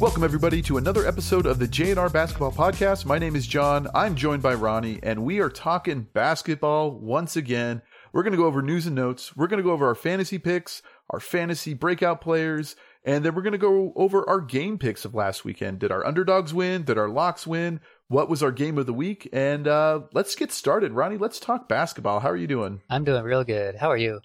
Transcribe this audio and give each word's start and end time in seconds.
Welcome 0.00 0.24
everybody 0.24 0.62
to 0.62 0.78
another 0.78 1.06
episode 1.06 1.44
of 1.44 1.58
the 1.58 1.68
JNR 1.68 2.10
Basketball 2.10 2.52
Podcast. 2.52 3.04
My 3.04 3.18
name 3.18 3.36
is 3.36 3.46
Jon. 3.46 3.86
I'm 3.94 4.14
joined 4.14 4.42
by 4.42 4.54
Ronnie, 4.54 4.98
and 5.02 5.24
we 5.24 5.40
are 5.40 5.50
talking 5.50 6.08
basketball 6.14 6.92
once 6.92 7.36
again. 7.36 7.82
We're 8.10 8.22
going 8.22 8.32
to 8.32 8.38
go 8.38 8.46
over 8.46 8.62
news 8.62 8.86
and 8.86 8.96
notes. 8.96 9.36
We're 9.36 9.46
going 9.46 9.58
to 9.58 9.62
go 9.62 9.72
over 9.72 9.86
our 9.86 9.94
fantasy 9.94 10.38
picks, 10.38 10.80
our 11.10 11.20
fantasy 11.20 11.74
breakout 11.74 12.22
players, 12.22 12.76
and 13.04 13.22
then 13.22 13.34
we're 13.34 13.42
going 13.42 13.52
to 13.52 13.58
go 13.58 13.92
over 13.94 14.26
our 14.26 14.40
game 14.40 14.78
picks 14.78 15.04
of 15.04 15.14
last 15.14 15.44
weekend. 15.44 15.80
Did 15.80 15.92
our 15.92 16.06
underdogs 16.06 16.54
win? 16.54 16.84
Did 16.84 16.96
our 16.96 17.10
locks 17.10 17.46
win? 17.46 17.80
What 18.08 18.30
was 18.30 18.42
our 18.42 18.52
game 18.52 18.78
of 18.78 18.86
the 18.86 18.94
week? 18.94 19.28
And 19.34 19.68
uh, 19.68 20.00
let's 20.14 20.34
get 20.34 20.50
started. 20.50 20.92
Ronnie, 20.92 21.18
let's 21.18 21.38
talk 21.38 21.68
basketball. 21.68 22.20
How 22.20 22.30
are 22.30 22.36
you 22.38 22.46
doing? 22.46 22.80
I'm 22.88 23.04
doing 23.04 23.22
real 23.22 23.44
good. 23.44 23.76
How 23.76 23.90
are 23.90 23.98
you? 23.98 24.20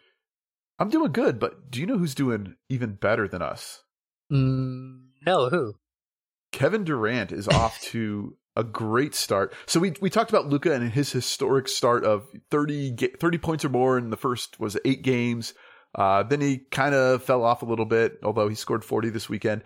I'm 0.79 0.89
doing 0.89 1.11
good, 1.11 1.37
but 1.37 1.69
do 1.69 1.81
you 1.81 1.85
know 1.85 1.97
who's 1.97 2.15
doing 2.15 2.55
even 2.69 2.93
better 2.93 3.27
than 3.27 3.41
us? 3.41 3.81
Mm, 4.31 5.04
no, 5.25 5.49
who? 5.49 5.75
Kevin 6.51 6.83
Durant 6.83 7.31
is 7.31 7.47
off 7.47 7.79
to 7.91 8.37
a 8.55 8.63
great 8.63 9.13
start. 9.13 9.53
So 9.65 9.79
we 9.79 9.93
we 9.99 10.09
talked 10.09 10.29
about 10.29 10.47
Luka 10.47 10.73
and 10.73 10.91
his 10.91 11.11
historic 11.11 11.67
start 11.67 12.05
of 12.05 12.27
30, 12.51 12.95
30 13.19 13.37
points 13.37 13.65
or 13.65 13.69
more 13.69 13.97
in 13.97 14.09
the 14.09 14.17
first 14.17 14.59
was 14.59 14.77
eight 14.85 15.01
games. 15.01 15.53
Uh, 15.93 16.23
then 16.23 16.41
he 16.41 16.59
kind 16.71 16.93
of 16.93 17.23
fell 17.23 17.43
off 17.43 17.61
a 17.61 17.65
little 17.65 17.85
bit, 17.85 18.19
although 18.23 18.49
he 18.49 18.55
scored 18.55 18.83
40 18.83 19.09
this 19.09 19.29
weekend. 19.29 19.63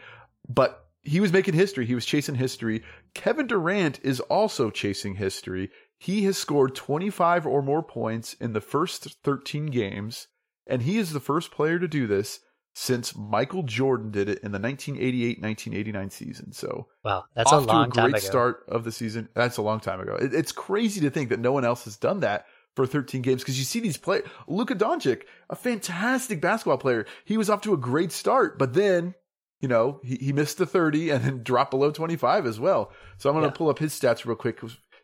But 0.48 0.86
he 1.02 1.20
was 1.20 1.34
making 1.34 1.54
history. 1.54 1.86
He 1.86 1.96
was 1.96 2.06
chasing 2.06 2.36
history. 2.36 2.84
Kevin 3.14 3.48
Durant 3.48 4.00
is 4.04 4.20
also 4.22 4.70
chasing 4.70 5.16
history. 5.16 5.70
He 5.98 6.24
has 6.26 6.38
scored 6.38 6.76
25 6.76 7.46
or 7.46 7.62
more 7.62 7.84
points 7.84 8.34
in 8.36 8.54
the 8.54 8.62
first 8.62 9.18
13 9.24 9.68
games, 9.68 10.28
and 10.68 10.84
he 10.84 10.98
is 10.98 11.12
the 11.12 11.20
first 11.20 11.52
player 11.52 11.80
to 11.80 11.88
do 11.88 12.08
this 12.08 12.40
since 12.80 13.14
Michael 13.14 13.64
Jordan 13.64 14.10
did 14.10 14.30
it 14.30 14.40
in 14.40 14.54
the 14.54 14.60
1988-1989 14.60 16.12
season. 16.14 16.54
So 16.54 16.88
wow, 17.04 17.26
that's 17.36 17.52
a 17.52 17.58
long 17.58 17.92
to 17.92 18.00
a 18.00 18.04
great 18.04 18.12
time 18.12 18.14
ago. 18.14 18.20
start 18.20 18.64
of 18.70 18.86
the 18.86 18.92
season. 18.94 19.28
That's 19.34 19.58
a 19.58 19.62
long 19.62 19.82
time 19.82 20.00
ago. 20.00 20.16
It, 20.16 20.34
it's 20.34 20.54
crazy 20.54 21.02
to 21.02 21.10
think 21.10 21.28
that 21.28 21.42
no 21.42 21.52
one 21.52 21.66
else 21.66 21.84
has 21.84 21.98
done 21.98 22.22
that 22.22 22.46
for 22.78 22.88
13 22.88 23.22
games 23.22 23.42
because 23.42 23.60
you 23.60 23.66
see 23.66 23.82
these 23.82 23.98
play 23.98 24.22
Luka 24.48 24.76
Doncic, 24.76 25.24
a 25.50 25.58
fantastic 25.58 26.40
basketball 26.40 26.78
player. 26.78 27.06
He 27.26 27.36
was 27.36 27.50
off 27.50 27.64
to 27.64 27.74
a 27.74 27.78
great 27.78 28.14
start, 28.14 28.58
but 28.58 28.74
then 28.74 29.14
you 29.60 29.68
know 29.68 30.00
he, 30.02 30.16
he 30.16 30.32
missed 30.32 30.58
the 30.58 30.66
30 30.66 31.10
and 31.10 31.22
then 31.22 31.44
dropped 31.44 31.72
below 31.72 31.92
25 31.92 32.46
as 32.46 32.62
well. 32.62 32.94
So 33.18 33.30
I'm 33.30 33.36
going 33.36 33.44
to 33.44 33.54
yeah. 33.54 33.58
pull 33.58 33.70
up 33.70 33.80
his 33.80 33.92
stats 33.92 34.24
real 34.24 34.38
quick. 34.38 34.62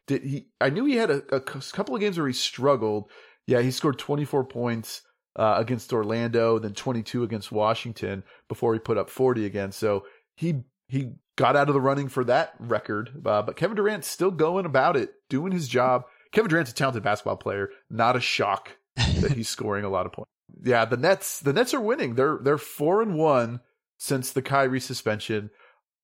Did 0.07 0.23
he? 0.23 0.47
I 0.61 0.69
knew 0.69 0.85
he 0.85 0.95
had 0.95 1.11
a, 1.11 1.23
a 1.29 1.41
couple 1.41 1.93
of 1.93 1.99
games 1.99 2.17
where 2.17 2.27
he 2.27 2.33
struggled. 2.33 3.11
Yeah, 3.47 3.59
he 3.59 3.71
scored 3.71 3.99
24 3.99 4.45
points 4.45 5.01
uh, 5.35 5.55
against 5.57 5.91
Orlando, 5.93 6.59
then 6.59 6.73
22 6.73 7.23
against 7.23 7.51
Washington 7.51 8.23
before 8.47 8.73
he 8.73 8.79
put 8.79 8.97
up 8.97 9.09
40 9.09 9.45
again. 9.45 9.71
So 9.71 10.05
he 10.35 10.63
he 10.87 11.13
got 11.35 11.55
out 11.55 11.67
of 11.67 11.73
the 11.73 11.81
running 11.81 12.09
for 12.09 12.23
that 12.25 12.53
record. 12.59 13.21
Uh, 13.25 13.41
but 13.41 13.55
Kevin 13.55 13.75
Durant's 13.75 14.07
still 14.07 14.31
going 14.31 14.65
about 14.65 14.95
it, 14.95 15.13
doing 15.29 15.51
his 15.51 15.67
job. 15.67 16.05
Kevin 16.31 16.49
Durant's 16.49 16.71
a 16.71 16.75
talented 16.75 17.03
basketball 17.03 17.37
player. 17.37 17.69
Not 17.89 18.15
a 18.15 18.21
shock 18.21 18.77
that 18.95 19.31
he's 19.31 19.49
scoring 19.55 19.85
a 19.85 19.89
lot 19.89 20.05
of 20.05 20.13
points. 20.13 20.31
Yeah, 20.63 20.85
the 20.85 20.97
Nets 20.97 21.39
the 21.39 21.53
Nets 21.53 21.73
are 21.73 21.81
winning. 21.81 22.15
They're 22.15 22.39
they're 22.41 22.57
four 22.57 23.01
and 23.01 23.15
one 23.15 23.61
since 23.97 24.31
the 24.31 24.41
Kyrie 24.41 24.79
suspension. 24.79 25.49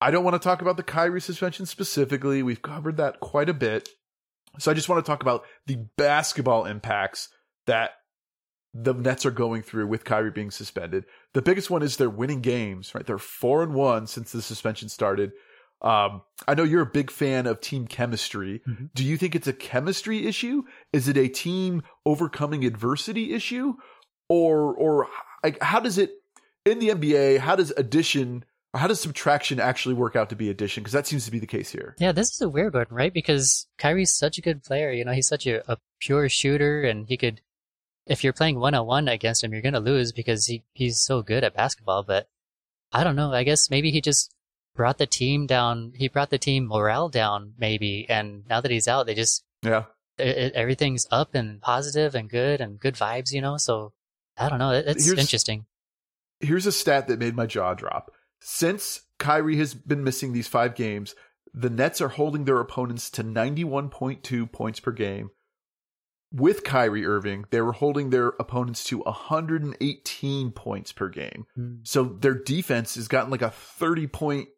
I 0.02 0.10
don't 0.10 0.24
want 0.24 0.34
to 0.34 0.40
talk 0.40 0.62
about 0.62 0.78
the 0.78 0.84
Kyrie 0.84 1.22
suspension 1.22 1.66
specifically. 1.66 2.42
We've 2.42 2.62
covered 2.62 2.98
that 2.98 3.20
quite 3.20 3.50
a 3.50 3.54
bit. 3.54 3.90
So 4.58 4.72
I 4.72 4.74
just 4.74 4.90
want 4.90 5.04
to 5.06 5.10
talk 5.10 5.22
about 5.22 5.46
the 5.68 5.78
basketball 5.96 6.66
impacts 6.66 7.30
that 7.68 7.92
the 8.74 8.94
Nets 8.94 9.26
are 9.26 9.32
going 9.32 9.62
through 9.62 9.88
with 9.88 10.06
Kyrie 10.06 10.32
being 10.32 10.52
suspended. 10.52 11.06
The 11.34 11.42
biggest 11.42 11.70
one 11.70 11.82
is 11.82 11.98
they're 11.98 12.10
winning 12.10 12.42
games, 12.42 12.96
right? 12.96 13.06
They're 13.06 13.18
four 13.18 13.64
and 13.64 13.74
one 13.74 14.08
since 14.08 14.32
the 14.32 14.42
suspension 14.42 14.90
started. 14.90 15.32
Um, 15.82 16.22
I 16.48 16.54
know 16.54 16.64
you're 16.64 16.84
a 16.84 16.86
big 16.86 17.12
fan 17.12 17.48
of 17.48 17.60
team 17.60 17.88
chemistry. 17.88 18.62
Mm-hmm. 18.68 18.86
Do 18.94 19.04
you 19.04 19.18
think 19.18 19.36
it's 19.36 19.48
a 19.48 19.54
chemistry 19.54 20.28
issue? 20.28 20.64
Is 20.94 21.08
it 21.08 21.18
a 21.18 21.28
team 21.28 21.82
overcoming 22.06 22.64
adversity 22.64 23.34
issue? 23.34 23.74
Or, 24.30 24.74
or 24.74 25.08
like, 25.44 25.62
how 25.62 25.80
does 25.80 25.98
it 25.98 26.12
in 26.66 26.80
the 26.80 26.90
NBA? 26.90 27.40
How 27.40 27.56
does 27.56 27.72
addition 27.76 28.46
or 28.74 28.80
how 28.80 28.88
does 28.88 29.02
subtraction 29.02 29.60
actually 29.60 29.96
work 29.96 30.16
out 30.16 30.30
to 30.30 30.36
be 30.36 30.50
addition? 30.50 30.82
Because 30.82 30.94
that 30.94 31.08
seems 31.08 31.26
to 31.26 31.32
be 31.32 31.40
the 31.40 31.48
case 31.48 31.72
here. 31.72 31.96
Yeah, 32.00 32.14
this 32.14 32.32
is 32.32 32.42
a 32.42 32.48
weird 32.48 32.74
one, 32.74 32.86
right? 32.90 33.14
Because 33.14 33.68
Kyrie's 33.78 34.16
such 34.16 34.38
a 34.38 34.42
good 34.42 34.64
player. 34.64 34.92
You 34.92 35.04
know, 35.04 35.12
he's 35.12 35.28
such 35.28 35.46
a, 35.46 35.70
a 35.70 35.78
pure 36.00 36.30
shooter 36.30 36.84
and 36.84 37.06
he 37.08 37.18
could 37.18 37.42
if 38.12 38.26
you're 38.26 38.34
playing 38.34 38.60
one 38.60 38.74
on 38.74 38.86
one 38.86 39.08
against 39.08 39.42
him, 39.42 39.54
you're 39.54 39.62
gonna 39.62 39.80
lose 39.80 40.12
because 40.12 40.46
he, 40.46 40.64
he's 40.74 41.02
so 41.02 41.22
good 41.22 41.46
at 41.46 41.56
basketball. 41.56 42.04
But 42.04 42.28
I 42.92 43.06
don't 43.06 43.16
know. 43.16 43.32
I 43.32 43.44
guess 43.44 43.70
maybe 43.70 43.90
he 43.90 44.02
just 44.02 44.36
brought 44.76 44.98
the 44.98 45.08
team 45.08 45.48
down. 45.48 45.94
He 45.96 46.10
brought 46.10 46.30
the 46.30 46.38
team 46.38 46.68
morale 46.68 47.08
down, 47.08 47.54
maybe. 47.58 48.06
And 48.10 48.44
now 48.50 48.60
that 48.60 48.70
he's 48.70 48.90
out, 48.90 49.06
they 49.06 49.16
just 49.16 49.46
yeah, 49.64 49.86
it, 50.18 50.52
everything's 50.54 51.08
up 51.10 51.34
and 51.36 51.62
positive 51.62 52.14
and 52.14 52.30
good 52.30 52.60
and 52.60 52.82
good 52.82 52.96
vibes. 52.96 53.32
You 53.32 53.40
know, 53.40 53.56
so 53.56 53.94
I 54.38 54.50
don't 54.50 54.60
know. 54.60 54.72
It, 54.72 54.86
it's 54.88 55.06
here's, 55.06 55.18
interesting. 55.18 55.66
Here's 56.42 56.66
a 56.66 56.72
stat 56.74 57.08
that 57.08 57.20
made 57.20 57.36
my 57.36 57.46
jaw 57.46 57.74
drop. 57.74 58.12
Since 58.42 59.04
Kyrie 59.20 59.58
has 59.58 59.74
been 59.74 60.04
missing 60.04 60.34
these 60.34 60.48
five 60.48 60.76
games, 60.76 61.16
the 61.54 61.70
Nets 61.70 62.02
are 62.02 62.10
holding 62.10 62.44
their 62.44 62.60
opponents 62.60 63.10
to 63.12 63.24
91.2 63.24 64.52
points 64.52 64.82
per 64.82 64.92
game 64.92 65.30
with 66.32 66.64
Kyrie 66.64 67.06
Irving, 67.06 67.46
they 67.50 67.62
were 67.62 67.74
holding 67.74 68.10
their 68.10 68.30
opponents 68.40 68.84
to 68.86 69.00
118 69.00 70.52
points 70.52 70.92
per 70.92 71.10
game. 71.10 71.46
Mm. 71.58 71.80
So 71.84 72.04
their 72.04 72.34
defense 72.34 72.96
has 72.96 73.08
gotten 73.08 73.32
like 73.32 73.42
a 73.42 73.50
30 73.50 74.08
point 74.08 74.50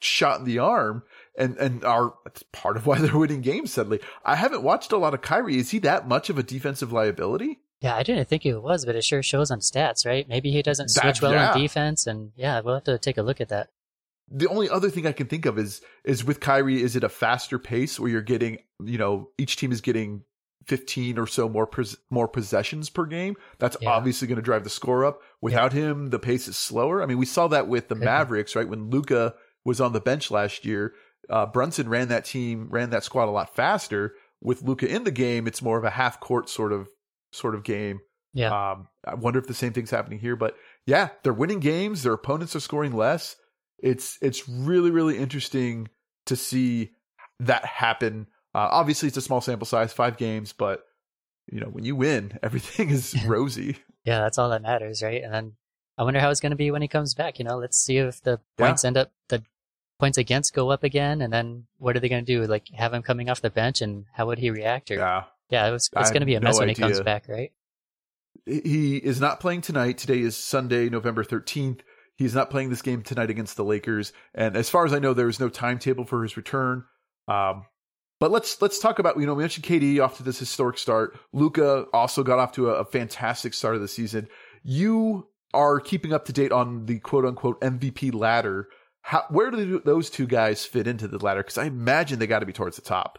shot 0.00 0.38
in 0.38 0.44
the 0.44 0.58
arm 0.58 1.02
and, 1.38 1.56
and 1.56 1.84
are 1.84 2.14
part 2.52 2.76
of 2.76 2.86
why 2.86 2.98
they're 3.00 3.16
winning 3.16 3.40
games 3.40 3.72
suddenly. 3.72 4.00
I 4.24 4.36
haven't 4.36 4.62
watched 4.62 4.92
a 4.92 4.98
lot 4.98 5.14
of 5.14 5.22
Kyrie. 5.22 5.58
Is 5.58 5.70
he 5.70 5.78
that 5.80 6.06
much 6.06 6.28
of 6.28 6.38
a 6.38 6.42
defensive 6.42 6.92
liability? 6.92 7.60
Yeah, 7.80 7.96
I 7.96 8.02
didn't 8.02 8.28
think 8.28 8.42
he 8.42 8.54
was, 8.54 8.84
but 8.84 8.96
it 8.96 9.04
sure 9.04 9.22
shows 9.22 9.50
on 9.50 9.60
stats, 9.60 10.06
right? 10.06 10.28
Maybe 10.28 10.50
he 10.50 10.62
doesn't 10.62 10.88
switch 10.88 11.20
that, 11.20 11.22
well 11.22 11.32
yeah. 11.32 11.52
on 11.52 11.60
defense 11.60 12.06
and 12.06 12.32
yeah, 12.36 12.60
we'll 12.60 12.74
have 12.74 12.84
to 12.84 12.98
take 12.98 13.18
a 13.18 13.22
look 13.22 13.40
at 13.40 13.48
that. 13.48 13.68
The 14.30 14.48
only 14.48 14.70
other 14.70 14.88
thing 14.88 15.06
I 15.06 15.12
can 15.12 15.26
think 15.26 15.44
of 15.44 15.58
is 15.58 15.82
is 16.02 16.24
with 16.24 16.40
Kyrie, 16.40 16.82
is 16.82 16.96
it 16.96 17.04
a 17.04 17.10
faster 17.10 17.58
pace 17.58 18.00
where 18.00 18.10
you're 18.10 18.22
getting, 18.22 18.58
you 18.82 18.96
know, 18.96 19.30
each 19.36 19.56
team 19.56 19.70
is 19.70 19.82
getting 19.82 20.22
15 20.66 21.18
or 21.18 21.26
so 21.26 21.48
more 21.48 21.66
pos- 21.66 21.96
more 22.10 22.28
possessions 22.28 22.90
per 22.90 23.06
game. 23.06 23.36
That's 23.58 23.76
yeah. 23.80 23.90
obviously 23.90 24.28
going 24.28 24.36
to 24.36 24.42
drive 24.42 24.64
the 24.64 24.70
score 24.70 25.04
up. 25.04 25.20
Without 25.40 25.74
yeah. 25.74 25.82
him, 25.82 26.10
the 26.10 26.18
pace 26.18 26.48
is 26.48 26.56
slower. 26.56 27.02
I 27.02 27.06
mean, 27.06 27.18
we 27.18 27.26
saw 27.26 27.48
that 27.48 27.68
with 27.68 27.88
the 27.88 27.94
Mavericks, 27.94 28.56
right? 28.56 28.68
When 28.68 28.90
Luka 28.90 29.34
was 29.64 29.80
on 29.80 29.92
the 29.92 30.00
bench 30.00 30.30
last 30.30 30.64
year, 30.64 30.94
uh, 31.30 31.46
Brunson 31.46 31.88
ran 31.88 32.08
that 32.08 32.24
team, 32.24 32.68
ran 32.70 32.90
that 32.90 33.04
squad 33.04 33.28
a 33.28 33.30
lot 33.30 33.54
faster. 33.54 34.14
With 34.40 34.62
Luka 34.62 34.86
in 34.86 35.04
the 35.04 35.10
game, 35.10 35.46
it's 35.46 35.62
more 35.62 35.78
of 35.78 35.84
a 35.84 35.90
half 35.90 36.20
court 36.20 36.48
sort 36.48 36.72
of 36.72 36.88
sort 37.32 37.54
of 37.54 37.64
game. 37.64 38.00
Yeah. 38.32 38.72
Um, 38.72 38.88
I 39.06 39.14
wonder 39.14 39.38
if 39.38 39.46
the 39.46 39.54
same 39.54 39.72
thing's 39.72 39.90
happening 39.90 40.18
here, 40.18 40.36
but 40.36 40.56
yeah, 40.86 41.10
they're 41.22 41.32
winning 41.32 41.60
games. 41.60 42.02
Their 42.02 42.12
opponents 42.12 42.54
are 42.56 42.60
scoring 42.60 42.92
less. 42.92 43.36
It's 43.78 44.18
it's 44.20 44.48
really 44.48 44.90
really 44.90 45.18
interesting 45.18 45.88
to 46.26 46.36
see 46.36 46.92
that 47.40 47.64
happen 47.64 48.26
uh, 48.54 48.68
obviously, 48.70 49.08
it's 49.08 49.16
a 49.16 49.22
small 49.22 49.40
sample 49.40 49.66
size, 49.66 49.92
five 49.92 50.16
games, 50.16 50.52
but 50.52 50.86
you 51.50 51.60
know 51.60 51.66
when 51.66 51.84
you 51.84 51.96
win, 51.96 52.38
everything 52.42 52.90
is 52.90 53.14
rosy. 53.24 53.76
yeah, 54.04 54.20
that's 54.20 54.38
all 54.38 54.50
that 54.50 54.62
matters, 54.62 55.02
right? 55.02 55.22
And 55.22 55.32
then 55.32 55.52
I 55.98 56.04
wonder 56.04 56.20
how 56.20 56.30
it's 56.30 56.40
going 56.40 56.50
to 56.50 56.56
be 56.56 56.70
when 56.70 56.82
he 56.82 56.88
comes 56.88 57.14
back. 57.14 57.38
You 57.38 57.44
know, 57.44 57.56
let's 57.56 57.76
see 57.76 57.98
if 57.98 58.22
the 58.22 58.40
points 58.56 58.84
yeah. 58.84 58.88
end 58.88 58.96
up 58.96 59.12
the 59.28 59.42
points 59.98 60.18
against 60.18 60.54
go 60.54 60.70
up 60.70 60.84
again, 60.84 61.20
and 61.20 61.32
then 61.32 61.66
what 61.78 61.96
are 61.96 62.00
they 62.00 62.08
going 62.08 62.24
to 62.24 62.32
do? 62.32 62.46
Like 62.46 62.68
have 62.74 62.94
him 62.94 63.02
coming 63.02 63.28
off 63.28 63.40
the 63.40 63.50
bench, 63.50 63.82
and 63.82 64.04
how 64.12 64.26
would 64.26 64.38
he 64.38 64.50
react? 64.50 64.90
Or 64.90 64.96
yeah, 64.96 65.24
yeah, 65.50 65.66
it 65.66 65.72
was, 65.72 65.90
it's 65.96 66.10
going 66.10 66.20
to 66.20 66.26
be 66.26 66.34
a 66.36 66.40
mess 66.40 66.54
no 66.54 66.60
when 66.60 66.70
idea. 66.70 66.86
he 66.86 66.92
comes 66.92 67.04
back, 67.04 67.28
right? 67.28 67.52
He 68.46 68.96
is 68.96 69.20
not 69.20 69.40
playing 69.40 69.62
tonight. 69.62 69.98
Today 69.98 70.20
is 70.20 70.36
Sunday, 70.36 70.88
November 70.88 71.24
thirteenth. 71.24 71.82
He's 72.16 72.34
not 72.34 72.50
playing 72.50 72.70
this 72.70 72.82
game 72.82 73.02
tonight 73.02 73.30
against 73.30 73.56
the 73.56 73.64
Lakers, 73.64 74.12
and 74.34 74.56
as 74.56 74.70
far 74.70 74.84
as 74.84 74.92
I 74.92 75.00
know, 75.00 75.14
there 75.14 75.28
is 75.28 75.40
no 75.40 75.48
timetable 75.48 76.04
for 76.04 76.22
his 76.22 76.36
return. 76.36 76.84
Um, 77.26 77.64
but 78.24 78.30
let's 78.30 78.62
let's 78.62 78.78
talk 78.78 78.98
about 78.98 79.20
you 79.20 79.26
know 79.26 79.34
we 79.34 79.42
mentioned 79.42 79.66
KD 79.66 80.02
off 80.02 80.16
to 80.16 80.22
this 80.22 80.38
historic 80.38 80.78
start. 80.78 81.14
Luka 81.34 81.84
also 81.92 82.22
got 82.22 82.38
off 82.38 82.52
to 82.52 82.70
a, 82.70 82.76
a 82.76 82.84
fantastic 82.86 83.52
start 83.52 83.74
of 83.74 83.82
the 83.82 83.86
season. 83.86 84.28
You 84.62 85.28
are 85.52 85.78
keeping 85.78 86.14
up 86.14 86.24
to 86.24 86.32
date 86.32 86.50
on 86.50 86.86
the 86.86 87.00
quote 87.00 87.26
unquote 87.26 87.60
MVP 87.60 88.14
ladder. 88.14 88.70
How, 89.02 89.26
where 89.28 89.50
do 89.50 89.78
those 89.84 90.08
two 90.08 90.26
guys 90.26 90.64
fit 90.64 90.86
into 90.86 91.06
the 91.06 91.18
ladder? 91.18 91.42
Because 91.42 91.58
I 91.58 91.66
imagine 91.66 92.18
they 92.18 92.26
got 92.26 92.38
to 92.38 92.46
be 92.46 92.54
towards 92.54 92.76
the 92.76 92.82
top. 92.82 93.18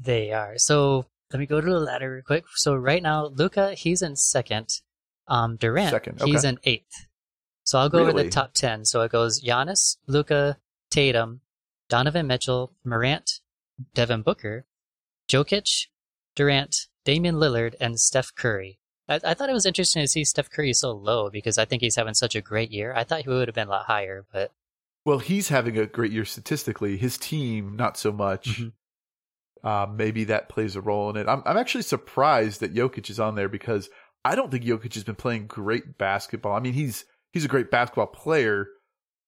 They 0.00 0.32
are. 0.32 0.54
So 0.56 1.04
let 1.30 1.40
me 1.40 1.44
go 1.44 1.60
to 1.60 1.70
the 1.70 1.78
ladder 1.78 2.10
real 2.10 2.22
quick. 2.22 2.44
So 2.54 2.74
right 2.74 3.02
now, 3.02 3.26
Luka 3.26 3.74
he's 3.74 4.00
in 4.00 4.16
second. 4.16 4.70
Um, 5.26 5.56
Durant 5.56 5.90
second. 5.90 6.22
Okay. 6.22 6.30
he's 6.30 6.44
in 6.44 6.58
eighth. 6.64 7.06
So 7.64 7.78
I'll 7.78 7.90
go 7.90 7.98
really? 7.98 8.12
over 8.12 8.22
the 8.22 8.30
top 8.30 8.54
ten. 8.54 8.86
So 8.86 9.02
it 9.02 9.12
goes 9.12 9.42
Giannis, 9.42 9.98
Luka, 10.06 10.56
Tatum, 10.90 11.42
Donovan 11.90 12.26
Mitchell, 12.26 12.72
Morant, 12.82 13.40
Devin 13.94 14.22
Booker, 14.22 14.66
Jokic, 15.28 15.86
Durant, 16.34 16.86
Damian 17.04 17.36
Lillard, 17.36 17.74
and 17.80 17.98
Steph 17.98 18.34
Curry. 18.34 18.78
I, 19.08 19.20
I, 19.24 19.34
thought 19.34 19.50
it 19.50 19.54
was 19.54 19.66
interesting 19.66 20.02
to 20.02 20.08
see 20.08 20.24
Steph 20.24 20.50
Curry 20.50 20.72
so 20.72 20.92
low 20.92 21.30
because 21.30 21.58
I 21.58 21.64
think 21.64 21.82
he's 21.82 21.96
having 21.96 22.14
such 22.14 22.34
a 22.34 22.40
great 22.40 22.70
year. 22.70 22.92
I 22.94 23.04
thought 23.04 23.22
he 23.22 23.28
would 23.28 23.48
have 23.48 23.54
been 23.54 23.68
a 23.68 23.70
lot 23.70 23.86
higher, 23.86 24.26
but 24.32 24.52
Well, 25.04 25.18
he's 25.18 25.48
having 25.48 25.78
a 25.78 25.86
great 25.86 26.12
year 26.12 26.24
statistically. 26.24 26.96
His 26.96 27.18
team, 27.18 27.76
not 27.76 27.96
so 27.96 28.12
much. 28.12 28.60
Mm-hmm. 28.60 28.68
Uh, 29.66 29.86
maybe 29.92 30.24
that 30.24 30.48
plays 30.48 30.76
a 30.76 30.80
role 30.80 31.10
in 31.10 31.16
it. 31.16 31.28
I'm, 31.28 31.42
I'm 31.44 31.56
actually 31.56 31.82
surprised 31.82 32.60
that 32.60 32.74
Jokic 32.74 33.10
is 33.10 33.18
on 33.18 33.34
there 33.34 33.48
because 33.48 33.88
I 34.24 34.36
don't 34.36 34.50
think 34.50 34.64
Jokic 34.64 34.94
has 34.94 35.04
been 35.04 35.16
playing 35.16 35.46
great 35.46 35.98
basketball. 35.98 36.54
I 36.54 36.60
mean, 36.60 36.74
he's 36.74 37.04
he's 37.32 37.44
a 37.44 37.48
great 37.48 37.70
basketball 37.70 38.06
player, 38.06 38.68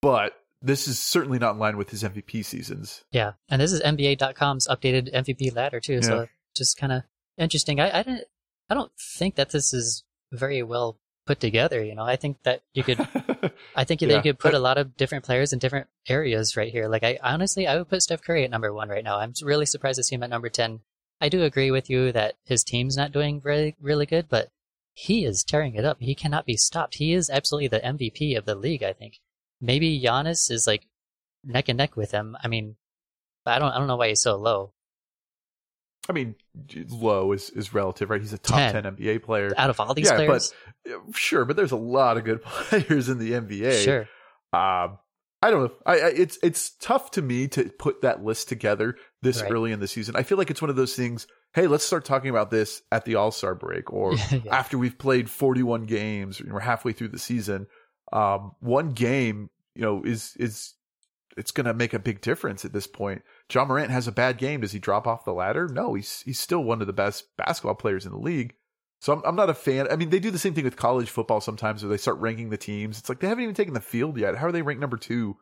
but 0.00 0.34
this 0.62 0.86
is 0.86 0.98
certainly 0.98 1.38
not 1.38 1.54
in 1.54 1.58
line 1.58 1.76
with 1.76 1.90
his 1.90 2.02
MVP 2.02 2.44
seasons. 2.44 3.04
Yeah, 3.12 3.32
and 3.48 3.60
this 3.60 3.72
is 3.72 3.80
NBA.com's 3.80 4.68
updated 4.68 5.12
MVP 5.14 5.54
ladder 5.54 5.80
too. 5.80 5.94
Yeah. 5.94 6.00
So 6.00 6.28
just 6.54 6.76
kind 6.76 6.92
of 6.92 7.02
interesting. 7.38 7.80
I, 7.80 8.00
I 8.00 8.02
didn't. 8.02 8.24
I 8.68 8.74
don't 8.74 8.92
think 8.98 9.36
that 9.36 9.50
this 9.50 9.72
is 9.72 10.04
very 10.32 10.62
well 10.62 10.98
put 11.26 11.40
together. 11.40 11.82
You 11.82 11.94
know, 11.94 12.04
I 12.04 12.16
think 12.16 12.42
that 12.42 12.62
you 12.74 12.82
could. 12.82 12.98
I 13.76 13.84
think 13.84 14.02
yeah. 14.02 14.08
that 14.08 14.16
you 14.16 14.32
could 14.32 14.38
put 14.38 14.54
a 14.54 14.58
lot 14.58 14.78
of 14.78 14.96
different 14.96 15.24
players 15.24 15.52
in 15.52 15.58
different 15.58 15.88
areas 16.08 16.56
right 16.56 16.70
here. 16.70 16.88
Like 16.88 17.04
I 17.04 17.18
honestly, 17.22 17.66
I 17.66 17.78
would 17.78 17.88
put 17.88 18.02
Steph 18.02 18.22
Curry 18.22 18.44
at 18.44 18.50
number 18.50 18.72
one 18.72 18.88
right 18.88 19.04
now. 19.04 19.18
I'm 19.18 19.32
really 19.42 19.66
surprised 19.66 19.96
to 19.96 20.04
see 20.04 20.14
him 20.16 20.22
at 20.22 20.30
number 20.30 20.48
ten. 20.48 20.80
I 21.20 21.28
do 21.28 21.42
agree 21.42 21.70
with 21.70 21.90
you 21.90 22.12
that 22.12 22.34
his 22.44 22.64
team's 22.64 22.96
not 22.96 23.12
doing 23.12 23.40
really 23.44 23.76
really 23.80 24.06
good, 24.06 24.28
but 24.28 24.50
he 24.92 25.24
is 25.24 25.44
tearing 25.44 25.76
it 25.76 25.84
up. 25.84 25.98
He 26.00 26.14
cannot 26.14 26.44
be 26.44 26.56
stopped. 26.56 26.96
He 26.96 27.14
is 27.14 27.30
absolutely 27.30 27.68
the 27.68 27.80
MVP 27.80 28.36
of 28.36 28.44
the 28.44 28.54
league. 28.54 28.82
I 28.82 28.92
think 28.92 29.20
maybe 29.60 30.00
Giannis 30.00 30.50
is 30.50 30.66
like 30.66 30.86
neck 31.44 31.68
and 31.68 31.78
neck 31.78 31.96
with 31.96 32.10
him. 32.10 32.36
I 32.42 32.48
mean, 32.48 32.76
I 33.46 33.58
don't 33.58 33.72
I 33.72 33.78
don't 33.78 33.86
know 33.86 33.96
why 33.96 34.08
he's 34.08 34.22
so 34.22 34.36
low. 34.36 34.72
I 36.08 36.12
mean, 36.12 36.34
low 36.88 37.32
is, 37.32 37.50
is 37.50 37.72
relative, 37.72 38.10
right? 38.10 38.20
He's 38.20 38.32
a 38.32 38.38
top 38.38 38.56
10, 38.72 38.82
10 38.82 38.96
NBA 38.96 39.22
player. 39.22 39.52
Out 39.56 39.70
of 39.70 39.78
all 39.78 39.94
these 39.94 40.08
yeah, 40.10 40.16
players? 40.16 40.52
But, 40.84 41.16
sure, 41.16 41.44
but 41.44 41.56
there's 41.56 41.72
a 41.72 41.76
lot 41.76 42.16
of 42.16 42.24
good 42.24 42.42
players 42.44 43.08
in 43.08 43.18
the 43.18 43.32
NBA. 43.32 43.84
Sure. 43.84 44.08
Um, 44.52 44.98
I 45.42 45.50
don't 45.50 45.64
know. 45.64 45.72
I, 45.86 45.92
I, 45.92 46.08
it's 46.08 46.38
it's 46.42 46.70
tough 46.80 47.12
to 47.12 47.22
me 47.22 47.48
to 47.48 47.64
put 47.78 48.02
that 48.02 48.22
list 48.22 48.48
together 48.48 48.96
this 49.22 49.40
right. 49.40 49.50
early 49.50 49.72
in 49.72 49.80
the 49.80 49.88
season. 49.88 50.16
I 50.16 50.22
feel 50.22 50.36
like 50.36 50.50
it's 50.50 50.60
one 50.60 50.70
of 50.70 50.76
those 50.76 50.94
things. 50.94 51.26
Hey, 51.54 51.66
let's 51.66 51.84
start 51.84 52.04
talking 52.04 52.30
about 52.30 52.50
this 52.50 52.82
at 52.92 53.04
the 53.04 53.14
All 53.14 53.30
Star 53.30 53.54
break, 53.54 53.92
or 53.92 54.14
yeah. 54.30 54.40
after 54.50 54.76
we've 54.76 54.98
played 54.98 55.30
41 55.30 55.84
games, 55.84 56.42
we're 56.42 56.60
halfway 56.60 56.92
through 56.92 57.08
the 57.08 57.18
season. 57.18 57.68
Um, 58.12 58.52
one 58.60 58.90
game, 58.90 59.50
you 59.74 59.82
know, 59.82 60.02
is 60.02 60.34
is 60.38 60.74
it's 61.36 61.52
going 61.52 61.66
to 61.66 61.74
make 61.74 61.94
a 61.94 61.98
big 61.98 62.20
difference 62.20 62.64
at 62.64 62.72
this 62.72 62.86
point. 62.86 63.22
Ja 63.52 63.64
Morant 63.64 63.90
has 63.90 64.08
a 64.08 64.12
bad 64.12 64.38
game. 64.38 64.60
Does 64.60 64.72
he 64.72 64.78
drop 64.78 65.06
off 65.06 65.24
the 65.24 65.32
ladder? 65.32 65.68
No, 65.68 65.94
he's 65.94 66.22
he's 66.22 66.40
still 66.40 66.62
one 66.62 66.80
of 66.80 66.86
the 66.86 66.92
best 66.92 67.36
basketball 67.36 67.74
players 67.74 68.04
in 68.06 68.12
the 68.12 68.18
league. 68.18 68.54
So 69.00 69.12
I'm 69.12 69.22
I'm 69.24 69.36
not 69.36 69.50
a 69.50 69.54
fan. 69.54 69.86
I 69.90 69.96
mean, 69.96 70.10
they 70.10 70.18
do 70.18 70.30
the 70.30 70.38
same 70.38 70.54
thing 70.54 70.64
with 70.64 70.76
college 70.76 71.10
football 71.10 71.40
sometimes, 71.40 71.82
where 71.82 71.90
they 71.90 71.96
start 71.96 72.18
ranking 72.18 72.50
the 72.50 72.56
teams. 72.56 72.98
It's 72.98 73.08
like 73.08 73.20
they 73.20 73.28
haven't 73.28 73.44
even 73.44 73.54
taken 73.54 73.74
the 73.74 73.80
field 73.80 74.18
yet. 74.18 74.36
How 74.36 74.48
are 74.48 74.52
they 74.52 74.62
ranked 74.62 74.80
number 74.80 74.98
two? 74.98 75.36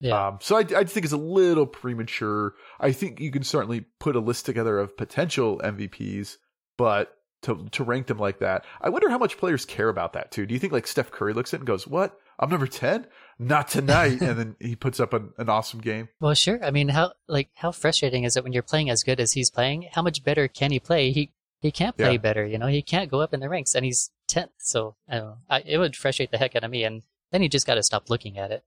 Yeah. 0.00 0.28
Um, 0.28 0.38
so 0.40 0.56
I 0.56 0.60
I 0.60 0.84
think 0.84 1.04
it's 1.04 1.12
a 1.12 1.18
little 1.18 1.66
premature. 1.66 2.54
I 2.80 2.92
think 2.92 3.20
you 3.20 3.30
can 3.30 3.42
certainly 3.42 3.84
put 3.98 4.16
a 4.16 4.20
list 4.20 4.46
together 4.46 4.78
of 4.78 4.96
potential 4.96 5.60
MVPs, 5.62 6.36
but 6.78 7.12
to 7.46 7.66
to 7.72 7.84
rank 7.84 8.06
them 8.06 8.18
like 8.18 8.38
that, 8.38 8.64
I 8.80 8.88
wonder 8.90 9.10
how 9.10 9.18
much 9.18 9.38
players 9.38 9.64
care 9.64 9.88
about 9.88 10.12
that 10.12 10.30
too. 10.30 10.46
Do 10.46 10.54
you 10.54 10.60
think 10.60 10.72
like 10.72 10.86
Steph 10.86 11.10
Curry 11.10 11.32
looks 11.32 11.52
at 11.52 11.58
it 11.58 11.60
and 11.60 11.66
goes, 11.66 11.86
"What? 11.86 12.18
I'm 12.38 12.50
number 12.50 12.66
10? 12.66 13.06
Not 13.38 13.68
tonight. 13.68 14.20
and 14.20 14.38
then 14.38 14.56
he 14.60 14.76
puts 14.76 15.00
up 15.00 15.12
an, 15.12 15.32
an 15.38 15.48
awesome 15.48 15.80
game. 15.80 16.08
Well, 16.20 16.34
sure. 16.34 16.62
I 16.62 16.70
mean, 16.70 16.88
how 16.88 17.12
like 17.28 17.48
how 17.54 17.72
frustrating 17.72 18.24
is 18.24 18.36
it 18.36 18.44
when 18.44 18.52
you're 18.52 18.62
playing 18.62 18.90
as 18.90 19.02
good 19.02 19.20
as 19.20 19.32
he's 19.32 19.50
playing? 19.50 19.88
How 19.92 20.02
much 20.02 20.24
better 20.24 20.48
can 20.48 20.70
he 20.70 20.80
play? 20.80 21.12
He 21.12 21.32
he 21.60 21.70
can't 21.70 21.96
play 21.96 22.12
yeah. 22.12 22.18
better, 22.18 22.46
you 22.46 22.58
know. 22.58 22.66
He 22.66 22.82
can't 22.82 23.10
go 23.10 23.20
up 23.20 23.32
in 23.32 23.40
the 23.40 23.48
ranks, 23.48 23.74
and 23.74 23.84
he's 23.84 24.10
tenth. 24.28 24.52
So 24.58 24.96
I 25.08 25.16
don't 25.16 25.26
know. 25.26 25.38
I, 25.48 25.60
it 25.60 25.78
would 25.78 25.96
frustrate 25.96 26.30
the 26.30 26.38
heck 26.38 26.54
out 26.54 26.64
of 26.64 26.70
me, 26.70 26.84
and 26.84 27.02
then 27.32 27.42
you 27.42 27.48
just 27.48 27.66
got 27.66 27.74
to 27.74 27.82
stop 27.82 28.10
looking 28.10 28.38
at 28.38 28.50
it. 28.50 28.64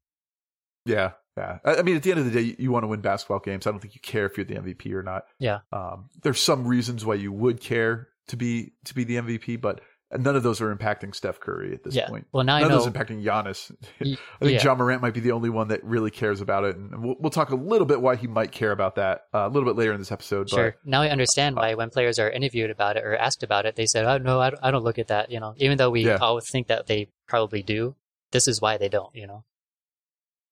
Yeah, 0.85 1.11
yeah. 1.37 1.59
I 1.63 1.81
mean, 1.83 1.95
at 1.95 2.03
the 2.03 2.11
end 2.11 2.19
of 2.19 2.25
the 2.25 2.31
day, 2.31 2.41
you, 2.41 2.55
you 2.57 2.71
want 2.71 2.83
to 2.83 2.87
win 2.87 3.01
basketball 3.01 3.39
games. 3.39 3.67
I 3.67 3.71
don't 3.71 3.79
think 3.79 3.93
you 3.93 4.01
care 4.01 4.25
if 4.25 4.37
you're 4.37 4.45
the 4.45 4.55
MVP 4.55 4.91
or 4.93 5.03
not. 5.03 5.25
Yeah. 5.37 5.59
Um, 5.71 6.09
there's 6.23 6.39
some 6.39 6.67
reasons 6.67 7.05
why 7.05 7.15
you 7.15 7.31
would 7.31 7.61
care 7.61 8.09
to 8.29 8.37
be 8.37 8.73
to 8.85 8.95
be 8.95 9.03
the 9.03 9.15
MVP, 9.17 9.61
but 9.61 9.81
none 10.17 10.35
of 10.35 10.43
those 10.43 10.61
are 10.61 10.75
impacting 10.75 11.13
Steph 11.13 11.39
Curry 11.39 11.73
at 11.73 11.83
this 11.83 11.95
yeah. 11.95 12.07
point. 12.07 12.27
Well, 12.31 12.43
now 12.43 12.59
none 12.59 12.65
I 12.65 12.67
know. 12.69 12.77
of 12.77 12.83
those 12.83 12.93
impacting 12.93 13.23
Giannis. 13.23 13.71
I 14.01 14.05
think 14.05 14.19
yeah. 14.41 14.63
Ja 14.63 14.75
Morant 14.75 15.01
might 15.01 15.13
be 15.13 15.19
the 15.19 15.31
only 15.31 15.49
one 15.49 15.67
that 15.67 15.83
really 15.83 16.11
cares 16.11 16.41
about 16.41 16.63
it, 16.63 16.75
and 16.75 17.03
we'll, 17.03 17.15
we'll 17.19 17.29
talk 17.29 17.51
a 17.51 17.55
little 17.55 17.85
bit 17.85 18.01
why 18.01 18.15
he 18.15 18.27
might 18.27 18.51
care 18.51 18.71
about 18.71 18.95
that 18.95 19.25
uh, 19.33 19.39
a 19.39 19.49
little 19.49 19.67
bit 19.67 19.77
later 19.77 19.93
in 19.93 19.99
this 19.99 20.11
episode. 20.11 20.49
Sure. 20.49 20.71
But, 20.71 20.89
now 20.89 21.01
I 21.01 21.09
understand 21.09 21.55
why 21.55 21.75
when 21.75 21.89
players 21.89 22.17
are 22.17 22.29
interviewed 22.29 22.71
about 22.71 22.97
it 22.97 23.03
or 23.03 23.15
asked 23.15 23.43
about 23.43 23.65
it, 23.65 23.75
they 23.75 23.85
said, 23.85 24.05
"Oh 24.05 24.17
no, 24.17 24.39
I 24.39 24.49
don't, 24.49 24.63
I 24.63 24.71
don't 24.71 24.83
look 24.83 24.99
at 24.99 25.07
that." 25.07 25.31
You 25.31 25.39
know, 25.39 25.53
even 25.57 25.77
though 25.77 25.89
we 25.89 26.05
yeah. 26.05 26.17
all 26.21 26.39
think 26.39 26.67
that 26.67 26.87
they 26.87 27.09
probably 27.27 27.61
do, 27.61 27.95
this 28.31 28.47
is 28.47 28.61
why 28.61 28.77
they 28.77 28.89
don't. 28.89 29.13
You 29.13 29.27
know. 29.27 29.43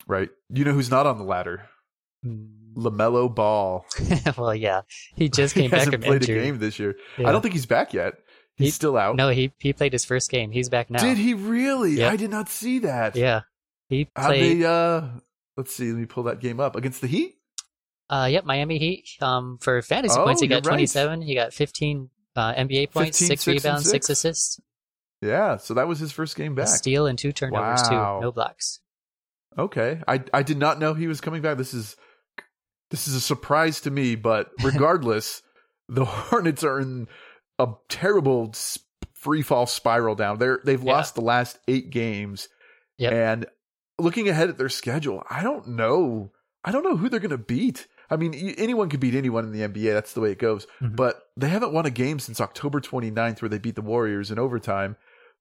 Right. 0.06 0.30
You 0.50 0.64
know 0.64 0.72
who's 0.72 0.92
not 0.92 1.06
on 1.06 1.18
the 1.18 1.24
ladder? 1.24 1.64
Mm. 2.26 2.58
LaMelo 2.78 3.34
Ball. 3.34 3.86
well, 4.38 4.56
yeah, 4.56 4.82
he 5.16 5.30
just 5.34 5.54
came 5.54 5.64
he 5.64 5.68
back 5.70 5.80
hasn't 5.86 6.04
played 6.04 6.22
injury. 6.22 6.40
a 6.40 6.44
game 6.44 6.60
this 6.60 6.80
year. 6.80 6.96
Yeah. 7.18 7.28
I 7.28 7.32
don't 7.32 7.42
think 7.42 7.54
he's 7.54 7.66
back 7.66 7.94
yet. 7.94 8.14
He's 8.56 8.68
he, 8.68 8.72
still 8.72 8.98
out. 8.98 9.16
No, 9.16 9.30
he 9.30 9.54
he 9.60 9.74
played 9.74 9.94
his 9.94 10.06
first 10.06 10.30
game. 10.30 10.52
He's 10.52 10.70
back 10.70 10.90
now. 10.90 11.02
Did 11.02 11.18
he 11.18 11.34
really? 11.34 11.94
Yep. 11.94 12.12
I 12.12 12.16
did 12.16 12.30
not 12.30 12.50
see 12.50 12.80
that. 12.80 13.16
Yeah, 13.16 13.42
he 13.90 14.06
played. 14.06 14.62
They, 14.62 14.66
uh, 14.66 15.02
let's 15.56 15.74
see. 15.74 15.92
Let 15.92 16.00
me 16.00 16.06
pull 16.06 16.24
that 16.24 16.40
game 16.40 16.60
up 16.60 16.76
against 16.76 17.02
the 17.02 17.08
Heat. 17.08 17.36
Uh, 18.10 18.28
yep, 18.32 18.46
Miami 18.46 18.78
Heat. 18.78 19.06
Um, 19.22 19.58
for 19.60 19.82
fantasy 19.82 20.18
oh, 20.18 20.24
points, 20.24 20.42
he 20.42 20.48
got. 20.48 20.66
Right. 20.66 20.80
He 21.24 21.36
got 21.36 21.54
fifteen 21.54 22.10
uh, 22.36 22.54
NBA 22.54 22.92
points, 22.92 23.20
15, 23.20 23.28
six, 23.28 23.44
six 23.44 23.48
rebounds, 23.48 23.90
six. 23.90 24.08
six. 24.08 24.20
assists. 24.20 24.60
Yeah, 25.22 25.58
so 25.58 25.74
that 25.74 25.88
was 25.88 26.00
his 26.00 26.12
first 26.12 26.36
game 26.36 26.54
back. 26.54 26.66
A 26.66 26.70
steal 26.70 27.08
and 27.08 27.18
two 27.18 27.32
turnovers 27.32 27.82
wow. 27.90 28.20
too. 28.20 28.26
No 28.26 28.32
blocks. 28.32 28.80
Okay, 29.58 30.02
I 30.08 30.24
I 30.32 30.44
did 30.44 30.58
not 30.58 30.80
know 30.80 30.94
he 30.94 31.08
was 31.08 31.22
coming 31.22 31.42
back. 31.42 31.58
This 31.58 31.74
is 31.74 31.96
this 32.90 33.08
is 33.08 33.16
a 33.16 33.22
surprise 33.22 33.82
to 33.82 33.92
me, 33.92 34.16
but 34.16 34.52
regardless, 34.64 35.42
the 35.90 36.06
Hornets 36.06 36.64
are 36.64 36.80
in 36.80 37.08
a 37.60 37.68
terrible 37.90 38.54
free 39.14 39.42
fall 39.42 39.66
spiral 39.66 40.16
down. 40.16 40.38
They're 40.38 40.62
they've 40.64 40.84
yeah. 40.84 40.94
lost 40.94 41.16
the 41.16 41.22
last 41.22 41.60
eight 41.68 41.90
games, 41.90 42.50
yep. 42.98 43.14
and 43.14 43.46
looking 44.00 44.30
ahead 44.30 44.50
at 44.50 44.58
their 44.58 44.70
schedule, 44.70 45.24
I 45.30 45.44
don't 45.44 45.70
know. 45.70 46.32
I 46.64 46.72
don't 46.72 46.84
know 46.84 46.98
who 46.98 47.10
they're 47.10 47.20
going 47.20 47.32
to 47.32 47.38
beat. 47.38 47.88
I 48.10 48.16
mean, 48.16 48.34
anyone 48.58 48.90
could 48.90 49.00
beat 49.00 49.16
anyone 49.16 49.44
in 49.44 49.52
the 49.52 49.68
NBA. 49.68 49.94
That's 49.94 50.14
the 50.14 50.22
way 50.22 50.32
it 50.32 50.40
goes. 50.40 50.66
Mm-hmm. 50.82 50.96
But 50.96 51.24
they 51.36 51.50
haven't 51.50 51.74
won 51.74 51.86
a 51.86 51.92
game 51.92 52.20
since 52.20 52.40
October 52.40 52.80
29th, 52.80 53.42
where 53.42 53.50
they 53.50 53.58
beat 53.58 53.76
the 53.76 53.82
Warriors 53.82 54.32
in 54.32 54.40
overtime. 54.40 54.96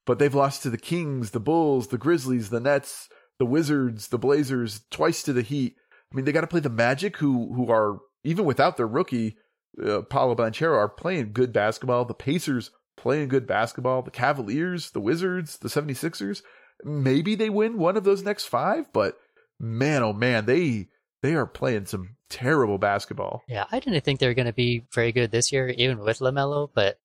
But 0.04 0.18
they've 0.18 0.34
lost 0.34 0.62
to 0.62 0.70
the 0.70 0.78
Kings, 0.78 1.30
the 1.30 1.40
Bulls, 1.40 1.88
the 1.88 1.98
Grizzlies, 1.98 2.50
the 2.50 2.60
Nets, 2.60 3.08
the 3.38 3.46
Wizards, 3.46 4.08
the 4.08 4.18
Blazers, 4.18 4.82
twice 4.90 5.22
to 5.24 5.32
the 5.32 5.42
Heat. 5.42 5.76
I 6.12 6.16
mean, 6.16 6.24
they 6.24 6.32
got 6.32 6.42
to 6.42 6.46
play 6.46 6.60
the 6.60 6.70
Magic, 6.70 7.16
who 7.16 7.54
who 7.54 7.70
are 7.70 7.98
even 8.24 8.44
without 8.44 8.76
their 8.76 8.86
rookie 8.86 9.36
uh, 9.84 10.02
Paolo 10.02 10.34
Banchero 10.34 10.76
are 10.76 10.88
playing 10.88 11.32
good 11.32 11.52
basketball. 11.52 12.04
The 12.04 12.14
Pacers 12.14 12.70
playing 12.96 13.28
good 13.28 13.46
basketball. 13.46 14.02
The 14.02 14.10
Cavaliers, 14.10 14.90
the 14.90 15.00
Wizards, 15.00 15.58
the 15.58 15.68
76ers, 15.68 16.42
maybe 16.84 17.34
they 17.34 17.50
win 17.50 17.78
one 17.78 17.96
of 17.96 18.04
those 18.04 18.22
next 18.22 18.46
five, 18.46 18.92
but 18.92 19.18
man, 19.58 20.02
oh 20.02 20.12
man, 20.12 20.46
they 20.46 20.88
they 21.22 21.34
are 21.34 21.46
playing 21.46 21.86
some 21.86 22.16
terrible 22.28 22.78
basketball. 22.78 23.42
Yeah, 23.48 23.64
I 23.70 23.80
didn't 23.80 24.04
think 24.04 24.20
they 24.20 24.26
were 24.26 24.34
going 24.34 24.46
to 24.46 24.52
be 24.52 24.84
very 24.92 25.12
good 25.12 25.30
this 25.30 25.52
year, 25.52 25.68
even 25.68 25.98
with 25.98 26.18
LaMelo, 26.18 26.70
but 26.72 26.98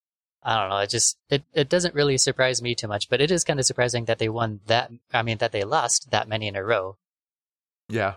I 0.44 0.60
don't 0.60 0.70
know. 0.70 0.78
It 0.78 0.90
just 0.90 1.18
it, 1.30 1.44
it 1.54 1.70
doesn't 1.70 1.96
really 1.96 2.18
surprise 2.18 2.62
me 2.62 2.76
too 2.76 2.88
much, 2.88 3.10
but 3.10 3.22
it 3.22 3.32
is 3.32 3.44
kind 3.44 3.60
of 3.60 3.66
surprising 3.66 4.06
that 4.06 4.20
they 4.20 4.30
won 4.30 4.62
that. 4.68 4.92
I 5.14 5.24
mean, 5.24 5.38
that 5.40 5.52
they 5.52 5.64
lost 5.64 6.12
that 6.12 6.28
many 6.28 6.48
in 6.48 6.56
a 6.56 6.64
row. 6.64 6.98
Yeah, 7.90 8.16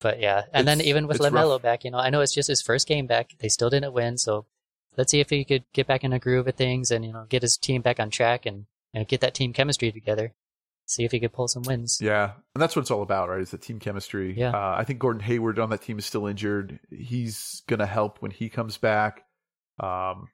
but 0.00 0.20
yeah, 0.20 0.42
and 0.52 0.66
it's, 0.68 0.78
then 0.78 0.80
even 0.82 1.06
with 1.06 1.18
LaMelo 1.18 1.52
rough. 1.52 1.62
back, 1.62 1.84
you 1.84 1.90
know, 1.90 1.98
I 1.98 2.10
know 2.10 2.20
it's 2.20 2.34
just 2.34 2.48
his 2.48 2.62
first 2.62 2.86
game 2.86 3.06
back. 3.06 3.34
They 3.38 3.48
still 3.48 3.70
didn't 3.70 3.92
win, 3.92 4.18
so 4.18 4.46
let's 4.96 5.10
see 5.10 5.20
if 5.20 5.30
he 5.30 5.44
could 5.44 5.64
get 5.72 5.86
back 5.86 6.04
in 6.04 6.12
a 6.12 6.18
groove 6.18 6.48
of 6.48 6.54
things 6.54 6.90
and 6.90 7.04
you 7.04 7.12
know 7.12 7.26
get 7.28 7.42
his 7.42 7.56
team 7.56 7.82
back 7.82 8.00
on 8.00 8.10
track 8.10 8.46
and 8.46 8.66
you 8.92 9.00
know, 9.00 9.04
get 9.04 9.20
that 9.20 9.34
team 9.34 9.52
chemistry 9.52 9.92
together. 9.92 10.34
See 10.88 11.04
if 11.04 11.10
he 11.10 11.18
could 11.18 11.32
pull 11.32 11.48
some 11.48 11.64
wins. 11.64 11.98
Yeah, 12.00 12.32
and 12.54 12.62
that's 12.62 12.76
what 12.76 12.82
it's 12.82 12.92
all 12.92 13.02
about, 13.02 13.28
right? 13.28 13.40
Is 13.40 13.50
the 13.50 13.58
team 13.58 13.80
chemistry. 13.80 14.34
Yeah. 14.38 14.50
Uh, 14.50 14.76
I 14.78 14.84
think 14.84 15.00
Gordon 15.00 15.22
Hayward 15.22 15.58
on 15.58 15.70
that 15.70 15.82
team 15.82 15.98
is 15.98 16.06
still 16.06 16.26
injured. 16.26 16.78
He's 16.90 17.62
gonna 17.66 17.86
help 17.86 18.22
when 18.22 18.30
he 18.30 18.48
comes 18.48 18.78
back. 18.78 19.24
Um, 19.80 20.28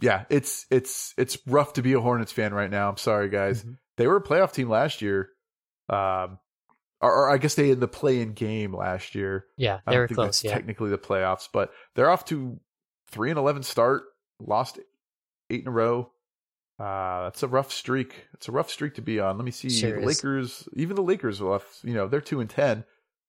yeah, 0.00 0.24
it's 0.28 0.66
it's 0.70 1.14
it's 1.16 1.38
rough 1.46 1.74
to 1.74 1.82
be 1.82 1.94
a 1.94 2.00
Hornets 2.00 2.32
fan 2.32 2.52
right 2.52 2.70
now. 2.70 2.90
I'm 2.90 2.98
sorry, 2.98 3.30
guys. 3.30 3.60
Mm-hmm. 3.60 3.72
They 3.96 4.06
were 4.06 4.16
a 4.16 4.22
playoff 4.22 4.52
team 4.52 4.68
last 4.68 5.00
year. 5.00 5.30
Um, 5.88 6.38
or, 7.02 7.12
or 7.12 7.30
I 7.30 7.38
guess 7.38 7.54
they 7.54 7.70
in 7.70 7.80
the 7.80 7.88
play-in 7.88 8.32
game 8.32 8.74
last 8.74 9.14
year. 9.14 9.46
Yeah, 9.56 9.80
they 9.86 9.98
were 9.98 10.08
close. 10.08 10.42
yeah. 10.42 10.52
technically 10.52 10.90
the 10.90 10.98
playoffs, 10.98 11.48
but 11.52 11.72
they're 11.94 12.10
off 12.10 12.24
to 12.26 12.58
three 13.10 13.30
and 13.30 13.38
eleven 13.38 13.62
start. 13.62 14.04
Lost 14.40 14.78
eight 15.50 15.62
in 15.62 15.68
a 15.68 15.72
row. 15.72 16.10
Uh, 16.78 17.24
that's 17.24 17.42
a 17.42 17.48
rough 17.48 17.70
streak. 17.72 18.26
It's 18.34 18.48
a 18.48 18.52
rough 18.52 18.70
streak 18.70 18.94
to 18.94 19.02
be 19.02 19.20
on. 19.20 19.36
Let 19.36 19.44
me 19.44 19.50
see. 19.50 19.70
Sure 19.70 20.00
the 20.00 20.06
Lakers, 20.06 20.68
even 20.74 20.96
the 20.96 21.02
Lakers 21.02 21.40
are 21.40 21.52
left. 21.52 21.84
You 21.84 21.94
know, 21.94 22.08
they're 22.08 22.20
two 22.20 22.40
and 22.40 22.48
ten. 22.48 22.84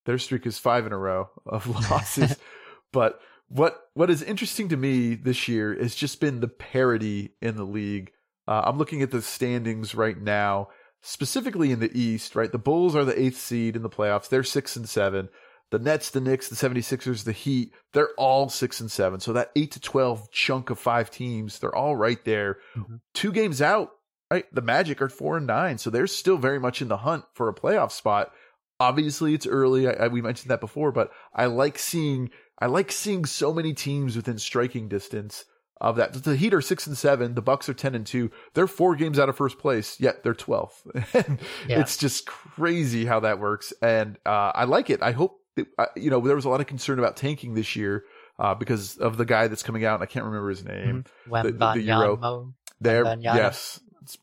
Their 0.06 0.18
streak 0.18 0.46
is 0.46 0.58
five 0.58 0.86
in 0.86 0.94
a 0.94 0.98
row 0.98 1.30
of 1.46 1.68
losses. 1.92 2.38
but 2.92 3.20
what 3.48 3.80
what 3.94 4.10
is 4.10 4.24
interesting 4.24 4.70
to 4.70 4.78
me 4.78 5.16
this 5.16 5.48
year 5.48 5.76
has 5.80 5.96
just 5.96 6.20
been 6.20 6.40
the 6.40 6.48
parity 6.48 7.36
in 7.42 7.56
the 7.56 7.66
league. 7.66 8.12
Uh, 8.48 8.62
I'm 8.66 8.78
looking 8.78 9.02
at 9.02 9.12
the 9.12 9.22
standings 9.22 9.96
right 9.96 10.20
now. 10.20 10.70
Specifically 11.04 11.72
in 11.72 11.80
the 11.80 11.96
East, 11.98 12.34
right? 12.36 12.52
The 12.52 12.58
Bulls 12.58 12.96
are 12.96 13.06
the 13.06 13.20
eighth 13.20 13.38
seed 13.38 13.76
in 13.76 13.84
the 13.84 13.90
playoffs. 13.90 14.30
They're 14.30 14.44
six 14.44 14.76
and 14.76 14.88
seven. 14.90 15.30
The 15.70 15.80
Nets, 15.80 16.10
the 16.10 16.22
Knicks, 16.22 16.50
the 16.50 16.56
76ers, 16.56 17.26
the 17.26 17.32
Heat, 17.32 17.74
they're 17.94 18.14
all 18.16 18.48
six 18.48 18.80
and 18.80 18.90
seven. 18.90 19.20
So 19.20 19.34
that 19.34 19.52
eight 19.56 19.72
to 19.72 19.80
12 19.80 20.32
chunk 20.32 20.70
of 20.70 20.80
five 20.80 21.12
teams, 21.12 21.60
they're 21.60 21.76
all 21.76 21.96
right 21.96 22.24
there. 22.26 22.60
Mm-hmm. 22.76 22.96
Two 23.14 23.32
games 23.32 23.62
out, 23.62 23.92
right? 24.32 24.46
The 24.54 24.62
Magic 24.62 25.02
are 25.02 25.10
four 25.10 25.38
and 25.38 25.48
nine. 25.48 25.78
So 25.78 25.90
they're 25.90 26.08
still 26.08 26.38
very 26.38 26.60
much 26.60 26.82
in 26.82 26.88
the 26.88 26.98
hunt 26.98 27.26
for 27.34 27.50
a 27.50 27.56
playoff 27.56 27.92
spot. 27.92 28.32
Obviously, 28.80 29.34
it's 29.34 29.48
early. 29.48 29.88
I, 29.88 30.06
I, 30.06 30.08
we 30.08 30.22
mentioned 30.22 30.52
that 30.52 30.62
before, 30.62 30.92
but 30.92 31.12
I 31.34 31.48
like 31.48 31.78
seeing 31.78 32.30
I 32.60 32.68
like 32.68 32.92
seeing 32.92 33.26
so 33.26 33.52
many 33.52 33.74
teams 33.74 34.16
within 34.16 34.38
striking 34.38 34.88
distance 34.88 35.46
of 35.84 35.98
that. 35.98 36.14
The 36.14 36.36
Heat 36.36 36.54
are 36.54 36.62
six 36.62 36.88
and 36.88 36.98
seven. 36.98 37.36
The 37.36 37.42
Bucks 37.42 37.68
are 37.68 37.74
ten 37.74 37.94
and 37.94 38.06
two. 38.06 38.32
They're 38.54 38.68
four 38.68 38.96
games 38.96 39.20
out 39.20 39.30
of 39.30 39.36
first 39.36 39.60
place, 39.60 40.00
yet 40.00 40.24
they're 40.24 40.34
twelfth. 40.34 40.88
yeah. 41.14 41.80
It's 41.80 41.98
just 41.98 42.26
crazy 42.26 43.06
how 43.06 43.20
that 43.20 43.40
works, 43.40 43.74
and 43.82 44.18
uh, 44.26 44.52
I 44.56 44.64
like 44.64 44.90
it. 44.90 45.04
I 45.04 45.12
hope 45.12 45.40
that, 45.56 45.68
uh, 45.78 45.86
you 45.96 46.10
know 46.10 46.22
there 46.22 46.36
was 46.36 46.46
a 46.46 46.50
lot 46.50 46.62
of 46.62 46.68
concern 46.68 47.00
about 47.00 47.18
tanking 47.18 47.54
this 47.54 47.76
year 47.76 48.06
uh, 48.40 48.56
because 48.56 48.98
of 48.98 49.18
the 49.18 49.26
guy 49.26 49.48
that's 49.48 49.64
coming 49.64 49.84
out. 49.86 49.96
and 49.96 50.04
I 50.04 50.08
can't 50.08 50.26
remember 50.26 50.50
his 50.50 50.64
name. 50.64 51.04
Mm-hmm. 51.28 51.58
The, 51.58 51.74
the 51.74 51.82
Euro. 51.82 52.54
There, 52.80 53.18
yes, 53.20 53.80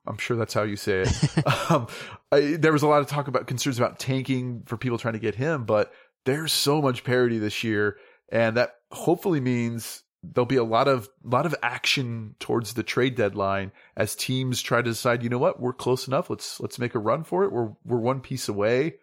I'm 0.06 0.18
sure 0.18 0.36
that's 0.36 0.52
how 0.52 0.62
you 0.62 0.76
say 0.76 1.04
it. 1.06 1.46
um, 1.70 1.86
I, 2.32 2.56
there 2.58 2.72
was 2.72 2.82
a 2.82 2.88
lot 2.88 3.00
of 3.00 3.06
talk 3.06 3.28
about 3.28 3.46
concerns 3.46 3.78
about 3.78 3.98
tanking 3.98 4.62
for 4.66 4.76
people 4.76 4.98
trying 4.98 5.14
to 5.14 5.20
get 5.20 5.34
him, 5.34 5.64
but 5.64 5.92
there's 6.24 6.52
so 6.52 6.82
much 6.82 7.04
parity 7.04 7.38
this 7.38 7.64
year, 7.64 7.96
and 8.30 8.56
that 8.56 8.76
hopefully 8.90 9.40
means 9.40 10.02
there'll 10.22 10.46
be 10.46 10.56
a 10.56 10.64
lot 10.64 10.88
of 10.88 11.08
a 11.24 11.28
lot 11.28 11.46
of 11.46 11.54
action 11.62 12.34
towards 12.38 12.74
the 12.74 12.82
trade 12.82 13.14
deadline 13.14 13.72
as 13.96 14.14
teams 14.14 14.60
try 14.62 14.82
to 14.82 14.90
decide. 14.90 15.22
You 15.22 15.30
know 15.30 15.38
what? 15.38 15.60
We're 15.60 15.72
close 15.72 16.06
enough. 16.06 16.30
Let's 16.30 16.60
let's 16.60 16.78
make 16.78 16.94
a 16.94 16.98
run 16.98 17.24
for 17.24 17.44
it. 17.44 17.52
We're 17.52 17.70
we're 17.84 17.98
one 17.98 18.20
piece 18.20 18.48
away. 18.48 18.96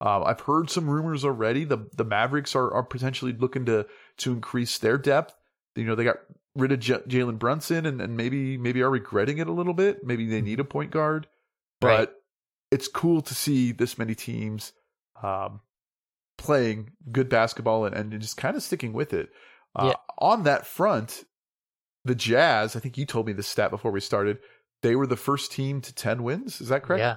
Uh, 0.00 0.22
I've 0.22 0.40
heard 0.40 0.70
some 0.70 0.88
rumors 0.88 1.24
already. 1.24 1.64
The 1.64 1.88
the 1.96 2.04
Mavericks 2.04 2.54
are 2.54 2.72
are 2.72 2.82
potentially 2.82 3.32
looking 3.32 3.66
to 3.66 3.86
to 4.18 4.32
increase 4.32 4.78
their 4.78 4.98
depth. 4.98 5.34
You 5.76 5.84
know, 5.84 5.94
they 5.94 6.04
got 6.04 6.16
rid 6.56 6.72
of 6.72 6.80
J- 6.80 6.94
Jalen 6.94 7.38
Brunson 7.38 7.86
and, 7.86 8.00
and 8.00 8.16
maybe 8.16 8.56
maybe 8.56 8.82
are 8.82 8.90
regretting 8.90 9.38
it 9.38 9.48
a 9.48 9.52
little 9.52 9.74
bit. 9.74 10.04
Maybe 10.04 10.26
they 10.26 10.40
need 10.40 10.60
a 10.60 10.64
point 10.64 10.90
guard, 10.90 11.26
but 11.80 11.86
right. 11.86 12.08
it's 12.70 12.88
cool 12.88 13.22
to 13.22 13.34
see 13.34 13.72
this 13.72 13.98
many 13.98 14.14
teams 14.14 14.72
um, 15.22 15.60
playing 16.38 16.92
good 17.10 17.28
basketball 17.28 17.84
and, 17.84 17.94
and 17.94 18.20
just 18.20 18.36
kind 18.36 18.56
of 18.56 18.62
sticking 18.62 18.92
with 18.92 19.12
it. 19.12 19.30
Uh, 19.74 19.88
yeah. 19.88 19.94
On 20.18 20.42
that 20.44 20.66
front, 20.66 21.24
the 22.04 22.14
Jazz. 22.14 22.76
I 22.76 22.80
think 22.80 22.98
you 22.98 23.06
told 23.06 23.26
me 23.26 23.32
this 23.32 23.46
stat 23.46 23.70
before 23.70 23.90
we 23.90 24.00
started. 24.00 24.38
They 24.82 24.96
were 24.96 25.06
the 25.06 25.16
first 25.16 25.52
team 25.52 25.80
to 25.82 25.94
ten 25.94 26.22
wins. 26.22 26.60
Is 26.60 26.68
that 26.68 26.82
correct? 26.82 27.00
Yeah. 27.00 27.16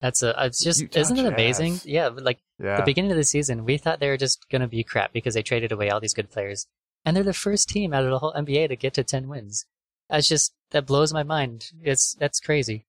That's 0.00 0.22
a. 0.22 0.34
It's 0.44 0.62
just 0.62 0.80
Utah 0.80 1.00
isn't 1.00 1.18
it 1.18 1.26
amazing? 1.26 1.80
Yeah, 1.84 2.08
like 2.08 2.38
yeah. 2.62 2.76
the 2.76 2.84
beginning 2.84 3.10
of 3.10 3.16
the 3.16 3.24
season, 3.24 3.64
we 3.64 3.78
thought 3.78 4.00
they 4.00 4.08
were 4.08 4.16
just 4.16 4.48
going 4.48 4.62
to 4.62 4.68
be 4.68 4.84
crap 4.84 5.12
because 5.12 5.34
they 5.34 5.42
traded 5.42 5.72
away 5.72 5.90
all 5.90 6.00
these 6.00 6.14
good 6.14 6.30
players 6.30 6.66
and 7.04 7.16
they're 7.16 7.24
the 7.24 7.32
first 7.32 7.68
team 7.68 7.92
out 7.92 8.04
of 8.04 8.10
the 8.10 8.18
whole 8.18 8.34
NBA 8.34 8.68
to 8.68 8.76
get 8.76 8.94
to 8.94 9.04
10 9.04 9.28
wins. 9.28 9.66
That's 10.10 10.28
just, 10.28 10.52
that 10.70 10.86
blows 10.86 11.12
my 11.12 11.22
mind. 11.22 11.70
It's, 11.82 12.14
that's 12.14 12.40
crazy. 12.40 12.86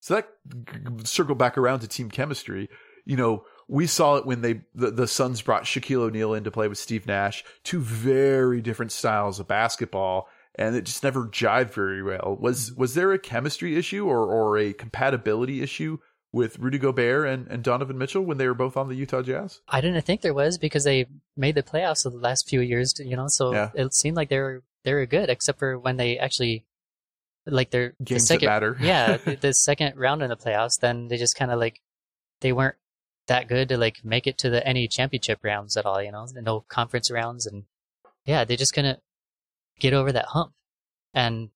So 0.00 0.14
that 0.14 0.28
circle 1.06 1.34
back 1.34 1.56
around 1.56 1.80
to 1.80 1.88
team 1.88 2.10
chemistry, 2.10 2.68
you 3.04 3.16
know, 3.16 3.44
we 3.68 3.86
saw 3.86 4.16
it 4.16 4.26
when 4.26 4.42
they, 4.42 4.62
the, 4.74 4.90
the 4.90 5.06
Suns 5.06 5.42
brought 5.42 5.64
Shaquille 5.64 6.02
O'Neal 6.02 6.34
in 6.34 6.44
to 6.44 6.50
play 6.50 6.68
with 6.68 6.78
Steve 6.78 7.06
Nash, 7.06 7.44
two 7.62 7.80
very 7.80 8.60
different 8.60 8.92
styles 8.92 9.40
of 9.40 9.48
basketball. 9.48 10.28
And 10.56 10.76
it 10.76 10.84
just 10.84 11.02
never 11.02 11.26
jived 11.26 11.70
very 11.70 12.02
well. 12.02 12.36
Was 12.40 12.72
was 12.74 12.94
there 12.94 13.12
a 13.12 13.18
chemistry 13.18 13.76
issue 13.76 14.06
or, 14.06 14.24
or 14.32 14.56
a 14.56 14.72
compatibility 14.72 15.62
issue 15.62 15.98
with 16.30 16.60
Rudy 16.60 16.78
Gobert 16.78 17.28
and, 17.28 17.48
and 17.48 17.62
Donovan 17.62 17.98
Mitchell 17.98 18.22
when 18.22 18.38
they 18.38 18.46
were 18.46 18.54
both 18.54 18.76
on 18.76 18.88
the 18.88 18.94
Utah 18.94 19.22
Jazz? 19.22 19.62
I 19.68 19.80
didn't 19.80 20.02
think 20.02 20.20
there 20.20 20.34
was 20.34 20.58
because 20.58 20.84
they 20.84 21.06
made 21.36 21.56
the 21.56 21.64
playoffs 21.64 22.04
the 22.04 22.10
last 22.10 22.48
few 22.48 22.60
years, 22.60 22.94
you 22.98 23.16
know, 23.16 23.26
so 23.26 23.52
yeah. 23.52 23.70
it 23.74 23.94
seemed 23.94 24.16
like 24.16 24.28
they 24.28 24.38
were 24.38 24.62
they 24.84 24.92
were 24.92 25.06
good 25.06 25.28
except 25.28 25.58
for 25.58 25.76
when 25.78 25.96
they 25.96 26.18
actually 26.18 26.64
like 27.46 27.70
their 27.70 27.94
games 28.02 28.22
the 28.22 28.26
second, 28.26 28.46
that 28.46 28.52
matter. 28.52 28.76
yeah, 28.80 29.16
the, 29.16 29.36
the 29.40 29.54
second 29.54 29.96
round 29.96 30.22
in 30.22 30.28
the 30.28 30.36
playoffs, 30.36 30.78
then 30.80 31.08
they 31.08 31.16
just 31.16 31.36
kind 31.36 31.50
of 31.50 31.58
like 31.58 31.80
they 32.40 32.52
weren't 32.52 32.76
that 33.26 33.48
good 33.48 33.68
to 33.70 33.78
like 33.78 34.04
make 34.04 34.26
it 34.26 34.38
to 34.38 34.50
the 34.50 34.66
any 34.66 34.88
championship 34.88 35.40
rounds 35.42 35.76
at 35.76 35.86
all, 35.86 36.02
you 36.02 36.12
know, 36.12 36.26
no 36.34 36.64
conference 36.68 37.10
rounds 37.10 37.46
and 37.46 37.64
yeah, 38.24 38.44
they 38.44 38.56
just 38.56 38.74
couldn't 38.74 39.00
get 39.78 39.92
over 39.92 40.12
that 40.12 40.26
hump. 40.26 40.52
And 41.12 41.50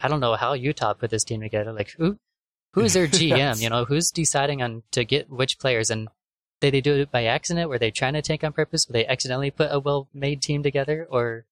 I 0.00 0.08
don't 0.08 0.20
know 0.20 0.36
how 0.36 0.52
Utah 0.54 0.94
put 0.94 1.10
this 1.10 1.24
team 1.24 1.40
together. 1.40 1.72
Like, 1.72 1.90
who 1.98 2.18
who's 2.72 2.94
their 2.94 3.06
GM? 3.08 3.36
yes. 3.36 3.62
You 3.62 3.70
know, 3.70 3.84
who's 3.84 4.10
deciding 4.10 4.62
on 4.62 4.82
to 4.92 5.04
get 5.04 5.30
which 5.30 5.58
players? 5.58 5.90
And 5.90 6.08
did 6.60 6.74
they 6.74 6.80
do 6.80 6.94
it 6.96 7.10
by 7.10 7.24
accident? 7.24 7.68
Were 7.68 7.78
they 7.78 7.90
trying 7.90 8.14
to 8.14 8.22
tank 8.22 8.44
on 8.44 8.52
purpose? 8.52 8.86
Were 8.88 8.92
they 8.92 9.06
accidentally 9.06 9.50
put 9.50 9.72
a 9.72 9.80
well-made 9.80 10.42
team 10.42 10.62
together, 10.62 11.06
or 11.10 11.46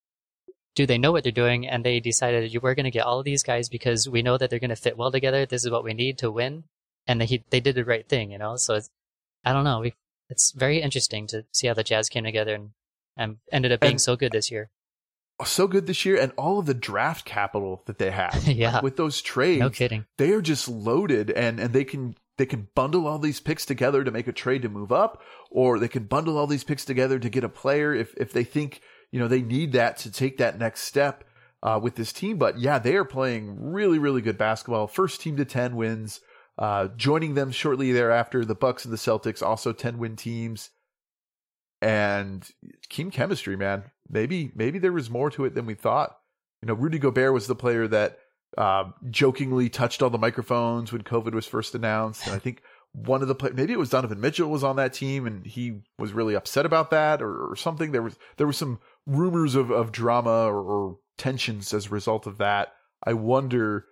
do 0.74 0.86
they 0.86 0.98
know 0.98 1.10
what 1.10 1.24
they're 1.24 1.32
doing 1.32 1.66
and 1.66 1.84
they 1.84 1.98
decided 1.98 2.56
we're 2.62 2.74
going 2.74 2.84
to 2.84 2.90
get 2.90 3.04
all 3.04 3.18
of 3.18 3.24
these 3.24 3.42
guys 3.42 3.68
because 3.68 4.08
we 4.08 4.22
know 4.22 4.38
that 4.38 4.48
they're 4.48 4.60
going 4.60 4.68
to 4.70 4.76
fit 4.76 4.96
well 4.96 5.10
together. 5.10 5.44
This 5.44 5.64
is 5.64 5.70
what 5.70 5.82
we 5.82 5.92
need 5.92 6.18
to 6.18 6.30
win, 6.30 6.64
and 7.06 7.20
they 7.20 7.42
they 7.50 7.60
did 7.60 7.74
the 7.74 7.84
right 7.84 8.08
thing. 8.08 8.30
You 8.32 8.38
know, 8.38 8.56
so 8.56 8.74
it's 8.74 8.90
I 9.44 9.52
don't 9.52 9.64
know. 9.64 9.80
We, 9.80 9.94
it's 10.28 10.52
very 10.52 10.80
interesting 10.80 11.26
to 11.28 11.44
see 11.52 11.66
how 11.66 11.74
the 11.74 11.84
Jazz 11.84 12.08
came 12.08 12.24
together 12.24 12.54
and, 12.54 12.70
and 13.16 13.36
ended 13.52 13.72
up 13.72 13.80
being 13.80 13.92
and, 13.92 14.00
so 14.00 14.16
good 14.16 14.32
this 14.32 14.50
year 14.50 14.70
so 15.44 15.68
good 15.68 15.86
this 15.86 16.04
year 16.04 16.18
and 16.20 16.32
all 16.36 16.58
of 16.58 16.66
the 16.66 16.74
draft 16.74 17.24
capital 17.24 17.82
that 17.86 17.98
they 17.98 18.10
have. 18.10 18.42
yeah. 18.46 18.74
Like 18.74 18.82
with 18.82 18.96
those 18.96 19.22
trades. 19.22 19.60
No 19.60 19.70
kidding. 19.70 20.04
They 20.16 20.32
are 20.32 20.42
just 20.42 20.68
loaded 20.68 21.30
and, 21.30 21.60
and 21.60 21.72
they 21.72 21.84
can 21.84 22.16
they 22.38 22.46
can 22.46 22.68
bundle 22.74 23.06
all 23.06 23.18
these 23.18 23.40
picks 23.40 23.66
together 23.66 24.04
to 24.04 24.10
make 24.12 24.28
a 24.28 24.32
trade 24.32 24.62
to 24.62 24.68
move 24.68 24.92
up, 24.92 25.20
or 25.50 25.78
they 25.78 25.88
can 25.88 26.04
bundle 26.04 26.38
all 26.38 26.46
these 26.46 26.62
picks 26.62 26.84
together 26.84 27.18
to 27.18 27.28
get 27.28 27.44
a 27.44 27.48
player 27.48 27.92
if 27.92 28.14
if 28.16 28.32
they 28.32 28.44
think, 28.44 28.80
you 29.10 29.18
know, 29.18 29.28
they 29.28 29.42
need 29.42 29.72
that 29.72 29.98
to 29.98 30.12
take 30.12 30.38
that 30.38 30.56
next 30.56 30.82
step 30.82 31.24
uh, 31.64 31.80
with 31.82 31.96
this 31.96 32.12
team. 32.12 32.38
But 32.38 32.58
yeah, 32.60 32.78
they 32.78 32.94
are 32.94 33.04
playing 33.04 33.72
really, 33.72 33.98
really 33.98 34.22
good 34.22 34.38
basketball. 34.38 34.86
First 34.86 35.20
team 35.20 35.36
to 35.36 35.44
ten 35.44 35.74
wins. 35.74 36.20
Uh, 36.58 36.88
joining 36.96 37.34
them 37.34 37.52
shortly 37.52 37.92
thereafter, 37.92 38.44
the 38.44 38.54
Bucks 38.54 38.84
and 38.84 38.92
the 38.92 38.98
Celtics, 38.98 39.42
also 39.42 39.72
ten 39.72 39.98
win 39.98 40.16
teams 40.16 40.70
and 41.80 42.48
team 42.90 43.10
chemistry, 43.10 43.56
man. 43.56 43.84
Maybe 44.08 44.50
maybe 44.54 44.78
there 44.78 44.92
was 44.92 45.08
more 45.08 45.30
to 45.30 45.44
it 45.44 45.54
than 45.54 45.66
we 45.66 45.74
thought. 45.74 46.18
You 46.62 46.66
know, 46.66 46.74
Rudy 46.74 46.98
Gobert 46.98 47.32
was 47.32 47.46
the 47.46 47.54
player 47.54 47.86
that 47.88 48.18
uh, 48.56 48.84
jokingly 49.08 49.68
touched 49.68 50.02
all 50.02 50.10
the 50.10 50.18
microphones 50.18 50.92
when 50.92 51.02
COVID 51.02 51.32
was 51.32 51.46
first 51.46 51.74
announced, 51.74 52.26
and 52.26 52.34
I 52.34 52.40
think 52.40 52.62
one 52.92 53.22
of 53.22 53.28
the 53.28 53.34
play- 53.34 53.52
maybe 53.54 53.72
it 53.72 53.78
was 53.78 53.90
Donovan 53.90 54.20
Mitchell 54.20 54.50
was 54.50 54.64
on 54.64 54.76
that 54.76 54.94
team, 54.94 55.26
and 55.26 55.46
he 55.46 55.82
was 55.98 56.12
really 56.12 56.34
upset 56.34 56.66
about 56.66 56.90
that 56.90 57.22
or, 57.22 57.50
or 57.50 57.54
something. 57.54 57.92
There 57.92 58.02
was 58.02 58.18
there 58.36 58.46
was 58.46 58.56
some 58.56 58.80
rumors 59.06 59.54
of 59.54 59.70
of 59.70 59.92
drama 59.92 60.46
or, 60.46 60.60
or 60.60 60.98
tensions 61.16 61.72
as 61.72 61.86
a 61.86 61.90
result 61.90 62.26
of 62.26 62.38
that. 62.38 62.72
I 63.04 63.12
wonder 63.12 63.86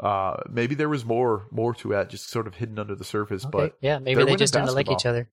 uh, 0.00 0.36
maybe 0.50 0.74
there 0.74 0.88
was 0.88 1.04
more 1.04 1.46
more 1.50 1.74
to 1.74 1.92
it, 1.92 2.08
just 2.08 2.30
sort 2.30 2.46
of 2.46 2.54
hidden 2.54 2.78
under 2.78 2.94
the 2.94 3.04
surface. 3.04 3.44
Okay. 3.44 3.50
But 3.50 3.76
yeah, 3.80 3.98
maybe 3.98 4.24
they 4.24 4.36
just 4.36 4.52
didn't 4.52 4.74
like 4.74 4.90
each 4.90 5.06
other. 5.06 5.28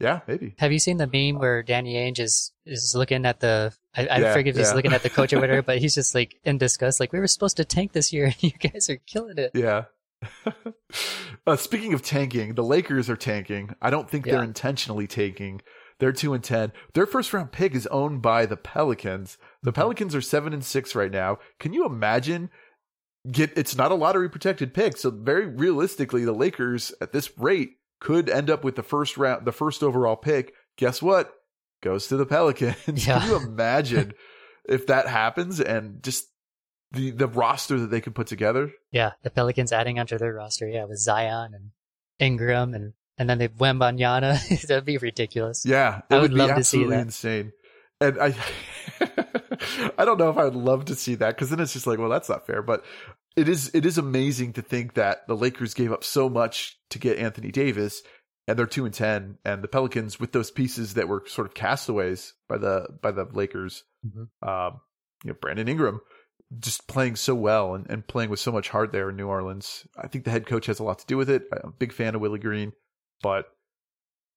Yeah, 0.00 0.20
maybe. 0.28 0.54
Have 0.58 0.70
you 0.70 0.78
seen 0.78 0.96
the 0.96 1.08
meme 1.12 1.40
where 1.40 1.62
Danny 1.62 1.94
Ainge 1.94 2.20
is 2.20 2.52
is 2.64 2.94
looking 2.94 3.26
at 3.26 3.40
the? 3.40 3.74
I, 3.96 4.06
I 4.06 4.18
yeah, 4.18 4.32
forget 4.32 4.54
if 4.54 4.58
he's 4.58 4.74
looking 4.74 4.92
at 4.92 5.02
the 5.02 5.10
coach 5.10 5.32
or 5.32 5.40
whatever, 5.40 5.62
but 5.66 5.78
he's 5.78 5.94
just 5.94 6.14
like 6.14 6.36
in 6.44 6.58
disgust. 6.58 7.00
Like 7.00 7.12
we 7.12 7.18
were 7.18 7.26
supposed 7.26 7.56
to 7.56 7.64
tank 7.64 7.92
this 7.92 8.12
year, 8.12 8.26
and 8.26 8.36
you 8.42 8.52
guys 8.52 8.88
are 8.88 8.98
killing 9.06 9.38
it. 9.38 9.50
Yeah. 9.54 9.84
uh, 11.46 11.56
speaking 11.56 11.94
of 11.94 12.02
tanking, 12.02 12.54
the 12.54 12.64
Lakers 12.64 13.08
are 13.08 13.16
tanking. 13.16 13.70
I 13.80 13.90
don't 13.90 14.08
think 14.08 14.26
yeah. 14.26 14.34
they're 14.34 14.44
intentionally 14.44 15.06
tanking. 15.06 15.62
They're 15.98 16.12
two 16.12 16.32
and 16.32 16.44
ten. 16.44 16.72
Their 16.94 17.06
first 17.06 17.32
round 17.32 17.50
pick 17.50 17.74
is 17.74 17.88
owned 17.88 18.22
by 18.22 18.46
the 18.46 18.56
Pelicans. 18.56 19.36
The 19.62 19.70
mm-hmm. 19.70 19.80
Pelicans 19.80 20.14
are 20.14 20.20
seven 20.20 20.52
and 20.52 20.64
six 20.64 20.94
right 20.94 21.10
now. 21.10 21.38
Can 21.58 21.72
you 21.72 21.84
imagine? 21.84 22.50
Get 23.30 23.56
it's 23.56 23.76
not 23.76 23.92
a 23.92 23.94
lottery 23.94 24.28
protected 24.28 24.72
pick, 24.72 24.96
so 24.96 25.10
very 25.10 25.46
realistically, 25.46 26.24
the 26.24 26.32
Lakers 26.32 26.92
at 27.00 27.12
this 27.12 27.36
rate 27.38 27.72
could 28.00 28.30
end 28.30 28.48
up 28.48 28.64
with 28.64 28.76
the 28.76 28.82
first 28.82 29.16
round, 29.16 29.44
the 29.44 29.52
first 29.52 29.82
overall 29.82 30.16
pick. 30.16 30.54
Guess 30.76 31.02
what? 31.02 31.32
Goes 31.82 32.06
to 32.08 32.16
the 32.16 32.26
Pelicans. 32.26 33.06
Yeah. 33.06 33.20
Can 33.20 33.28
you 33.28 33.36
imagine 33.48 34.14
if 34.68 34.86
that 34.86 35.08
happens 35.08 35.60
and 35.60 36.02
just 36.02 36.26
the 36.92 37.10
the 37.10 37.26
roster 37.26 37.78
that 37.80 37.90
they 37.90 38.00
could 38.00 38.14
put 38.14 38.28
together? 38.28 38.70
Yeah, 38.92 39.12
the 39.22 39.30
Pelicans 39.30 39.72
adding 39.72 39.98
onto 39.98 40.18
their 40.18 40.32
roster. 40.32 40.68
Yeah, 40.68 40.84
with 40.84 40.98
Zion 40.98 41.52
and 41.54 41.70
Ingram 42.18 42.74
and 42.74 42.92
and 43.18 43.28
then 43.28 43.38
they 43.38 43.48
Wembanyama. 43.48 44.66
That'd 44.66 44.84
be 44.84 44.98
ridiculous. 44.98 45.64
Yeah, 45.66 46.02
I 46.10 46.14
would, 46.14 46.32
would 46.32 46.38
love 46.38 46.56
to 46.56 46.64
see 46.64 46.84
that. 46.84 47.00
Insane. 47.00 47.52
And 48.00 48.18
I, 48.20 48.34
I 49.98 50.04
don't 50.04 50.18
know 50.18 50.30
if 50.30 50.36
I 50.36 50.44
would 50.44 50.54
love 50.54 50.86
to 50.86 50.94
see 50.94 51.14
that 51.16 51.34
because 51.34 51.50
then 51.50 51.60
it's 51.60 51.72
just 51.72 51.86
like, 51.86 51.98
well, 51.98 52.08
that's 52.08 52.28
not 52.28 52.46
fair. 52.46 52.62
But 52.62 52.84
it 53.36 53.48
is 53.48 53.70
it 53.74 53.86
is 53.86 53.98
amazing 53.98 54.54
to 54.54 54.62
think 54.62 54.94
that 54.94 55.26
the 55.26 55.36
Lakers 55.36 55.74
gave 55.74 55.92
up 55.92 56.04
so 56.04 56.28
much 56.28 56.78
to 56.90 56.98
get 56.98 57.18
Anthony 57.18 57.50
Davis, 57.50 58.02
and 58.46 58.58
they're 58.58 58.66
two 58.66 58.84
and 58.84 58.94
ten, 58.94 59.38
and 59.44 59.62
the 59.62 59.68
Pelicans 59.68 60.18
with 60.18 60.32
those 60.32 60.50
pieces 60.50 60.94
that 60.94 61.08
were 61.08 61.22
sort 61.26 61.46
of 61.46 61.54
castaways 61.54 62.34
by 62.48 62.58
the 62.58 62.86
by 63.00 63.12
the 63.12 63.24
Lakers, 63.24 63.84
mm-hmm. 64.06 64.48
um, 64.48 64.80
you 65.24 65.30
know, 65.30 65.36
Brandon 65.40 65.68
Ingram, 65.68 66.00
just 66.58 66.88
playing 66.88 67.16
so 67.16 67.34
well 67.34 67.74
and, 67.74 67.88
and 67.88 68.06
playing 68.06 68.30
with 68.30 68.40
so 68.40 68.52
much 68.52 68.70
heart 68.70 68.92
there 68.92 69.10
in 69.10 69.16
New 69.16 69.28
Orleans. 69.28 69.86
I 69.96 70.08
think 70.08 70.24
the 70.24 70.30
head 70.30 70.46
coach 70.46 70.66
has 70.66 70.78
a 70.78 70.84
lot 70.84 70.98
to 71.00 71.06
do 71.06 71.16
with 71.16 71.30
it. 71.30 71.44
I'm 71.52 71.70
a 71.70 71.72
big 71.72 71.92
fan 71.92 72.14
of 72.14 72.20
Willie 72.20 72.38
Green, 72.38 72.72
but 73.22 73.46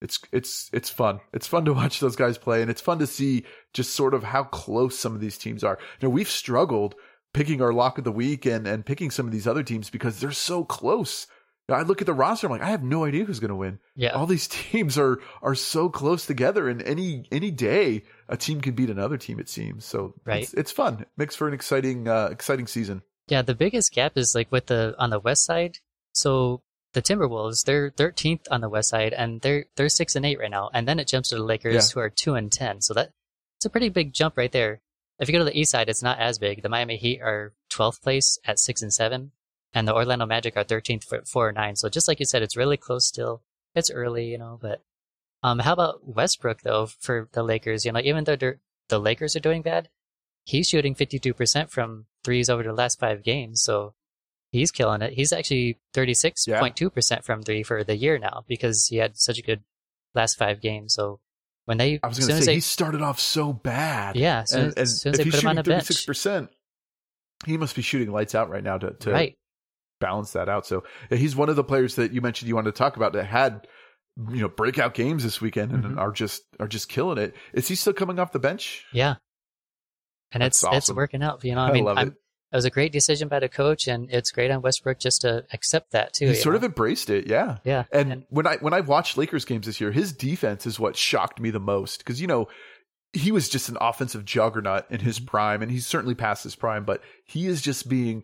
it's 0.02 0.20
it's 0.32 0.70
it's 0.74 0.90
fun. 0.90 1.20
It's 1.34 1.48
fun 1.48 1.66
to 1.66 1.74
watch 1.82 2.00
those 2.00 2.16
guys 2.16 2.38
play, 2.38 2.62
and 2.62 2.72
it's 2.72 2.82
fun 2.82 3.00
to 3.00 3.08
see 3.08 3.46
just 3.74 3.94
sort 3.94 4.14
of 4.14 4.24
how 4.24 4.44
close 4.44 4.98
some 4.98 5.16
of 5.16 5.22
these 5.22 5.38
teams 5.38 5.64
are. 5.64 5.78
You 6.00 6.08
know, 6.08 6.14
we've 6.14 6.30
struggled 6.30 6.96
picking 7.34 7.62
our 7.62 7.72
lock 7.72 7.98
of 7.98 8.04
the 8.04 8.12
week 8.12 8.46
and 8.46 8.68
and 8.68 8.86
picking 8.86 9.12
some 9.12 9.26
of 9.26 9.32
these 9.32 9.48
other 9.48 9.64
teams 9.64 9.90
because 9.90 10.20
they're 10.20 10.32
so 10.32 10.64
close. 10.64 11.28
I 11.70 11.84
look 11.84 12.02
at 12.02 12.06
the 12.06 12.14
roster, 12.14 12.48
I'm 12.48 12.52
like, 12.52 12.62
I 12.62 12.70
have 12.72 12.84
no 12.84 13.06
idea 13.06 13.24
who's 13.24 13.40
going 13.40 13.50
to 13.50 13.56
win. 13.56 13.80
Yeah, 13.96 14.10
all 14.10 14.26
these 14.26 14.48
teams 14.72 14.98
are 14.98 15.20
are 15.42 15.56
so 15.56 15.90
close 15.90 16.26
together, 16.26 16.68
and 16.68 16.82
any 16.82 17.26
any 17.32 17.52
day 17.52 18.04
a 18.28 18.36
team 18.36 18.60
can 18.60 18.74
beat 18.74 18.90
another 18.90 19.18
team. 19.18 19.40
It 19.40 19.48
seems 19.48 19.86
so. 19.86 20.16
Right, 20.26 20.44
it's, 20.44 20.54
it's 20.54 20.72
fun. 20.72 21.02
It 21.02 21.08
makes 21.16 21.36
for 21.36 21.48
an 21.48 21.54
exciting 21.54 22.08
uh, 22.08 22.30
exciting 22.32 22.68
season. 22.68 23.04
Yeah, 23.28 23.42
the 23.44 23.56
biggest 23.56 23.94
gap 23.94 24.18
is 24.18 24.36
like 24.36 24.52
with 24.52 24.66
the 24.66 24.96
on 24.98 25.12
the 25.12 25.20
west 25.20 25.46
side. 25.46 25.78
So 26.14 26.62
the 26.94 27.02
Timberwolves, 27.02 27.64
they're 27.64 27.92
13th 27.92 28.46
on 28.52 28.62
the 28.62 28.70
West 28.70 28.90
Side, 28.90 29.14
and 29.14 29.42
they're 29.42 29.66
they're 29.76 29.90
six 29.90 30.16
and 30.16 30.26
eight 30.26 30.40
right 30.40 30.52
now. 30.52 30.70
And 30.74 30.88
then 30.88 31.00
it 31.00 31.08
jumps 31.08 31.30
to 31.30 31.36
the 31.36 31.44
Lakers, 31.44 31.90
yeah. 31.90 31.94
who 31.94 32.00
are 32.02 32.10
two 32.10 32.36
and 32.36 32.52
ten. 32.52 32.82
So 32.82 32.94
that 32.94 33.12
it's 33.58 33.66
a 33.66 33.70
pretty 33.70 33.90
big 33.90 34.14
jump 34.14 34.38
right 34.38 34.52
there. 34.52 34.82
If 35.20 35.30
you 35.30 35.34
go 35.34 35.40
to 35.40 35.46
the 35.46 35.58
East 35.58 35.72
Side, 35.72 35.90
it's 35.90 36.04
not 36.04 36.20
as 36.20 36.40
big. 36.40 36.64
The 36.64 36.70
Miami 36.70 36.98
Heat 36.98 37.22
are 37.22 37.54
12th 37.72 38.02
place 38.02 38.40
at 38.44 38.60
six 38.60 38.82
and 38.82 38.94
seven, 38.94 39.32
and 39.74 39.88
the 39.88 39.94
Orlando 39.94 40.26
Magic 40.26 40.58
are 40.58 40.64
13th 40.64 41.04
for 41.04 41.22
four 41.26 41.50
and 41.50 41.56
nine. 41.56 41.76
So 41.76 41.90
just 41.90 42.08
like 42.08 42.20
you 42.20 42.26
said, 42.26 42.42
it's 42.42 42.58
really 42.58 42.78
close 42.78 43.08
still. 43.08 43.44
It's 43.76 43.92
early, 43.92 44.26
you 44.26 44.38
know. 44.38 44.58
But 44.62 44.82
um, 45.44 45.60
how 45.60 45.74
about 45.74 46.08
Westbrook 46.08 46.62
though 46.62 46.88
for 46.88 47.30
the 47.32 47.44
Lakers? 47.44 47.86
You 47.86 47.92
know, 47.92 48.02
even 48.04 48.24
though 48.24 48.36
the 48.36 49.00
Lakers 49.00 49.36
are 49.36 49.42
doing 49.42 49.62
bad, 49.62 49.90
he's 50.44 50.68
shooting 50.68 50.96
52% 50.96 51.70
from 51.70 52.08
threes 52.24 52.50
over 52.50 52.64
the 52.64 52.74
last 52.74 53.00
five 53.00 53.24
games. 53.24 53.62
So 53.62 53.94
he's 54.52 54.72
killing 54.72 55.02
it. 55.02 55.14
He's 55.14 55.34
actually 55.34 55.80
36.2% 55.94 57.12
yeah. 57.12 57.22
from 57.22 57.44
three 57.44 57.64
for 57.64 57.84
the 57.84 57.96
year 57.96 58.20
now 58.20 58.44
because 58.48 58.88
he 58.88 58.98
had 58.98 59.18
such 59.18 59.40
a 59.40 59.42
good 59.42 59.62
last 60.14 60.38
five 60.38 60.62
games. 60.62 60.94
So 60.94 61.20
when 61.66 61.78
they, 61.78 62.00
I 62.04 62.08
was 62.08 62.20
going 62.20 62.30
to 62.30 62.40
say, 62.42 62.46
they, 62.46 62.56
he 62.56 62.60
started 62.60 63.02
off 63.02 63.20
so 63.20 63.54
bad. 63.54 64.16
Yeah. 64.16 64.44
Soon, 64.44 64.66
and, 64.66 64.78
and 64.78 64.90
soon 64.90 65.14
as 65.14 65.20
if 65.20 65.26
he's 65.26 65.36
shooting 65.36 65.58
36%, 65.58 66.50
he 67.46 67.58
must 67.58 67.76
be 67.76 67.82
shooting 67.82 68.12
lights 68.12 68.36
out 68.36 68.50
right 68.50 68.64
now 68.64 68.78
to, 68.78 68.92
to 68.92 69.12
right. 69.12 69.38
balance 70.00 70.34
that 70.34 70.50
out. 70.50 70.68
So 70.68 70.84
he's 71.10 71.36
one 71.36 71.50
of 71.50 71.56
the 71.56 71.64
players 71.64 71.96
that 71.96 72.12
you 72.12 72.22
mentioned 72.22 72.50
you 72.50 72.56
wanted 72.56 72.76
to 72.76 72.78
talk 72.78 72.98
about 72.98 73.14
that 73.14 73.26
had, 73.26 73.68
you 74.30 74.42
know, 74.42 74.50
breakout 74.50 74.94
games 74.94 75.24
this 75.24 75.40
weekend 75.40 75.72
and 75.72 75.84
mm-hmm. 75.84 76.00
are 76.00 76.12
just, 76.12 76.44
are 76.60 76.68
just 76.68 76.90
killing 76.90 77.18
it. 77.18 77.34
Is 77.54 77.68
he 77.68 77.76
still 77.76 77.94
coming 77.94 78.20
off 78.20 78.34
the 78.34 78.40
bench? 78.40 78.86
Yeah. 78.92 79.16
And 80.34 80.42
That's 80.42 80.60
it's, 80.60 80.64
awesome. 80.64 80.78
it's 80.78 80.92
working 80.92 81.24
out. 81.24 81.44
You 81.44 81.56
know, 81.56 81.62
I, 81.62 81.70
I 81.70 81.72
mean, 81.72 81.88
I'm, 81.88 82.08
it 82.10 82.14
was 82.56 82.66
a 82.66 82.70
great 82.70 82.92
decision 82.92 83.28
by 83.28 83.40
the 83.40 83.50
coach, 83.50 83.88
and 83.88 84.10
it's 84.12 84.32
great 84.32 84.52
on 84.52 84.62
Westbrook 84.62 85.00
just 85.00 85.22
to 85.22 85.46
accept 85.54 85.92
that 85.92 86.14
too. 86.14 86.28
He 86.28 86.36
sort 86.36 86.54
know? 86.54 86.58
of 86.58 86.64
embraced 86.66 87.10
it, 87.10 87.28
yeah, 87.28 87.58
yeah. 87.64 87.86
And, 87.92 88.12
and 88.12 88.26
when 88.30 88.46
I 88.48 88.58
when 88.58 88.74
I 88.74 88.82
watched 88.82 89.18
Lakers 89.18 89.46
games 89.46 89.66
this 89.66 89.80
year, 89.80 89.92
his 89.92 90.12
defense 90.12 90.66
is 90.66 90.80
what 90.80 90.98
shocked 90.98 91.40
me 91.40 91.50
the 91.50 91.60
most 91.60 92.00
because 92.00 92.20
you 92.20 92.28
know 92.28 92.48
he 93.14 93.32
was 93.32 93.50
just 93.50 93.70
an 93.70 93.78
offensive 93.80 94.26
juggernaut 94.26 94.86
in 94.90 95.00
his 95.00 95.20
prime, 95.20 95.62
and 95.62 95.72
he's 95.72 95.86
certainly 95.86 96.16
past 96.16 96.44
his 96.44 96.56
prime, 96.56 96.86
but 96.86 97.02
he 97.26 97.48
is 97.48 97.62
just 97.62 97.90
being 97.90 98.24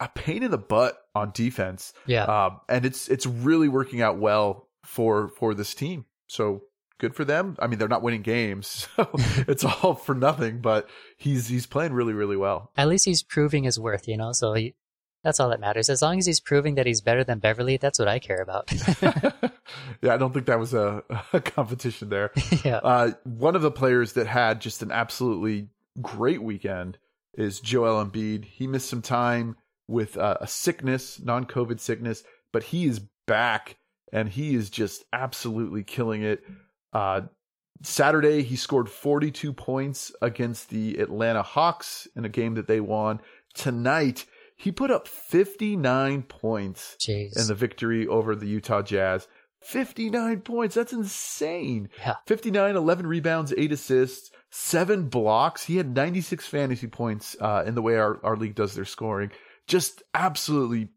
a 0.00 0.08
pain 0.08 0.42
in 0.42 0.50
the 0.50 0.58
butt 0.58 0.98
on 1.14 1.30
defense. 1.32 1.92
Yeah, 2.06 2.24
um, 2.24 2.60
and 2.68 2.84
it's 2.84 3.08
it's 3.08 3.26
really 3.26 3.68
working 3.68 4.02
out 4.02 4.18
well 4.18 4.68
for 4.84 5.28
for 5.28 5.54
this 5.54 5.74
team. 5.74 6.06
So 6.26 6.62
good 6.98 7.14
for 7.14 7.24
them. 7.24 7.56
I 7.58 7.66
mean, 7.66 7.78
they're 7.78 7.88
not 7.88 8.02
winning 8.02 8.22
games, 8.22 8.88
so 8.96 9.10
it's 9.48 9.64
all 9.64 9.94
for 9.94 10.14
nothing. 10.14 10.60
But 10.60 10.88
he's 11.16 11.48
he's 11.48 11.66
playing 11.66 11.92
really 11.92 12.12
really 12.12 12.36
well. 12.36 12.70
At 12.76 12.88
least 12.88 13.04
he's 13.04 13.22
proving 13.22 13.64
his 13.64 13.78
worth, 13.78 14.08
you 14.08 14.16
know. 14.16 14.32
So 14.32 14.54
he, 14.54 14.74
that's 15.22 15.40
all 15.40 15.48
that 15.50 15.60
matters. 15.60 15.88
As 15.88 16.02
long 16.02 16.18
as 16.18 16.26
he's 16.26 16.40
proving 16.40 16.76
that 16.76 16.86
he's 16.86 17.00
better 17.00 17.24
than 17.24 17.38
Beverley, 17.38 17.76
that's 17.76 17.98
what 17.98 18.08
I 18.08 18.18
care 18.18 18.40
about. 18.40 18.72
yeah, 20.00 20.14
I 20.14 20.16
don't 20.16 20.32
think 20.32 20.46
that 20.46 20.58
was 20.58 20.74
a, 20.74 21.02
a 21.32 21.40
competition 21.40 22.08
there. 22.08 22.30
yeah. 22.64 22.76
Uh, 22.76 23.12
one 23.24 23.56
of 23.56 23.62
the 23.62 23.70
players 23.70 24.12
that 24.12 24.26
had 24.26 24.60
just 24.60 24.82
an 24.82 24.92
absolutely 24.92 25.68
great 26.00 26.42
weekend 26.42 26.98
is 27.34 27.60
Joel 27.60 28.04
Embiid. 28.04 28.44
He 28.44 28.66
missed 28.66 28.88
some 28.88 29.02
time 29.02 29.56
with 29.88 30.16
uh, 30.16 30.38
a 30.40 30.46
sickness, 30.46 31.20
non-COVID 31.20 31.80
sickness, 31.80 32.22
but 32.52 32.62
he 32.62 32.86
is 32.86 33.00
back 33.26 33.76
and 34.12 34.28
he 34.28 34.54
is 34.54 34.70
just 34.70 35.04
absolutely 35.12 35.82
killing 35.82 36.22
it. 36.22 36.44
Uh, 36.96 37.20
Saturday, 37.82 38.42
he 38.42 38.56
scored 38.56 38.88
42 38.88 39.52
points 39.52 40.10
against 40.22 40.70
the 40.70 40.96
Atlanta 40.96 41.42
Hawks 41.42 42.08
in 42.16 42.24
a 42.24 42.30
game 42.30 42.54
that 42.54 42.66
they 42.66 42.80
won. 42.80 43.20
Tonight, 43.52 44.24
he 44.56 44.72
put 44.72 44.90
up 44.90 45.06
59 45.06 46.22
points 46.22 46.96
Jeez. 46.98 47.38
in 47.38 47.48
the 47.48 47.54
victory 47.54 48.06
over 48.06 48.34
the 48.34 48.46
Utah 48.46 48.80
Jazz. 48.80 49.28
59 49.60 50.40
points. 50.40 50.74
That's 50.74 50.94
insane. 50.94 51.90
Yeah. 51.98 52.14
59, 52.26 52.76
11 52.76 53.06
rebounds, 53.06 53.52
8 53.54 53.72
assists, 53.72 54.30
7 54.50 55.10
blocks. 55.10 55.64
He 55.64 55.76
had 55.76 55.94
96 55.94 56.46
fantasy 56.46 56.86
points 56.86 57.36
uh, 57.40 57.64
in 57.66 57.74
the 57.74 57.82
way 57.82 57.96
our, 57.96 58.24
our 58.24 58.36
league 58.36 58.54
does 58.54 58.74
their 58.74 58.86
scoring. 58.86 59.32
Just 59.66 60.02
absolutely 60.14 60.88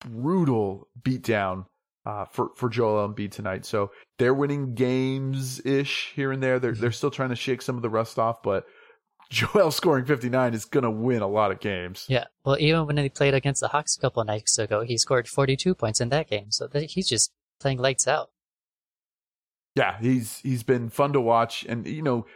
brutal 0.00 0.88
beatdown 1.02 1.66
uh, 2.04 2.24
for 2.26 2.50
for 2.56 2.68
Joel 2.68 3.08
Embiid 3.08 3.30
tonight. 3.30 3.64
So 3.64 3.90
they're 4.22 4.32
winning 4.32 4.74
games 4.74 5.60
ish 5.64 6.12
here 6.14 6.30
and 6.30 6.40
there. 6.40 6.60
They're 6.60 6.72
mm-hmm. 6.72 6.80
they're 6.80 6.92
still 6.92 7.10
trying 7.10 7.30
to 7.30 7.36
shake 7.36 7.60
some 7.60 7.74
of 7.74 7.82
the 7.82 7.90
rust 7.90 8.20
off, 8.20 8.40
but 8.40 8.66
Joel 9.30 9.72
scoring 9.72 10.04
59 10.04 10.54
is 10.54 10.64
going 10.64 10.84
to 10.84 10.90
win 10.90 11.22
a 11.22 11.26
lot 11.26 11.50
of 11.50 11.58
games. 11.58 12.06
Yeah. 12.08 12.26
Well, 12.44 12.56
even 12.60 12.86
when 12.86 12.98
he 12.98 13.08
played 13.08 13.34
against 13.34 13.62
the 13.62 13.68
Hawks 13.68 13.96
a 13.96 14.00
couple 14.00 14.22
nights 14.24 14.58
ago, 14.58 14.82
he 14.82 14.96
scored 14.96 15.26
42 15.26 15.74
points 15.74 16.00
in 16.00 16.10
that 16.10 16.30
game. 16.30 16.52
So 16.52 16.68
he's 16.72 17.08
just 17.08 17.32
playing 17.58 17.78
lights 17.78 18.06
out. 18.06 18.30
Yeah, 19.74 19.98
he's 20.00 20.38
he's 20.38 20.62
been 20.62 20.88
fun 20.88 21.14
to 21.14 21.20
watch, 21.20 21.64
and 21.64 21.84
you 21.84 22.02
know, 22.02 22.26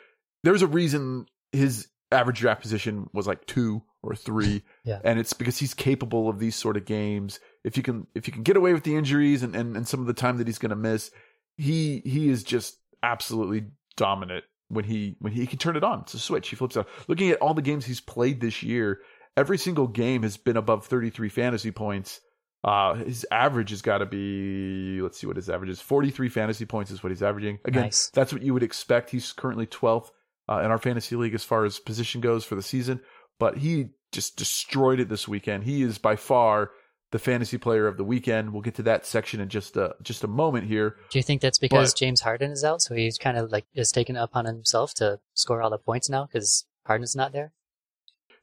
there's 0.43 0.63
a 0.63 0.67
reason 0.67 1.27
his 1.53 1.87
average 2.11 2.41
draft 2.41 2.63
position 2.63 3.11
was 3.13 3.29
like 3.29 3.47
two 3.47 3.83
or 4.03 4.17
three, 4.17 4.65
yeah. 4.85 5.01
and 5.05 5.21
it's 5.21 5.35
because 5.35 5.59
he's 5.59 5.75
capable 5.75 6.29
of 6.29 6.41
these 6.41 6.57
sort 6.57 6.77
of 6.77 6.85
games 6.85 7.39
if 7.63 7.77
you 7.77 7.83
can 7.83 8.07
if 8.15 8.27
you 8.27 8.33
can 8.33 8.43
get 8.43 8.57
away 8.57 8.73
with 8.73 8.85
the 8.85 8.97
injuries 8.97 9.43
and, 9.43 9.55
and, 9.55 9.77
and 9.77 9.87
some 9.87 10.01
of 10.01 10.07
the 10.07 10.15
time 10.15 10.39
that 10.39 10.47
he's 10.47 10.59
going 10.59 10.71
to 10.71 10.77
miss, 10.77 11.11
he 11.57 12.03
he 12.05 12.29
is 12.29 12.45
just 12.45 12.79
absolutely 13.03 13.67
dominant 13.97 14.45
when 14.69 14.85
he 14.85 15.17
when 15.21 15.33
he, 15.33 15.41
he, 15.41 15.47
can 15.47 15.59
turn 15.59 15.77
it 15.77 15.85
on. 15.85 16.01
It's 16.01 16.15
a 16.15 16.19
switch. 16.19 16.49
He 16.49 16.57
flips 16.57 16.77
out. 16.77 16.89
Looking 17.09 17.31
at 17.31 17.41
all 17.41 17.55
the 17.55 17.63
games 17.63 17.85
he's 17.85 18.01
played 18.01 18.41
this 18.41 18.63
year, 18.63 19.01
every 19.37 19.59
single 19.59 19.87
game 19.87 20.23
has 20.23 20.37
been 20.37 20.57
above 20.57 20.87
33 20.87 21.29
fantasy 21.29 21.71
points. 21.71 22.21
Uh, 22.65 22.95
his 22.95 23.25
average 23.31 23.71
has 23.71 23.81
got 23.81 23.99
to 23.99 24.07
be 24.07 25.01
let's 25.01 25.19
see 25.19 25.27
what 25.27 25.37
his 25.37 25.49
average 25.49 25.71
is. 25.71 25.81
43 25.81 26.29
fantasy 26.29 26.65
points 26.65 26.91
is 26.91 27.03
what 27.03 27.11
he's 27.11 27.23
averaging. 27.23 27.59
Again, 27.65 27.85
nice. 27.85 28.11
that's 28.13 28.33
what 28.33 28.43
you 28.43 28.55
would 28.55 28.63
expect. 28.65 29.11
He's 29.11 29.33
currently 29.33 29.67
12th 29.67 30.11
uh, 30.49 30.61
in 30.65 30.71
our 30.71 30.79
fantasy 30.79 31.17
league 31.17 31.35
as 31.35 31.45
far 31.45 31.65
as 31.65 31.79
position 31.79 32.21
goes 32.21 32.45
for 32.45 32.57
the 32.57 32.63
season, 32.63 33.01
but 33.39 33.59
he 33.59 33.91
just 34.13 34.37
destroyed 34.37 35.01
it 35.01 35.09
this 35.09 35.29
weekend. 35.29 35.65
He 35.65 35.83
is 35.83 35.99
by 35.99 36.17
far 36.17 36.71
the 37.17 37.21
fantasy 37.21 37.57
player 37.57 37.87
of 37.87 37.97
the 37.97 38.05
weekend. 38.05 38.53
We'll 38.53 38.61
get 38.61 38.75
to 38.75 38.83
that 38.83 39.07
section 39.07 39.41
in 39.41 39.49
just 39.49 39.75
a 39.79 39.95
just 40.03 40.23
a 40.23 40.27
moment 40.27 40.67
here. 40.67 40.97
Do 41.09 41.19
you 41.19 41.23
think 41.23 41.41
that's 41.41 41.59
because 41.59 41.95
but, 41.95 41.99
James 41.99 42.21
Harden 42.21 42.51
is 42.51 42.63
out, 42.63 42.83
so 42.83 42.95
he's 42.95 43.17
kind 43.17 43.39
of 43.39 43.51
like 43.51 43.65
is 43.75 43.91
taking 43.91 44.17
it 44.17 44.23
upon 44.23 44.45
himself 44.45 44.93
to 44.97 45.19
score 45.33 45.63
all 45.63 45.71
the 45.71 45.79
points 45.79 46.11
now 46.11 46.27
because 46.27 46.67
Harden's 46.85 47.17
not 47.17 47.33
there? 47.33 47.55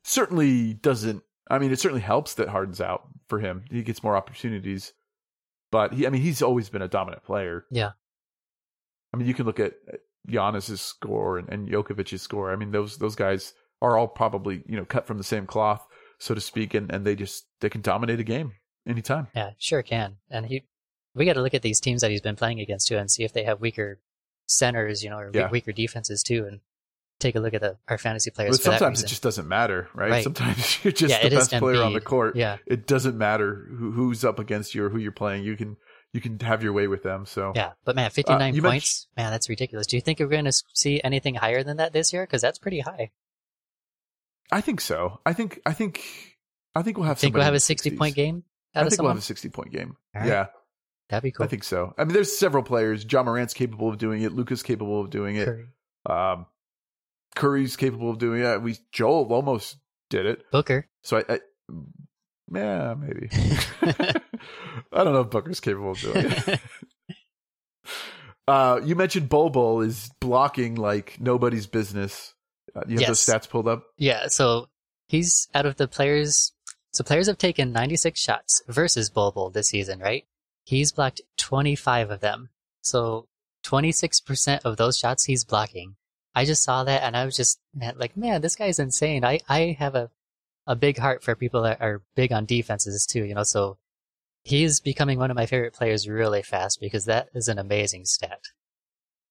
Certainly 0.02 0.74
doesn't. 0.74 1.22
I 1.52 1.60
mean, 1.60 1.72
it 1.72 1.80
certainly 1.80 2.02
helps 2.02 2.34
that 2.34 2.50
Harden's 2.50 2.82
out 2.82 3.04
for 3.28 3.38
him. 3.38 3.64
He 3.70 3.84
gets 3.84 4.02
more 4.02 4.18
opportunities, 4.18 4.94
but 5.72 5.94
he. 5.94 6.08
I 6.08 6.10
mean, 6.10 6.24
he's 6.24 6.42
always 6.42 6.70
been 6.70 6.82
a 6.82 6.88
dominant 6.88 7.24
player. 7.24 7.66
Yeah. 7.70 7.92
I 9.14 9.18
mean, 9.18 9.28
you 9.28 9.36
can 9.36 9.46
look 9.46 9.60
at 9.60 9.74
uh, 9.88 9.98
Giannis's 10.28 10.82
score 10.82 11.38
and, 11.38 11.48
and 11.48 11.70
Jokic's 11.70 12.24
score. 12.24 12.52
I 12.52 12.56
mean, 12.56 12.72
those 12.72 12.98
those 12.98 13.16
guys 13.16 13.54
are 13.84 14.00
all 14.00 14.08
probably 14.08 14.64
you 14.66 14.78
know 14.78 14.86
cut 14.86 15.06
from 15.06 15.20
the 15.20 15.24
same 15.24 15.46
cloth 15.46 15.86
so 16.24 16.34
to 16.34 16.40
speak, 16.40 16.74
and, 16.74 16.90
and 16.90 17.06
they 17.06 17.16
just 17.16 17.46
they 17.60 17.70
can 17.70 17.82
dominate 17.82 18.22
a 18.22 18.24
game 18.24 18.54
anytime. 18.88 19.28
Yeah, 19.36 19.52
sure 19.58 19.84
can. 19.84 20.18
And 20.30 20.46
he, 20.46 20.64
we 21.16 21.26
got 21.26 21.34
to 21.34 21.42
look 21.42 21.54
at 21.54 21.62
these 21.62 21.80
teams 21.80 22.02
that 22.02 22.12
he's 22.12 22.22
been 22.22 22.36
playing 22.36 22.60
against 22.60 22.88
too, 22.88 22.98
and 22.98 23.10
see 23.10 23.24
if 23.24 23.34
they 23.34 23.44
have 23.44 23.62
weaker 23.62 24.00
centers, 24.48 25.04
you 25.04 25.10
know, 25.10 25.18
or 25.18 25.32
yeah. 25.34 25.50
weaker 25.50 25.72
defenses 25.72 26.24
too, 26.24 26.46
and 26.46 26.60
take 27.20 27.36
a 27.36 27.40
look 27.40 27.54
at 27.54 27.62
the, 27.62 27.78
our 27.88 27.98
fantasy 27.98 28.32
players. 28.32 28.58
But 28.58 28.64
sometimes 28.64 29.04
it 29.04 29.08
just 29.08 29.24
doesn't 29.24 29.48
matter, 29.48 29.88
right? 29.94 30.12
right. 30.12 30.24
Sometimes 30.24 30.80
you're 30.84 30.92
just 30.92 31.14
yeah, 31.14 31.28
the 31.28 31.36
best 31.36 31.52
player 31.52 31.82
on 31.82 31.94
the 31.94 32.02
court. 32.02 32.36
Yeah, 32.36 32.58
it 32.66 32.88
doesn't 32.88 33.18
matter 33.18 33.68
who, 33.70 33.92
who's 33.92 34.24
up 34.26 34.40
against 34.40 34.76
you 34.76 34.86
or 34.86 34.90
who 34.90 34.98
you're 34.98 35.12
playing. 35.12 35.44
You 35.44 35.56
can 35.56 35.78
you 36.12 36.22
can 36.22 36.40
have 36.40 36.62
your 36.62 36.74
way 36.74 36.88
with 36.88 37.04
them. 37.04 37.26
So 37.26 37.54
yeah, 37.56 37.72
but 37.86 37.96
man, 37.96 38.12
59 38.12 38.60
uh, 38.60 38.62
points, 38.62 39.08
man, 39.18 39.32
that's 39.32 39.50
ridiculous. 39.50 39.88
Do 39.88 39.98
you 39.98 40.02
think 40.02 40.20
we're 40.20 40.28
going 40.28 40.46
to 40.46 40.64
see 40.74 41.02
anything 41.04 41.36
higher 41.36 41.64
than 41.64 41.78
that 41.78 41.94
this 41.94 42.14
year? 42.14 42.24
Because 42.24 42.42
that's 42.42 42.60
pretty 42.60 42.82
high. 42.82 43.12
I 44.52 44.62
think 44.62 44.82
so. 44.82 45.20
I 45.26 45.34
think 45.34 45.60
I 45.66 45.74
think 45.74 46.04
I 46.76 46.84
think 46.84 46.98
we'll 46.98 47.08
have. 47.08 47.18
Think 47.18 47.36
we'll 47.36 47.44
have 47.44 47.54
a 47.54 47.60
sixty 47.60 47.92
60s. 47.92 47.98
point 47.98 48.16
game. 48.16 48.44
I 48.76 48.88
think 48.88 49.02
we'll 49.02 49.10
have 49.10 49.18
a 49.18 49.22
sixty 49.22 49.50
point 49.50 49.72
game. 49.72 49.98
Right. 50.16 50.28
Yeah, 50.28 50.48
that'd 51.10 51.24
be 51.24 51.32
cool. 51.32 51.46
I 51.46 51.48
think 51.48 51.64
so. 51.64 51.94
I 51.98 52.04
mean, 52.04 52.14
there's 52.14 52.38
several 52.38 52.64
players. 52.64 53.06
Ja 53.10 53.24
Morant's 53.24 53.54
capable 53.54 53.90
of 53.90 53.98
doing 53.98 54.24
it. 54.24 54.34
Luka's 54.34 54.64
capable 54.64 55.02
of 55.02 55.10
doing 55.10 55.36
it. 55.36 55.46
Curry. 55.46 55.68
Um, 56.06 56.46
Curry's 57.36 57.76
capable 57.76 58.10
of 58.10 58.18
doing 58.18 58.42
it. 58.42 58.62
We 58.62 58.78
Joel 58.92 59.32
almost 59.32 59.78
did 60.10 60.26
it. 60.26 60.44
Booker. 60.52 60.88
So 61.04 61.18
I, 61.18 61.34
I 61.34 61.40
yeah, 62.52 62.96
maybe. 62.98 63.30
I 64.92 65.04
don't 65.04 65.14
know 65.14 65.22
if 65.22 65.30
Booker's 65.30 65.60
capable 65.60 65.92
of 65.92 66.00
doing 66.00 66.26
it. 66.26 66.60
uh, 68.48 68.82
you 68.84 68.96
mentioned 68.96 69.30
Bol 69.30 69.50
Bol 69.50 69.82
is 69.82 70.12
blocking 70.20 70.76
like 70.76 71.20
nobody's 71.20 71.68
business. 71.68 72.34
Uh, 72.76 72.82
you 72.88 72.94
have 72.96 73.02
yes. 73.02 73.08
those 73.10 73.26
stats 73.26 73.50
pulled 73.50 73.68
up? 73.68 73.84
Yeah. 73.98 74.28
So 74.28 74.68
he's 75.08 75.48
out 75.54 75.66
of 75.66 75.78
the 75.78 75.88
players. 75.88 76.52
So 76.94 77.04
players 77.04 77.28
have 77.28 77.40
taken 77.40 77.74
96 77.74 78.20
shots 78.20 78.62
versus 78.68 79.10
Bol 79.10 79.50
this 79.50 79.70
season, 79.70 80.00
right? 80.00 80.26
He's 80.64 80.92
blocked 80.92 81.22
25 81.38 82.12
of 82.12 82.20
them. 82.22 82.50
So 82.82 83.28
26% 83.66 84.60
of 84.64 84.78
those 84.78 84.98
shots 84.98 85.26
he's 85.26 85.44
blocking. 85.44 85.96
I 86.36 86.46
just 86.46 86.64
saw 86.64 86.84
that 86.84 87.04
and 87.04 87.18
I 87.18 87.26
was 87.26 87.36
just 87.36 87.60
man, 87.74 87.96
like, 87.98 88.16
man, 88.16 88.42
this 88.42 88.56
guy's 88.56 88.80
insane. 88.80 89.26
I, 89.26 89.40
I 89.50 89.76
have 89.80 89.96
a, 89.96 90.12
a 90.68 90.76
big 90.76 90.98
heart 90.98 91.24
for 91.24 91.36
people 91.36 91.64
that 91.64 91.82
are 91.82 92.04
big 92.16 92.32
on 92.32 92.46
defenses 92.46 93.06
too, 93.06 93.24
you 93.24 93.34
know, 93.34 93.44
so 93.44 93.78
he's 94.44 94.80
becoming 94.80 95.18
one 95.18 95.32
of 95.32 95.38
my 95.38 95.46
favorite 95.46 95.74
players 95.74 96.08
really 96.08 96.44
fast 96.44 96.80
because 96.80 97.06
that 97.06 97.30
is 97.34 97.48
an 97.48 97.58
amazing 97.58 98.06
stat. 98.06 98.42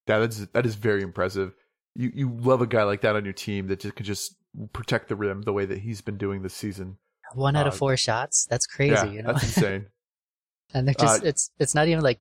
That 0.06 0.22
is 0.22 0.48
that 0.48 0.66
is 0.66 0.74
very 0.74 1.02
impressive. 1.02 1.54
You 1.94 2.10
you 2.12 2.28
love 2.28 2.60
a 2.60 2.66
guy 2.66 2.82
like 2.82 3.02
that 3.02 3.14
on 3.14 3.24
your 3.24 3.34
team 3.34 3.68
that 3.68 3.80
just 3.80 3.94
can 3.94 4.04
just 4.04 4.34
protect 4.72 5.08
the 5.08 5.16
rim 5.16 5.42
the 5.42 5.52
way 5.52 5.64
that 5.64 5.78
he's 5.78 6.00
been 6.00 6.16
doing 6.16 6.42
this 6.42 6.54
season. 6.54 6.98
One 7.34 7.56
out 7.56 7.66
uh, 7.66 7.68
of 7.68 7.76
four 7.76 7.96
shots. 7.96 8.46
That's 8.48 8.66
crazy. 8.66 8.94
Yeah, 8.94 9.04
you 9.04 9.22
know? 9.22 9.32
that's 9.32 9.44
insane. 9.56 9.86
and 10.74 10.86
they're 10.86 10.94
just 10.94 11.22
uh, 11.22 11.26
it's 11.26 11.50
it's 11.58 11.74
not 11.74 11.88
even 11.88 12.02
like 12.02 12.20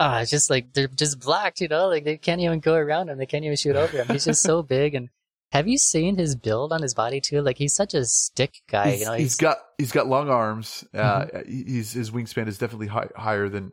ah, 0.00 0.16
uh, 0.16 0.22
it's 0.22 0.30
just 0.30 0.50
like 0.50 0.72
they're 0.72 0.88
just 0.88 1.20
blocked, 1.20 1.60
you 1.60 1.68
know, 1.68 1.88
like 1.88 2.04
they 2.04 2.16
can't 2.16 2.40
even 2.40 2.60
go 2.60 2.74
around 2.74 3.08
him, 3.08 3.18
they 3.18 3.26
can't 3.26 3.44
even 3.44 3.56
shoot 3.56 3.76
over 3.76 4.02
him. 4.02 4.08
He's 4.08 4.24
just 4.24 4.42
so 4.42 4.62
big 4.76 4.94
and 4.94 5.08
have 5.52 5.68
you 5.68 5.76
seen 5.76 6.16
his 6.16 6.34
build 6.34 6.72
on 6.72 6.80
his 6.80 6.94
body 6.94 7.20
too? 7.20 7.42
Like 7.42 7.58
he's 7.58 7.74
such 7.74 7.92
a 7.92 8.06
stick 8.06 8.62
guy. 8.70 8.92
He's, 8.92 9.00
you 9.00 9.06
know, 9.06 9.12
he's, 9.12 9.22
he's 9.22 9.36
got 9.36 9.58
he's 9.76 9.92
got 9.92 10.06
long 10.06 10.30
arms. 10.30 10.82
Uh, 10.94 11.26
mm-hmm. 11.26 11.50
he's 11.50 11.92
his 11.92 12.10
wingspan 12.10 12.48
is 12.48 12.56
definitely 12.56 12.86
high, 12.86 13.08
higher 13.14 13.50
than 13.50 13.70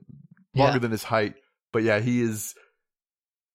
longer 0.56 0.73
yeah. 0.73 0.80
than 0.80 0.91
his 0.91 1.04
height. 1.04 1.36
But 1.71 1.84
yeah, 1.84 1.99
he 1.99 2.21
is 2.21 2.54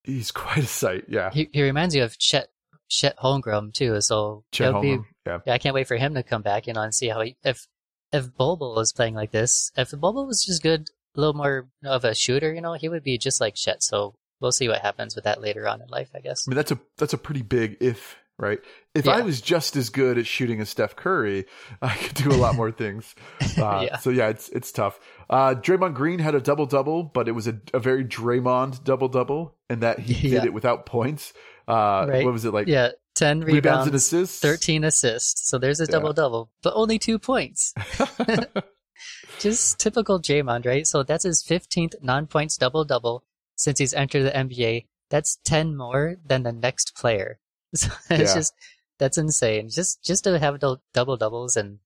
he's 0.05 0.31
quite 0.33 0.64
a 0.64 0.66
sight. 0.66 1.05
Yeah, 1.09 1.31
he, 1.33 1.51
he 1.53 1.62
reminds 1.62 1.94
you 1.94 2.03
of 2.03 2.18
Chet 2.18 2.49
Chet 2.94 3.18
Holmgren 3.18 3.72
too. 3.72 4.00
So 4.00 4.44
Chet 4.52 4.72
Holmgren. 4.72 5.02
Be, 5.02 5.09
yeah. 5.26 5.38
yeah, 5.46 5.54
I 5.54 5.59
can't 5.59 5.74
wait 5.74 5.88
for 5.88 5.96
him 5.96 6.14
to 6.14 6.22
come 6.22 6.42
back, 6.42 6.66
you 6.66 6.72
know, 6.72 6.83
and 6.83 6.94
see 6.94 7.09
how 7.09 7.20
he 7.20 7.37
if 7.44 7.66
if 8.12 8.35
Bol 8.37 8.78
is 8.80 8.92
playing 8.92 9.14
like 9.14 9.33
this. 9.33 9.72
If 9.76 9.90
Bol 9.92 10.26
was 10.26 10.44
just 10.44 10.62
good, 10.62 10.90
a 11.16 11.20
little 11.20 11.35
more 11.35 11.68
of 11.85 12.04
a 12.04 12.14
shooter, 12.14 12.52
you 12.52 12.61
know, 12.61 12.74
he 12.74 12.88
would 12.88 13.02
be 13.02 13.18
just 13.18 13.40
like 13.40 13.54
Chet. 13.54 13.83
So 13.83 14.14
we'll 14.40 14.52
see 14.52 14.68
what 14.68 14.80
happens 14.80 15.14
with 15.14 15.24
that 15.24 15.40
later 15.40 15.66
on 15.66 15.80
in 15.83 15.88
life, 15.88 16.11
I 16.14 16.20
guess. 16.20 16.46
I 16.46 16.50
mean, 16.50 16.57
that's 16.57 16.72
a 16.72 16.78
that's 16.98 17.12
a 17.12 17.18
pretty 17.18 17.42
big 17.42 17.76
if 17.80 18.16
right? 18.38 18.61
If 18.94 19.07
yeah. 19.07 19.12
I 19.12 19.20
was 19.20 19.40
just 19.40 19.76
as 19.76 19.90
good 19.90 20.18
at 20.18 20.26
shooting 20.26 20.61
as 20.61 20.68
Steph 20.68 20.96
Curry, 20.96 21.46
I 21.83 21.94
could 21.94 22.14
do 22.14 22.30
a 22.30 22.35
lot 22.37 22.54
more 22.54 22.70
things. 22.70 23.14
Uh, 23.57 23.87
yeah. 23.87 23.98
So 23.98 24.11
yeah, 24.11 24.30
it's 24.30 24.48
it's 24.48 24.72
tough. 24.72 24.98
Uh, 25.30 25.54
Draymond 25.54 25.94
Green 25.94 26.18
had 26.18 26.35
a 26.35 26.40
double 26.40 26.66
double, 26.66 27.04
but 27.04 27.28
it 27.28 27.33
was 27.33 27.46
a, 27.46 27.61
a 27.72 27.78
very 27.78 28.04
Draymond 28.04 28.83
double 28.83 29.09
double, 29.09 29.54
and 29.70 29.80
that 29.83 30.00
he 30.00 30.28
yeah. 30.28 30.40
did 30.40 30.46
it 30.46 30.52
without 30.52 30.87
points. 30.87 31.33
Uh, 31.66 32.07
right. 32.09 32.24
What 32.24 32.33
was 32.33 32.44
it 32.44 32.53
like? 32.53 32.66
Yeah, 32.66 32.90
ten 33.14 33.40
rebounds, 33.40 33.55
rebounds 33.55 33.87
and 33.87 33.96
assists, 33.96 34.40
thirteen 34.40 34.85
assists. 34.85 35.48
So 35.48 35.59
there's 35.59 35.81
a 35.81 35.87
double 35.87 36.12
double, 36.12 36.50
but 36.62 36.74
only 36.74 36.98
two 36.98 37.18
points. 37.18 37.72
Just 39.40 39.79
typical 39.79 40.20
Draymond, 40.20 40.66
right? 40.66 40.87
So 40.87 41.03
that's 41.03 41.24
his 41.24 41.42
fifteenth 41.42 41.94
non-points 42.03 42.57
double 42.57 42.85
double 42.85 43.24
since 43.57 43.79
he's 43.79 43.94
entered 43.94 44.24
the 44.24 44.31
NBA. 44.31 44.87
That's 45.11 45.38
ten 45.44 45.77
more 45.77 46.16
than 46.24 46.42
the 46.42 46.53
next 46.53 46.94
player. 46.96 47.38
So 47.77 47.90
it's 48.09 48.31
yeah. 48.31 48.35
just 48.37 48.55
that's 49.00 49.18
insane. 49.18 49.68
Just 49.68 50.05
just 50.05 50.22
to 50.24 50.38
have 50.38 50.61
double 50.92 51.16
doubles 51.16 51.57
and 51.57 51.81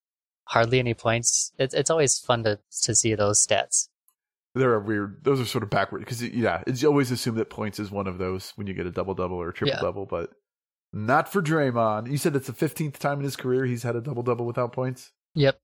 hardly 0.45 0.79
any 0.81 0.93
points. 0.93 1.53
It's 1.59 1.73
it's 1.73 1.89
always 1.89 2.19
fun 2.19 2.45
to 2.45 2.59
to 2.83 2.95
see 2.95 3.15
those 3.15 3.47
stats. 3.47 3.89
They're 4.59 4.75
a 4.75 4.81
weird. 4.81 5.25
Those 5.25 5.41
are 5.41 5.45
sort 5.45 5.65
of 5.65 5.71
backward 5.71 6.01
because 6.01 6.23
yeah, 6.23 6.63
it's 6.67 6.85
always 6.85 7.11
assumed 7.11 7.39
that 7.39 7.51
points 7.51 7.79
is 7.79 7.91
one 7.91 8.07
of 8.07 8.19
those 8.19 8.53
when 8.57 8.67
you 8.67 8.75
get 8.75 8.87
a 8.87 8.91
double 8.91 9.15
double 9.15 9.37
or 9.37 9.49
a 9.49 9.55
triple 9.55 9.77
yeah. 9.77 9.81
double, 9.81 10.07
but 10.07 10.31
not 10.93 11.31
for 11.33 11.43
Draymond. 11.43 12.11
You 12.11 12.19
said 12.19 12.35
it's 12.37 12.47
the 12.47 12.53
fifteenth 12.53 12.99
time 12.99 13.19
in 13.19 13.25
his 13.25 13.37
career 13.37 13.65
he's 13.65 13.83
had 13.83 13.97
a 13.97 14.01
double 14.01 14.23
double 14.23 14.47
without 14.47 14.73
points. 14.73 15.13
Yep, 15.35 15.59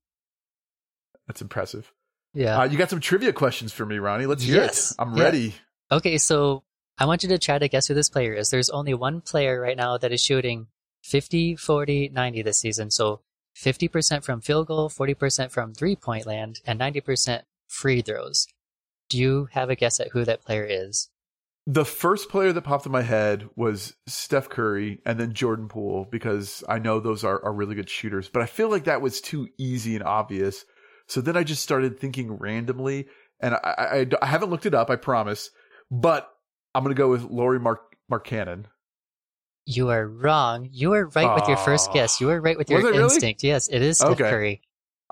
that's 1.26 1.42
impressive. 1.42 1.92
Yeah, 2.32 2.60
uh, 2.60 2.64
you 2.64 2.78
got 2.78 2.90
some 2.90 3.00
trivia 3.00 3.32
questions 3.32 3.72
for 3.72 3.84
me, 3.84 3.98
Ronnie. 3.98 4.26
Let's 4.26 4.42
hear 4.42 4.56
yes. 4.56 4.92
it. 4.92 4.96
I'm 4.98 5.16
yeah. 5.16 5.22
ready. 5.22 5.54
Okay, 5.90 6.18
so 6.18 6.62
I 6.98 7.06
want 7.06 7.22
you 7.22 7.28
to 7.30 7.38
try 7.38 7.58
to 7.58 7.68
guess 7.68 7.88
who 7.88 7.94
this 7.94 8.08
player 8.08 8.34
is. 8.34 8.50
There's 8.50 8.70
only 8.70 8.94
one 8.94 9.20
player 9.20 9.60
right 9.60 9.76
now 9.76 9.98
that 9.98 10.12
is 10.12 10.22
shooting 10.22 10.68
50, 11.02 11.56
40, 11.56 12.10
90 12.10 12.42
this 12.42 12.60
season. 12.60 12.90
So 12.90 13.20
50% 13.56 14.24
from 14.24 14.40
field 14.40 14.68
goal, 14.68 14.88
40% 14.88 15.50
from 15.50 15.74
three 15.74 15.96
point 15.96 16.26
land, 16.26 16.60
and 16.66 16.80
90% 16.80 17.42
free 17.68 18.02
throws. 18.02 18.46
Do 19.08 19.18
you 19.18 19.48
have 19.52 19.70
a 19.70 19.76
guess 19.76 20.00
at 20.00 20.08
who 20.08 20.24
that 20.24 20.44
player 20.44 20.64
is? 20.64 21.08
The 21.66 21.84
first 21.84 22.28
player 22.28 22.52
that 22.52 22.62
popped 22.62 22.84
in 22.84 22.92
my 22.92 23.02
head 23.02 23.48
was 23.56 23.94
Steph 24.06 24.50
Curry 24.50 25.00
and 25.06 25.18
then 25.18 25.32
Jordan 25.32 25.68
Poole 25.68 26.06
because 26.10 26.62
I 26.68 26.78
know 26.78 27.00
those 27.00 27.24
are, 27.24 27.42
are 27.42 27.54
really 27.54 27.74
good 27.74 27.88
shooters, 27.88 28.28
but 28.28 28.42
I 28.42 28.46
feel 28.46 28.70
like 28.70 28.84
that 28.84 29.00
was 29.00 29.22
too 29.22 29.48
easy 29.56 29.94
and 29.94 30.04
obvious. 30.04 30.64
So 31.06 31.20
then 31.22 31.36
I 31.36 31.42
just 31.42 31.62
started 31.62 31.98
thinking 31.98 32.32
randomly, 32.32 33.06
and 33.40 33.54
I, 33.54 33.58
I, 33.62 34.06
I 34.22 34.26
haven't 34.26 34.50
looked 34.50 34.66
it 34.66 34.74
up, 34.74 34.90
I 34.90 34.96
promise, 34.96 35.50
but 35.90 36.30
I'm 36.74 36.82
going 36.82 36.94
to 36.94 36.98
go 36.98 37.08
with 37.08 37.24
Lauri 37.24 37.60
Mark 37.60 37.96
Markkanen. 38.10 38.64
You 39.66 39.88
are 39.88 40.06
wrong. 40.06 40.68
You 40.70 40.90
were 40.90 41.06
right 41.08 41.26
Aww. 41.26 41.34
with 41.36 41.48
your 41.48 41.56
first 41.56 41.92
guess. 41.92 42.20
You 42.20 42.26
were 42.26 42.40
right 42.40 42.58
with 42.58 42.68
your 42.68 42.82
really? 42.82 43.02
instinct. 43.02 43.42
Yes, 43.42 43.68
it 43.68 43.80
is 43.80 43.98
Steph 43.98 44.10
okay. 44.10 44.28
Curry. 44.28 44.62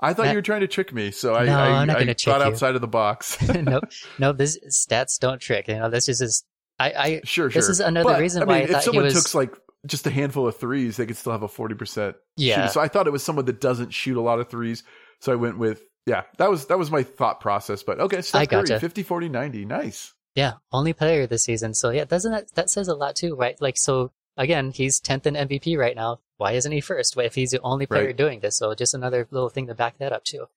I 0.03 0.13
thought 0.13 0.29
you 0.29 0.35
were 0.35 0.41
trying 0.41 0.61
to 0.61 0.67
trick 0.67 0.93
me, 0.93 1.11
so 1.11 1.33
I, 1.33 1.45
no, 1.45 1.57
I, 1.57 1.67
I'm 1.67 1.87
not 1.87 1.97
I 1.97 2.05
thought 2.05 2.25
you. 2.25 2.31
outside 2.31 2.75
of 2.75 2.81
the 2.81 2.87
box. 2.87 3.41
nope, 3.55 3.85
no, 4.19 4.33
this 4.33 4.59
stats 4.67 5.17
don't 5.19 5.39
trick. 5.39 5.67
You 5.67 5.75
know, 5.75 5.89
this 5.89 6.09
is 6.09 6.19
just 6.19 6.45
I, 6.79 6.91
I 6.91 7.21
sure, 7.23 7.49
sure. 7.49 7.61
This 7.61 7.69
is 7.69 7.79
another 7.79 8.11
but, 8.11 8.19
reason 8.19 8.43
I 8.43 8.45
mean, 8.45 8.67
why 8.67 8.73
I 8.73 8.77
if 8.77 8.83
someone 8.83 9.05
was... 9.05 9.23
took 9.23 9.33
like 9.35 9.55
just 9.85 10.07
a 10.07 10.09
handful 10.09 10.47
of 10.47 10.57
threes, 10.57 10.97
they 10.97 11.05
could 11.05 11.17
still 11.17 11.31
have 11.31 11.43
a 11.43 11.47
forty 11.47 11.75
percent. 11.75 12.15
Yeah. 12.35 12.67
So 12.67 12.81
I 12.81 12.87
thought 12.87 13.07
it 13.07 13.11
was 13.11 13.23
someone 13.23 13.45
that 13.45 13.61
doesn't 13.61 13.91
shoot 13.91 14.17
a 14.17 14.21
lot 14.21 14.39
of 14.39 14.49
threes. 14.49 14.83
So 15.19 15.31
I 15.31 15.35
went 15.35 15.57
with 15.57 15.83
yeah. 16.05 16.23
That 16.37 16.49
was 16.49 16.65
that 16.67 16.77
was 16.77 16.91
my 16.91 17.03
thought 17.03 17.39
process. 17.39 17.83
But 17.83 17.99
okay, 17.99 18.21
Steph 18.21 18.41
I 18.41 18.45
gotcha. 18.45 18.73
Curry, 18.73 18.79
50, 18.79 19.03
40, 19.03 19.29
90. 19.29 19.65
Nice. 19.65 20.13
Yeah, 20.35 20.53
only 20.71 20.93
player 20.93 21.27
this 21.27 21.43
season. 21.43 21.73
So 21.73 21.91
yeah, 21.91 22.05
doesn't 22.05 22.31
that 22.31 22.53
that 22.55 22.69
says 22.69 22.87
a 22.87 22.95
lot 22.95 23.15
too, 23.15 23.35
right? 23.35 23.59
Like 23.61 23.77
so 23.77 24.11
again, 24.35 24.71
he's 24.71 24.99
tenth 24.99 25.27
in 25.27 25.35
MVP 25.35 25.77
right 25.77 25.95
now. 25.95 26.19
Why 26.43 26.51
isn't 26.51 26.73
he 26.73 26.81
first? 26.81 27.15
If 27.15 27.35
he's 27.35 27.51
the 27.51 27.61
only 27.61 27.85
player 27.85 28.07
right. 28.07 28.17
doing 28.17 28.41
this, 28.41 28.57
so 28.57 28.75
just 28.75 28.93
another 28.93 29.29
little 29.31 29.47
thing 29.47 29.67
to 29.67 29.73
back 29.73 29.97
that 29.99 30.11
up 30.11 30.25
too. 30.25 30.47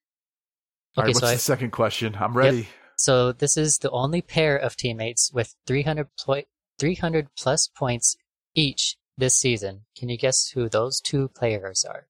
Okay, 0.99 1.07
what's 1.07 1.20
so 1.20 1.27
the 1.27 1.33
I, 1.35 1.37
second 1.37 1.70
question? 1.70 2.16
I'm 2.18 2.37
ready. 2.37 2.57
Yep. 2.57 2.66
So 2.96 3.31
this 3.31 3.57
is 3.57 3.79
the 3.79 3.92
only 3.92 4.20
pair 4.20 4.57
of 4.57 4.77
teammates 4.77 5.31
with 5.33 5.55
300, 5.68 6.09
pl- 6.18 6.42
300 6.81 7.29
plus 7.38 7.68
points 7.68 8.16
each 8.53 8.96
this 9.16 9.37
season. 9.37 9.83
Can 9.96 10.09
you 10.09 10.18
guess 10.18 10.49
who 10.49 10.68
those 10.68 11.01
two 11.01 11.29
players 11.29 11.85
are? 11.85 12.09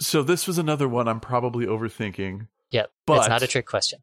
So 0.00 0.24
this 0.24 0.48
was 0.48 0.58
another 0.58 0.88
one 0.88 1.06
I'm 1.06 1.20
probably 1.20 1.64
overthinking. 1.64 2.48
Yep, 2.72 2.90
but 3.06 3.18
it's 3.18 3.28
not 3.28 3.44
a 3.44 3.46
trick 3.46 3.66
question. 3.66 4.00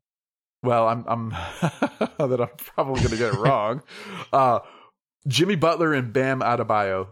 Well, 0.63 0.87
I'm 0.87 1.03
I'm 1.05 1.29
that 1.59 2.39
I'm 2.39 2.55
probably 2.55 3.01
going 3.01 3.09
to 3.09 3.17
get 3.17 3.33
it 3.33 3.37
wrong. 3.37 3.83
Uh, 4.31 4.59
Jimmy 5.27 5.55
Butler 5.55 5.93
and 5.93 6.13
Bam 6.13 6.39
Adebayo. 6.39 7.07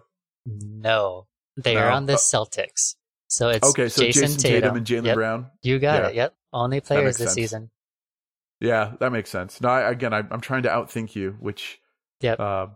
No, 0.46 1.28
they 1.58 1.76
no. 1.76 1.82
are 1.82 1.90
on 1.90 2.06
the 2.06 2.14
uh, 2.14 2.18
Celtics. 2.18 2.96
So 3.28 3.50
it's 3.50 3.68
okay. 3.70 3.90
So 3.90 4.04
Jayson, 4.04 4.24
Jayson 4.24 4.42
Tatum. 4.42 4.62
Tatum, 4.62 4.78
and 4.78 4.86
Jaylen 4.86 5.06
yep. 5.06 5.16
Brown. 5.16 5.48
You 5.62 5.80
got 5.80 6.02
yeah. 6.02 6.10
it. 6.10 6.16
Yep, 6.16 6.36
only 6.54 6.80
players 6.82 7.18
this 7.18 7.28
sense. 7.28 7.34
season. 7.34 7.70
Yeah, 8.60 8.94
that 9.00 9.12
makes 9.12 9.30
sense. 9.30 9.62
Now, 9.62 9.70
I, 9.70 9.92
again, 9.92 10.14
I, 10.14 10.20
am 10.20 10.42
trying 10.42 10.64
to 10.64 10.70
outthink 10.70 11.16
you, 11.16 11.36
which. 11.40 11.80
Yep. 12.22 12.40
Uh, 12.40 12.68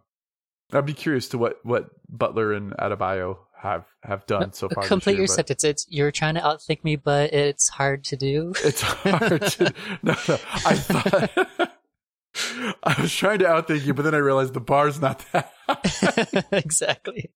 I'd 0.73 0.85
be 0.85 0.93
curious 0.93 1.29
to 1.29 1.37
what 1.37 1.59
what 1.63 1.89
Butler 2.07 2.53
and 2.53 2.71
Adebayo 2.73 3.37
have 3.61 3.85
have 4.03 4.25
done 4.25 4.53
so 4.53 4.69
far. 4.69 4.83
Complete 4.83 5.13
year, 5.13 5.21
your 5.21 5.27
sentence. 5.27 5.63
It's 5.63 5.85
you're 5.89 6.11
trying 6.11 6.35
to 6.35 6.41
outthink 6.41 6.83
me, 6.83 6.95
but 6.95 7.33
it's 7.33 7.69
hard 7.69 8.03
to 8.05 8.17
do. 8.17 8.53
It's 8.63 8.81
hard 8.81 9.41
to. 9.41 9.73
no, 10.03 10.15
no. 10.27 10.39
I 10.65 10.75
thought 10.75 11.71
I 12.83 13.01
was 13.01 13.13
trying 13.13 13.39
to 13.39 13.45
outthink 13.45 13.85
you, 13.85 13.93
but 13.93 14.03
then 14.03 14.15
I 14.15 14.19
realized 14.19 14.53
the 14.53 14.61
bar's 14.61 15.01
not 15.01 15.25
that. 15.31 15.51
exactly. 16.51 17.31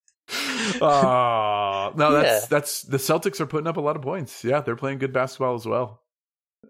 Oh 0.81 1.93
no, 1.95 2.11
that's 2.11 2.43
yeah. 2.43 2.47
that's 2.49 2.81
the 2.81 2.97
Celtics 2.97 3.39
are 3.39 3.45
putting 3.45 3.67
up 3.67 3.77
a 3.77 3.81
lot 3.81 3.95
of 3.95 4.01
points. 4.01 4.43
Yeah, 4.43 4.61
they're 4.61 4.75
playing 4.75 4.97
good 4.97 5.13
basketball 5.13 5.55
as 5.55 5.65
well. 5.65 6.01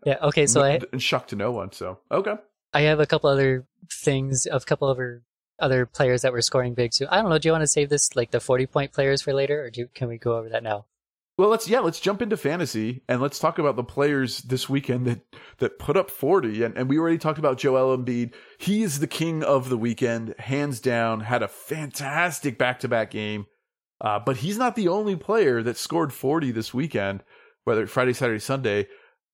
Yeah. 0.05 0.17
Okay. 0.21 0.47
So 0.47 0.63
and, 0.63 0.83
I 0.83 0.85
and 0.91 1.01
shocked 1.01 1.29
to 1.29 1.35
no 1.35 1.51
one. 1.51 1.71
So 1.71 1.99
okay. 2.11 2.35
I 2.73 2.81
have 2.81 2.99
a 2.99 3.05
couple 3.05 3.29
other 3.29 3.65
things, 3.91 4.47
a 4.51 4.59
couple 4.59 4.89
other 4.89 5.23
other 5.59 5.85
players 5.85 6.23
that 6.23 6.33
were 6.33 6.41
scoring 6.41 6.73
big 6.73 6.91
too. 6.91 7.07
I 7.09 7.21
don't 7.21 7.29
know. 7.29 7.37
Do 7.37 7.47
you 7.47 7.53
want 7.53 7.63
to 7.63 7.67
save 7.67 7.89
this 7.89 8.15
like 8.15 8.31
the 8.31 8.39
forty 8.39 8.65
point 8.65 8.91
players 8.91 9.21
for 9.21 9.33
later, 9.33 9.63
or 9.63 9.69
do 9.69 9.87
can 9.93 10.09
we 10.09 10.17
go 10.17 10.37
over 10.37 10.49
that 10.49 10.63
now? 10.63 10.85
Well, 11.37 11.49
let's 11.49 11.67
yeah, 11.67 11.79
let's 11.79 11.99
jump 11.99 12.21
into 12.21 12.37
fantasy 12.37 13.03
and 13.09 13.21
let's 13.21 13.39
talk 13.39 13.59
about 13.59 13.75
the 13.75 13.83
players 13.83 14.39
this 14.39 14.69
weekend 14.69 15.05
that 15.05 15.21
that 15.57 15.79
put 15.79 15.97
up 15.97 16.09
40 16.09 16.63
and, 16.63 16.77
and 16.77 16.89
we 16.89 16.97
already 16.97 17.17
talked 17.17 17.39
about 17.39 17.57
Joel 17.57 17.97
Embiid. 17.97 18.33
He 18.57 18.83
is 18.83 18.99
the 18.99 19.07
king 19.07 19.43
of 19.43 19.67
the 19.67 19.77
weekend, 19.77 20.33
hands 20.39 20.79
down, 20.79 21.21
had 21.21 21.43
a 21.43 21.49
fantastic 21.49 22.57
back-to-back 22.57 23.11
game. 23.11 23.47
Uh, 23.99 24.19
but 24.19 24.37
he's 24.37 24.57
not 24.57 24.75
the 24.75 24.87
only 24.87 25.15
player 25.15 25.63
that 25.63 25.77
scored 25.77 26.13
40 26.13 26.51
this 26.51 26.73
weekend, 26.73 27.23
whether 27.63 27.87
Friday, 27.87 28.13
Saturday, 28.13 28.39
Sunday. 28.39 28.87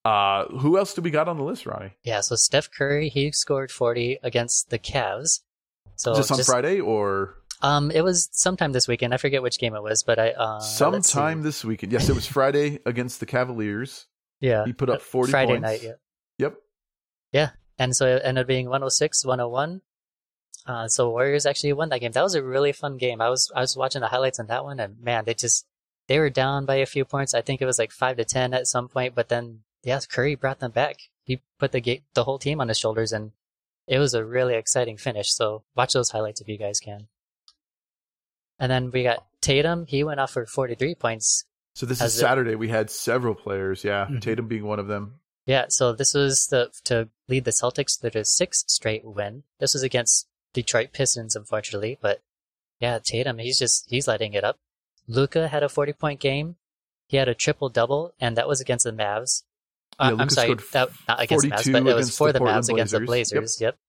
Uh, 0.03 0.45
who 0.45 0.77
else 0.77 0.93
do 0.93 1.01
we 1.01 1.11
got 1.11 1.27
on 1.27 1.37
the 1.37 1.43
list, 1.43 1.65
Ronnie? 1.65 1.93
Yeah, 2.03 2.21
so 2.21 2.35
Steph 2.35 2.69
Curry, 2.71 3.09
he 3.09 3.31
scored 3.31 3.71
40 3.71 4.19
against 4.23 4.69
the 4.69 4.79
Cavs. 4.79 5.41
So 5.95 6.15
just 6.15 6.31
on 6.31 6.37
just, 6.37 6.49
Friday 6.49 6.79
or? 6.79 7.35
Um, 7.61 7.91
it 7.91 8.01
was 8.01 8.29
sometime 8.31 8.71
this 8.71 8.87
weekend. 8.87 9.13
I 9.13 9.17
forget 9.17 9.43
which 9.43 9.59
game 9.59 9.75
it 9.75 9.83
was, 9.83 10.03
but 10.03 10.19
I 10.19 10.31
uh, 10.31 10.59
sometime 10.59 11.43
this 11.43 11.63
weekend. 11.63 11.91
Yes, 11.91 12.09
it 12.09 12.15
was 12.15 12.25
Friday 12.25 12.79
against 12.85 13.19
the 13.19 13.25
Cavaliers. 13.25 14.07
Yeah, 14.39 14.65
he 14.65 14.73
put 14.73 14.89
up 14.89 15.01
40 15.01 15.31
Friday 15.31 15.53
points. 15.53 15.61
night. 15.61 15.83
Yeah. 15.83 15.93
Yep. 16.39 16.55
Yeah, 17.31 17.49
and 17.77 17.95
so 17.95 18.07
it 18.07 18.21
ended 18.25 18.43
up 18.43 18.47
being 18.47 18.65
106, 18.65 19.25
101. 19.25 19.81
Uh, 20.65 20.87
so 20.87 21.09
Warriors 21.09 21.45
actually 21.45 21.73
won 21.73 21.89
that 21.89 21.99
game. 21.99 22.11
That 22.11 22.23
was 22.23 22.35
a 22.35 22.43
really 22.43 22.71
fun 22.71 22.97
game. 22.97 23.21
I 23.21 23.29
was 23.29 23.51
I 23.55 23.61
was 23.61 23.77
watching 23.77 24.01
the 24.01 24.07
highlights 24.07 24.39
on 24.39 24.47
that 24.47 24.63
one, 24.63 24.79
and 24.79 24.99
man, 24.99 25.25
they 25.25 25.33
just 25.33 25.65
they 26.07 26.19
were 26.19 26.29
down 26.29 26.65
by 26.65 26.75
a 26.75 26.85
few 26.85 27.05
points. 27.05 27.33
I 27.33 27.41
think 27.41 27.61
it 27.61 27.65
was 27.65 27.79
like 27.79 27.91
five 27.91 28.17
to 28.17 28.25
ten 28.25 28.53
at 28.53 28.67
some 28.67 28.87
point, 28.87 29.15
but 29.15 29.29
then 29.29 29.61
yeah, 29.83 29.99
Curry 30.09 30.35
brought 30.35 30.59
them 30.59 30.71
back. 30.71 30.97
He 31.23 31.41
put 31.59 31.71
the 31.71 31.81
game, 31.81 32.01
the 32.13 32.23
whole 32.23 32.39
team 32.39 32.61
on 32.61 32.67
his 32.67 32.77
shoulders, 32.77 33.11
and 33.11 33.31
it 33.87 33.99
was 33.99 34.13
a 34.13 34.25
really 34.25 34.55
exciting 34.55 34.97
finish. 34.97 35.33
So 35.33 35.63
watch 35.75 35.93
those 35.93 36.11
highlights 36.11 36.41
if 36.41 36.47
you 36.47 36.57
guys 36.57 36.79
can. 36.79 37.07
And 38.61 38.71
then 38.71 38.91
we 38.91 39.01
got 39.01 39.25
Tatum. 39.41 39.87
He 39.87 40.03
went 40.03 40.19
off 40.19 40.31
for 40.31 40.45
43 40.45 40.93
points. 40.93 41.45
So 41.73 41.87
this 41.87 41.99
is 41.99 42.13
Saturday. 42.13 42.53
we 42.53 42.67
had 42.67 42.91
several 42.91 43.33
players. 43.33 43.83
Yeah, 43.83 44.05
mm-hmm. 44.05 44.19
Tatum 44.19 44.47
being 44.47 44.65
one 44.65 44.77
of 44.77 44.87
them. 44.87 45.15
Yeah. 45.47 45.65
So 45.69 45.93
this 45.93 46.13
was 46.13 46.45
the 46.51 46.69
to 46.83 47.09
lead 47.27 47.45
the 47.45 47.51
Celtics 47.51 47.99
to 47.99 48.09
their 48.09 48.23
sixth 48.23 48.69
straight 48.69 49.03
win. 49.03 49.43
This 49.59 49.73
was 49.73 49.81
against 49.81 50.27
Detroit 50.53 50.93
Pistons, 50.93 51.35
unfortunately. 51.35 51.97
But 51.99 52.21
yeah, 52.79 52.99
Tatum, 52.99 53.39
he's 53.39 53.57
just 53.57 53.89
he's 53.89 54.07
lighting 54.07 54.33
it 54.33 54.43
up. 54.43 54.59
Luka 55.07 55.47
had 55.47 55.63
a 55.63 55.69
40 55.69 55.93
point 55.93 56.19
game. 56.19 56.57
He 57.07 57.17
had 57.17 57.27
a 57.27 57.33
triple 57.33 57.69
double, 57.69 58.13
and 58.19 58.37
that 58.37 58.47
was 58.47 58.61
against 58.61 58.85
the 58.85 58.91
Mavs. 58.91 59.43
Uh, 59.99 60.13
yeah, 60.15 60.21
I'm 60.21 60.29
sorry, 60.29 60.55
that, 60.71 60.89
not 61.07 61.21
against 61.21 61.45
the 61.45 61.51
Mavs, 61.51 61.83
but 61.83 61.87
it 61.87 61.95
was 61.95 62.15
for 62.15 62.31
the, 62.31 62.39
Mavs 62.39 62.69
against 62.69 62.93
the 62.93 63.01
Blazers. 63.01 63.59
Yep. 63.59 63.73
yep. 63.73 63.79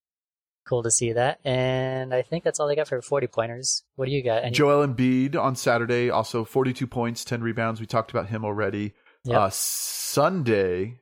Cool 0.64 0.82
to 0.84 0.90
see 0.90 1.12
that. 1.12 1.40
And 1.44 2.14
I 2.14 2.22
think 2.22 2.44
that's 2.44 2.60
all 2.60 2.68
they 2.68 2.76
got 2.76 2.88
for 2.88 3.02
40 3.02 3.26
pointers. 3.26 3.82
What 3.96 4.06
do 4.06 4.12
you 4.12 4.22
got? 4.22 4.44
Any- 4.44 4.52
Joel 4.52 4.86
Embiid 4.86 5.36
on 5.36 5.56
Saturday, 5.56 6.10
also 6.10 6.44
42 6.44 6.86
points, 6.86 7.24
10 7.24 7.42
rebounds. 7.42 7.80
We 7.80 7.86
talked 7.86 8.10
about 8.10 8.28
him 8.28 8.44
already. 8.44 8.94
Yep. 9.24 9.38
Uh, 9.38 9.50
Sunday, 9.50 11.00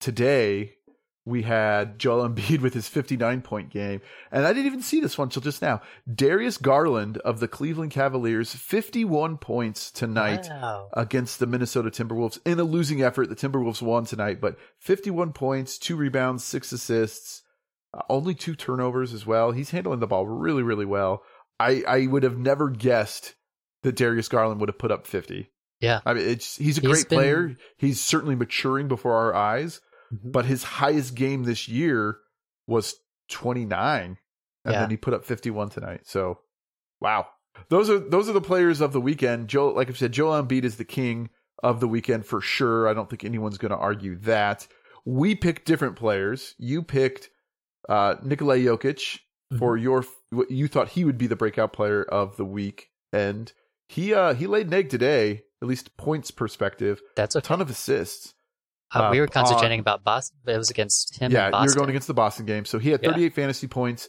today, 0.00 0.76
we 1.26 1.42
had 1.42 1.98
Joel 1.98 2.28
Embiid 2.28 2.60
with 2.62 2.72
his 2.72 2.88
59 2.88 3.42
point 3.42 3.70
game. 3.70 4.00
And 4.30 4.46
I 4.46 4.52
didn't 4.52 4.66
even 4.66 4.82
see 4.82 5.00
this 5.00 5.18
one 5.18 5.28
till 5.28 5.42
just 5.42 5.60
now. 5.60 5.82
Darius 6.12 6.56
Garland 6.56 7.18
of 7.18 7.40
the 7.40 7.48
Cleveland 7.48 7.90
Cavaliers, 7.90 8.54
51 8.54 9.38
points 9.38 9.90
tonight 9.90 10.46
wow. 10.48 10.88
against 10.92 11.40
the 11.40 11.46
Minnesota 11.46 11.90
Timberwolves 11.90 12.38
in 12.46 12.60
a 12.60 12.64
losing 12.64 13.02
effort. 13.02 13.28
The 13.28 13.36
Timberwolves 13.36 13.82
won 13.82 14.04
tonight, 14.04 14.40
but 14.40 14.56
51 14.78 15.32
points, 15.32 15.76
two 15.76 15.96
rebounds, 15.96 16.44
six 16.44 16.72
assists, 16.72 17.42
uh, 17.96 18.02
only 18.08 18.34
two 18.34 18.54
turnovers 18.54 19.12
as 19.12 19.26
well. 19.26 19.52
He's 19.52 19.70
handling 19.70 20.00
the 20.00 20.06
ball 20.06 20.26
really, 20.26 20.62
really 20.62 20.84
well. 20.84 21.22
I, 21.58 21.82
I 21.88 22.06
would 22.06 22.22
have 22.22 22.38
never 22.38 22.68
guessed 22.68 23.34
that 23.82 23.96
Darius 23.96 24.28
Garland 24.28 24.60
would 24.60 24.68
have 24.68 24.78
put 24.78 24.92
up 24.92 25.06
50. 25.06 25.50
Yeah. 25.80 26.00
I 26.04 26.14
mean, 26.14 26.28
it's, 26.28 26.56
he's 26.56 26.78
a 26.78 26.80
he's 26.80 26.90
great 26.90 27.08
been... 27.08 27.18
player. 27.18 27.56
He's 27.78 28.00
certainly 28.00 28.34
maturing 28.34 28.88
before 28.88 29.14
our 29.14 29.34
eyes 29.34 29.80
Mm-hmm. 30.12 30.30
But 30.30 30.46
his 30.46 30.62
highest 30.62 31.14
game 31.14 31.44
this 31.44 31.68
year 31.68 32.18
was 32.66 32.94
29 33.30 34.18
and 34.64 34.72
yeah. 34.72 34.80
then 34.80 34.90
he 34.90 34.96
put 34.96 35.14
up 35.14 35.24
51 35.24 35.70
tonight. 35.70 36.02
So, 36.04 36.40
wow. 37.00 37.26
Those 37.70 37.88
are 37.88 37.98
those 37.98 38.28
are 38.28 38.34
the 38.34 38.40
players 38.40 38.80
of 38.80 38.92
the 38.92 39.00
weekend. 39.00 39.48
Joe 39.48 39.68
like 39.68 39.88
I 39.88 39.92
said 39.94 40.12
Joel 40.12 40.42
Embiid 40.42 40.64
is 40.64 40.76
the 40.76 40.84
king 40.84 41.30
of 41.62 41.80
the 41.80 41.88
weekend 41.88 42.26
for 42.26 42.40
sure. 42.40 42.86
I 42.86 42.92
don't 42.92 43.08
think 43.08 43.24
anyone's 43.24 43.56
going 43.56 43.70
to 43.70 43.78
argue 43.78 44.16
that. 44.20 44.66
We 45.06 45.34
picked 45.34 45.64
different 45.64 45.96
players. 45.96 46.54
You 46.58 46.82
picked 46.82 47.30
uh 47.88 48.16
Nikola 48.22 48.56
Jokic 48.56 48.94
mm-hmm. 48.94 49.58
for 49.58 49.76
your 49.76 50.04
what 50.30 50.50
you 50.50 50.68
thought 50.68 50.90
he 50.90 51.04
would 51.04 51.18
be 51.18 51.26
the 51.26 51.36
breakout 51.36 51.72
player 51.72 52.02
of 52.02 52.36
the 52.36 52.44
week 52.44 52.90
and 53.12 53.52
he 53.88 54.14
uh 54.14 54.34
he 54.34 54.46
laid 54.46 54.66
an 54.66 54.74
egg 54.74 54.90
today, 54.90 55.42
at 55.62 55.68
least 55.68 55.96
points 55.96 56.30
perspective. 56.30 57.00
That's 57.14 57.36
a 57.36 57.40
ton 57.40 57.60
of 57.60 57.70
assists. 57.70 58.34
Uh, 58.92 59.08
we 59.10 59.20
were 59.20 59.26
concentrating 59.26 59.80
on, 59.80 59.82
about 59.82 60.04
Boston. 60.04 60.38
But 60.44 60.54
it 60.54 60.58
was 60.58 60.70
against 60.70 61.18
him. 61.18 61.32
Yeah, 61.32 61.64
you're 61.64 61.74
going 61.74 61.90
against 61.90 62.06
the 62.06 62.14
Boston 62.14 62.46
game. 62.46 62.64
So 62.64 62.78
he 62.78 62.90
had 62.90 63.02
38 63.02 63.22
yeah. 63.22 63.28
fantasy 63.30 63.66
points, 63.66 64.08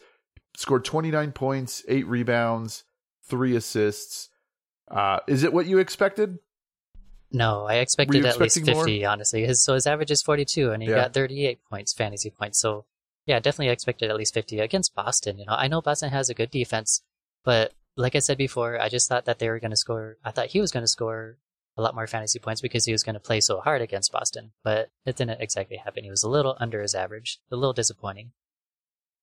scored 0.56 0.86
29 0.86 1.32
points, 1.32 1.84
eight 1.88 2.08
rebounds, 2.08 2.84
three 3.28 3.56
assists. 3.56 4.30
Uh, 4.90 5.20
is 5.28 5.44
it 5.44 5.52
what 5.52 5.66
you 5.66 5.80
expected? 5.80 6.38
No, 7.32 7.66
I 7.66 7.76
expected 7.76 8.26
at 8.26 8.40
least 8.40 8.64
50, 8.64 8.74
more? 9.02 9.10
honestly. 9.10 9.46
His, 9.46 9.62
so 9.62 9.74
his 9.74 9.86
average 9.86 10.12
is 10.12 10.22
42, 10.22 10.72
and 10.72 10.82
he 10.82 10.90
yeah. 10.90 10.96
got 10.96 11.14
38 11.14 11.60
points, 11.70 11.94
fantasy 11.94 12.30
points. 12.30 12.60
So, 12.60 12.86
yeah, 13.28 13.40
definitely 13.40 13.72
expected 13.72 14.10
at 14.10 14.16
least 14.16 14.34
50 14.34 14.60
against 14.60 14.96
Boston. 14.96 15.38
You 15.38 15.46
know, 15.46 15.54
I 15.54 15.68
know 15.68 15.82
Boston 15.82 16.10
has 16.10 16.30
a 16.30 16.34
good 16.34 16.50
defense, 16.50 17.04
but 17.44 17.74
like 17.98 18.16
I 18.16 18.20
said 18.20 18.38
before, 18.38 18.80
I 18.80 18.90
just 18.90 19.10
thought 19.10 19.26
that 19.26 19.38
they 19.38 19.50
were 19.50 19.60
going 19.60 19.72
to 19.72 19.78
score. 19.78 20.18
I 20.24 20.32
thought 20.32 20.48
he 20.48 20.62
was 20.62 20.72
going 20.72 20.84
to 20.84 20.88
score 20.88 21.38
a 21.76 21.82
lot 21.82 21.94
more 21.94 22.08
fantasy 22.08 22.40
points 22.40 22.62
because 22.62 22.86
he 22.86 22.94
was 22.94 23.04
going 23.04 23.16
to 23.16 23.20
play 23.20 23.42
so 23.42 23.60
hard 23.60 23.82
against 23.82 24.14
Boston, 24.14 24.52
but 24.64 24.90
it 25.06 25.18
didn't 25.18 25.42
exactly 25.42 25.78
happen. 25.78 26.06
He 26.06 26.10
was 26.10 26.24
a 26.24 26.30
little 26.30 26.56
under 26.60 26.82
his 26.82 26.96
average, 26.96 27.40
a 27.52 27.56
little 27.56 27.74
disappointing. 27.74 28.32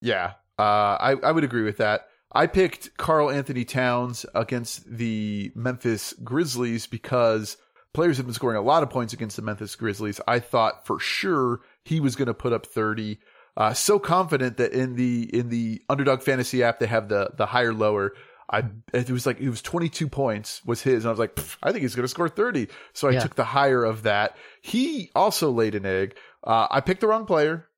Yeah, 0.03 0.35
uh, 0.59 0.97
I, 1.01 1.17
I 1.23 1.33
would 1.33 1.45
agree 1.45 1.65
with 1.65 1.79
that. 1.79 2.03
I 2.31 2.47
picked 2.47 2.97
Karl-Anthony 2.99 3.65
Towns 3.65 4.27
against 4.35 4.85
the 4.87 5.51
Memphis 5.55 6.13
Grizzlies 6.23 6.87
because 6.87 7.57
players 7.95 8.19
have 8.19 8.27
been 8.27 8.35
scoring 8.35 8.59
a 8.59 8.63
lot 8.63 8.83
of 8.83 8.91
points 8.91 9.13
against 9.13 9.37
the 9.37 9.43
Memphis 9.43 9.77
Grizzlies. 9.77 10.21
I 10.27 10.41
thought 10.41 10.85
for 10.85 10.99
sure 11.01 11.61
he 11.85 12.01
was 12.01 12.17
going 12.17 12.27
to 12.27 12.35
put 12.35 12.53
up 12.53 12.67
30. 12.67 13.19
Uh, 13.57 13.73
so 13.73 13.99
confident 13.99 14.57
that 14.57 14.73
in 14.73 14.97
the 14.97 15.23
in 15.33 15.49
the 15.49 15.81
underdog 15.89 16.23
fantasy 16.23 16.63
app 16.63 16.81
they 16.81 16.87
have 16.87 17.09
the 17.09 17.31
the 17.37 17.47
higher 17.47 17.73
lower. 17.73 18.13
I 18.51 18.65
it 18.93 19.11
was 19.11 19.27
like 19.27 19.41
it 19.41 19.49
was 19.49 19.63
22 19.63 20.09
points 20.09 20.61
was 20.65 20.83
his, 20.83 21.05
and 21.05 21.09
I 21.09 21.11
was 21.11 21.19
like, 21.19 21.39
I 21.63 21.73
think 21.73 21.83
he's 21.83 21.95
going 21.95 22.05
to 22.05 22.09
score 22.09 22.29
30. 22.29 22.69
So 22.93 23.09
I 23.09 23.13
yeah. 23.13 23.21
took 23.21 23.37
the 23.37 23.45
higher 23.45 23.85
of 23.85 24.03
that. 24.03 24.37
He 24.61 25.11
also 25.15 25.51
laid 25.51 25.75
an 25.75 25.87
egg. 25.87 26.17
Uh, 26.43 26.67
I 26.71 26.81
picked 26.81 27.01
the 27.01 27.09
wrong 27.09 27.27
player. 27.27 27.69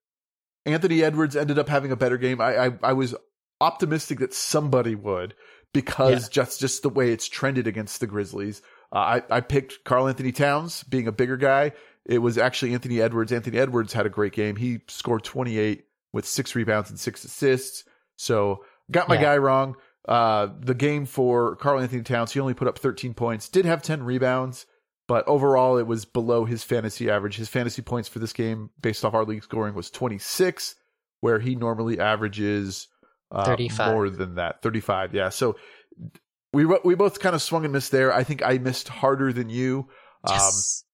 Anthony 0.65 1.03
Edwards 1.05 1.37
ended 1.37 1.59
up 1.59 1.69
having 1.69 1.93
a 1.93 1.97
better 1.97 2.19
game. 2.19 2.41
I 2.41 2.67
I, 2.67 2.71
I 2.83 2.93
was 2.95 3.15
optimistic 3.61 4.19
that 4.19 4.35
somebody 4.35 4.95
would 4.95 5.35
because 5.73 6.25
yeah. 6.25 6.29
just 6.31 6.61
just 6.61 6.83
the 6.83 6.89
way 6.89 7.13
it's 7.13 7.29
trended 7.29 7.67
against 7.67 8.01
the 8.01 8.07
Grizzlies. 8.07 8.63
Uh, 8.93 9.21
I 9.21 9.23
I 9.31 9.41
picked 9.41 9.85
Karl-Anthony 9.85 10.33
Towns 10.33 10.83
being 10.85 11.07
a 11.07 11.13
bigger 11.13 11.37
guy. 11.37 11.73
It 12.09 12.19
was 12.19 12.39
actually 12.39 12.73
Anthony 12.73 13.01
Edwards. 13.01 13.33
Anthony 13.33 13.59
Edwards 13.59 13.93
had 13.93 14.07
a 14.07 14.11
great 14.11 14.33
game. 14.33 14.57
He 14.57 14.81
scored 14.87 15.25
28 15.25 15.85
with 16.13 16.27
six 16.27 16.55
rebounds 16.55 16.89
and 16.89 16.99
six 16.99 17.25
assists. 17.25 17.85
So 18.17 18.65
got 18.91 19.09
my 19.09 19.17
yeah. 19.17 19.23
guy 19.23 19.37
wrong. 19.39 19.77
Uh, 20.07 20.49
the 20.61 20.75
game 20.75 21.05
for 21.05 21.57
Karl-Anthony 21.57 22.03
Towns, 22.03 22.33
he 22.33 22.39
only 22.39 22.55
put 22.55 22.69
up 22.69 22.79
13 22.79 23.13
points, 23.13 23.49
did 23.49 23.65
have 23.65 23.83
10 23.83 24.05
rebounds, 24.05 24.67
but 25.09 25.27
overall 25.27 25.79
it 25.79 25.87
was 25.87 26.05
below 26.05 26.45
his 26.45 26.63
fantasy 26.63 27.11
average. 27.11 27.37
His 27.37 27.49
fantasy 27.49 27.83
points 27.83 28.09
for 28.09 28.21
this 28.21 28.33
game, 28.33 28.71
based 28.81 29.05
off 29.05 29.15
our 29.15 29.25
league 29.25 29.43
scoring, 29.43 29.75
was 29.75 29.91
26, 29.91 30.77
where 31.21 31.41
he 31.41 31.57
normally 31.57 31.99
averages 31.99 32.87
uh, 33.33 33.45
35. 33.45 33.93
more 33.93 34.11
than 34.11 34.37
that. 34.37 34.63
35, 34.63 35.13
yeah. 35.13 35.31
So 35.31 35.57
we 36.53 36.65
we 36.65 36.95
both 36.95 37.19
kind 37.19 37.35
of 37.35 37.43
swung 37.43 37.65
and 37.65 37.73
missed 37.73 37.91
there. 37.91 38.13
I 38.13 38.23
think 38.23 38.43
I 38.45 38.59
missed 38.59 38.89
harder 38.89 39.33
than 39.33 39.51
you. 39.51 39.89
Yes. 40.29 40.85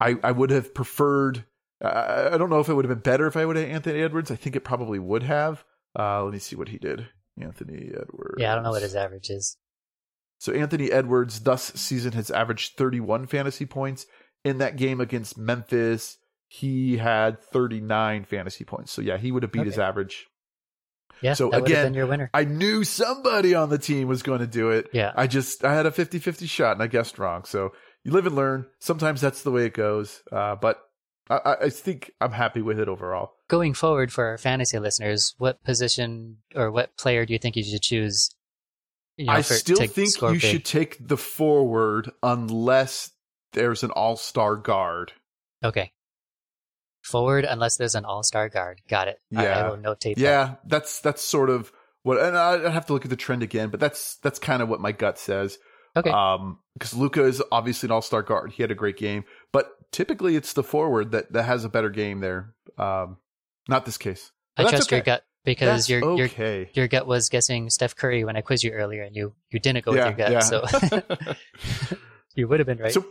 I 0.00 0.16
I 0.22 0.32
would 0.32 0.50
have 0.50 0.74
preferred. 0.74 1.44
Uh, 1.82 2.30
I 2.32 2.38
don't 2.38 2.50
know 2.50 2.60
if 2.60 2.68
it 2.68 2.74
would 2.74 2.84
have 2.84 2.94
been 2.94 3.12
better 3.12 3.26
if 3.26 3.36
I 3.36 3.44
would 3.44 3.56
have 3.56 3.68
Anthony 3.68 4.00
Edwards. 4.00 4.30
I 4.30 4.36
think 4.36 4.56
it 4.56 4.64
probably 4.64 4.98
would 4.98 5.22
have. 5.22 5.64
Uh, 5.98 6.24
let 6.24 6.32
me 6.32 6.38
see 6.38 6.56
what 6.56 6.68
he 6.68 6.78
did. 6.78 7.06
Anthony 7.40 7.90
Edwards. 7.94 8.36
Yeah, 8.38 8.52
I 8.52 8.54
don't 8.56 8.64
know 8.64 8.70
what 8.70 8.82
his 8.82 8.96
average 8.96 9.30
is. 9.30 9.56
So 10.38 10.52
Anthony 10.52 10.90
Edwards 10.90 11.40
thus 11.40 11.72
season 11.74 12.12
has 12.12 12.30
averaged 12.30 12.76
31 12.76 13.26
fantasy 13.26 13.66
points. 13.66 14.06
In 14.44 14.58
that 14.58 14.76
game 14.76 15.00
against 15.00 15.36
Memphis, 15.36 16.16
he 16.46 16.96
had 16.96 17.42
39 17.42 18.24
fantasy 18.24 18.64
points. 18.64 18.92
So 18.92 19.02
yeah, 19.02 19.18
he 19.18 19.32
would 19.32 19.42
have 19.42 19.52
beat 19.52 19.60
okay. 19.60 19.70
his 19.70 19.78
average. 19.78 20.26
Yeah, 21.20 21.34
so 21.34 21.50
again, 21.50 21.94
your 21.94 22.06
winner. 22.06 22.30
I 22.32 22.44
knew 22.44 22.84
somebody 22.84 23.54
on 23.54 23.70
the 23.70 23.78
team 23.78 24.06
was 24.06 24.22
going 24.22 24.38
to 24.38 24.46
do 24.46 24.70
it. 24.70 24.90
Yeah. 24.92 25.12
I 25.16 25.26
just 25.26 25.64
I 25.64 25.74
had 25.74 25.86
a 25.86 25.90
50-50 25.90 26.48
shot 26.48 26.72
and 26.72 26.82
I 26.82 26.86
guessed 26.86 27.18
wrong. 27.18 27.44
So 27.44 27.72
you 28.04 28.12
live 28.12 28.26
and 28.26 28.36
learn. 28.36 28.66
Sometimes 28.78 29.20
that's 29.20 29.42
the 29.42 29.50
way 29.50 29.66
it 29.66 29.74
goes. 29.74 30.22
Uh, 30.30 30.56
but 30.56 30.80
I, 31.30 31.56
I 31.62 31.70
think 31.70 32.12
I'm 32.20 32.32
happy 32.32 32.62
with 32.62 32.78
it 32.78 32.88
overall. 32.88 33.32
Going 33.48 33.74
forward 33.74 34.12
for 34.12 34.26
our 34.26 34.38
fantasy 34.38 34.78
listeners, 34.78 35.34
what 35.38 35.62
position 35.62 36.38
or 36.54 36.70
what 36.70 36.96
player 36.96 37.26
do 37.26 37.32
you 37.32 37.38
think 37.38 37.56
you 37.56 37.64
should 37.64 37.82
choose? 37.82 38.30
You 39.16 39.26
know, 39.26 39.32
I 39.32 39.40
still 39.40 39.76
think 39.76 39.96
you 39.96 40.32
big? 40.32 40.40
should 40.40 40.64
take 40.64 41.06
the 41.06 41.16
forward 41.16 42.10
unless 42.22 43.10
there's 43.52 43.82
an 43.82 43.90
all 43.90 44.16
star 44.16 44.56
guard. 44.56 45.12
Okay. 45.64 45.92
Forward 47.02 47.44
unless 47.44 47.76
there's 47.76 47.94
an 47.94 48.04
all 48.04 48.22
star 48.22 48.48
guard. 48.48 48.80
Got 48.88 49.08
it. 49.08 49.18
Yeah. 49.30 49.42
I, 49.42 49.60
I 49.60 49.70
will 49.70 49.76
notate 49.78 50.14
yeah, 50.18 50.44
that. 50.44 50.60
that's 50.66 51.00
that's 51.00 51.22
sort 51.22 51.50
of 51.50 51.72
what 52.02 52.20
and 52.20 52.36
I 52.36 52.70
have 52.70 52.86
to 52.86 52.92
look 52.92 53.04
at 53.04 53.10
the 53.10 53.16
trend 53.16 53.42
again, 53.42 53.70
but 53.70 53.80
that's 53.80 54.16
that's 54.16 54.38
kind 54.38 54.62
of 54.62 54.68
what 54.68 54.80
my 54.80 54.92
gut 54.92 55.18
says. 55.18 55.58
Okay. 55.96 56.10
Um, 56.10 56.60
because 56.78 56.94
Luka 56.94 57.24
is 57.24 57.42
obviously 57.50 57.88
an 57.88 57.92
all 57.92 58.02
star 58.02 58.22
guard. 58.22 58.52
He 58.52 58.62
had 58.62 58.70
a 58.70 58.74
great 58.74 58.96
game, 58.96 59.24
but 59.52 59.70
typically 59.92 60.36
it's 60.36 60.52
the 60.52 60.62
forward 60.62 61.12
that, 61.12 61.32
that 61.32 61.44
has 61.44 61.64
a 61.64 61.68
better 61.68 61.90
game 61.90 62.20
there. 62.20 62.54
Um, 62.76 63.18
not 63.68 63.84
this 63.84 63.98
case. 63.98 64.32
But 64.56 64.66
I 64.66 64.70
trust 64.70 64.88
okay. 64.88 64.96
your 64.96 65.04
gut 65.04 65.24
because 65.44 65.86
that's 65.86 65.88
your 65.88 66.04
okay. 66.04 66.58
your 66.58 66.68
your 66.74 66.88
gut 66.88 67.06
was 67.06 67.28
guessing 67.28 67.70
Steph 67.70 67.96
Curry 67.96 68.24
when 68.24 68.36
I 68.36 68.40
quizzed 68.40 68.64
you 68.64 68.72
earlier, 68.72 69.02
and 69.02 69.14
you 69.14 69.34
you 69.50 69.60
didn't 69.60 69.84
go 69.84 69.94
yeah, 69.94 70.08
with 70.08 70.18
your 70.18 70.28
gut, 70.28 70.32
yeah. 70.32 70.40
so 70.40 71.96
you 72.34 72.48
would 72.48 72.60
have 72.60 72.66
been 72.66 72.78
right. 72.78 72.92
So 72.92 73.04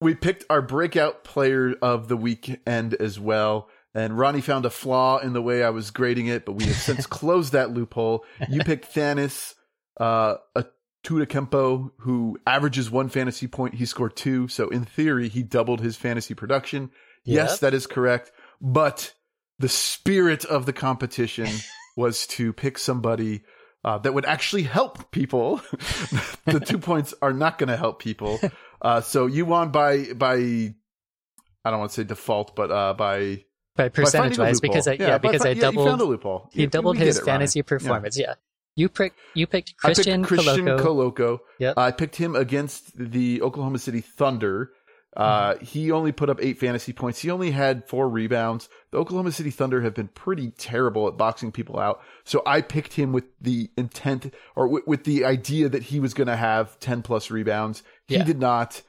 we 0.00 0.14
picked 0.14 0.44
our 0.50 0.62
breakout 0.62 1.24
player 1.24 1.74
of 1.82 2.08
the 2.08 2.16
weekend 2.16 2.94
as 2.94 3.18
well. 3.18 3.68
And 3.94 4.18
Ronnie 4.18 4.42
found 4.42 4.66
a 4.66 4.70
flaw 4.70 5.18
in 5.18 5.32
the 5.32 5.40
way 5.40 5.64
I 5.64 5.70
was 5.70 5.90
grading 5.90 6.26
it, 6.26 6.44
but 6.44 6.52
we 6.52 6.64
have 6.64 6.76
since 6.76 7.06
closed 7.06 7.54
that 7.54 7.70
loophole. 7.70 8.26
You 8.46 8.60
picked 8.60 8.94
Thanis, 8.94 9.54
uh, 9.98 10.34
a 10.54 10.66
Kempo, 11.06 11.90
who 11.98 12.38
averages 12.46 12.90
one 12.90 13.08
fantasy 13.08 13.46
point. 13.46 13.74
He 13.74 13.86
scored 13.86 14.16
two. 14.16 14.48
So 14.48 14.68
in 14.68 14.84
theory, 14.84 15.28
he 15.28 15.42
doubled 15.42 15.80
his 15.80 15.96
fantasy 15.96 16.34
production. 16.34 16.90
Yep. 17.24 17.36
Yes, 17.36 17.58
that 17.60 17.74
is 17.74 17.86
correct. 17.86 18.32
But 18.60 19.12
the 19.58 19.68
spirit 19.68 20.44
of 20.44 20.66
the 20.66 20.72
competition 20.72 21.48
was 21.96 22.26
to 22.28 22.52
pick 22.52 22.78
somebody 22.78 23.42
uh, 23.84 23.98
that 23.98 24.12
would 24.14 24.26
actually 24.26 24.64
help 24.64 25.10
people. 25.10 25.56
the 26.44 26.62
two 26.64 26.78
points 26.90 27.14
are 27.22 27.32
not 27.32 27.58
going 27.58 27.68
to 27.68 27.76
help 27.76 28.00
people. 28.00 28.40
Uh, 28.82 29.00
so 29.00 29.26
you 29.26 29.44
won 29.46 29.70
by 29.70 30.12
by 30.12 30.34
I 30.36 31.70
don't 31.70 31.78
want 31.78 31.90
to 31.92 31.94
say 31.94 32.04
default, 32.04 32.54
but 32.56 32.70
uh, 32.70 32.94
by 32.94 33.44
by 33.76 33.88
percentage 33.88 34.38
wise 34.38 34.60
because 34.60 34.88
I 34.88 34.92
yeah, 34.92 35.08
yeah 35.08 35.18
because 35.18 35.44
I 35.44 35.54
doubled 35.54 35.86
yeah, 35.86 35.94
loophole. 35.94 36.50
He 36.52 36.66
doubled 36.66 36.98
his 36.98 37.20
fantasy 37.20 37.62
performance. 37.62 38.18
Yeah. 38.18 38.34
You 38.76 38.90
picked 38.90 39.18
you 39.34 39.46
picked 39.46 39.76
Christian, 39.78 40.24
I 40.24 40.28
picked 40.28 40.42
Christian. 40.42 40.66
Koloko. 40.66 41.40
Yep. 41.58 41.78
I 41.78 41.90
picked 41.90 42.16
him 42.16 42.36
against 42.36 42.96
the 42.96 43.42
Oklahoma 43.42 43.78
City 43.78 44.02
Thunder. 44.02 44.70
Uh, 45.16 45.54
mm-hmm. 45.54 45.64
he 45.64 45.90
only 45.90 46.12
put 46.12 46.28
up 46.28 46.38
eight 46.42 46.58
fantasy 46.58 46.92
points. 46.92 47.20
He 47.20 47.30
only 47.30 47.50
had 47.50 47.88
four 47.88 48.06
rebounds. 48.06 48.68
The 48.90 48.98
Oklahoma 48.98 49.32
City 49.32 49.50
Thunder 49.50 49.80
have 49.80 49.94
been 49.94 50.08
pretty 50.08 50.50
terrible 50.50 51.08
at 51.08 51.16
boxing 51.16 51.52
people 51.52 51.78
out. 51.78 52.02
So 52.24 52.42
I 52.44 52.60
picked 52.60 52.92
him 52.92 53.12
with 53.12 53.24
the 53.40 53.70
intent 53.78 54.34
or 54.54 54.66
w- 54.66 54.84
with 54.86 55.04
the 55.04 55.24
idea 55.24 55.70
that 55.70 55.84
he 55.84 56.00
was 56.00 56.12
going 56.12 56.26
to 56.26 56.36
have 56.36 56.78
10 56.80 57.00
plus 57.00 57.30
rebounds. 57.30 57.82
He 58.08 58.16
yeah. 58.16 58.24
did 58.24 58.38
not. 58.38 58.82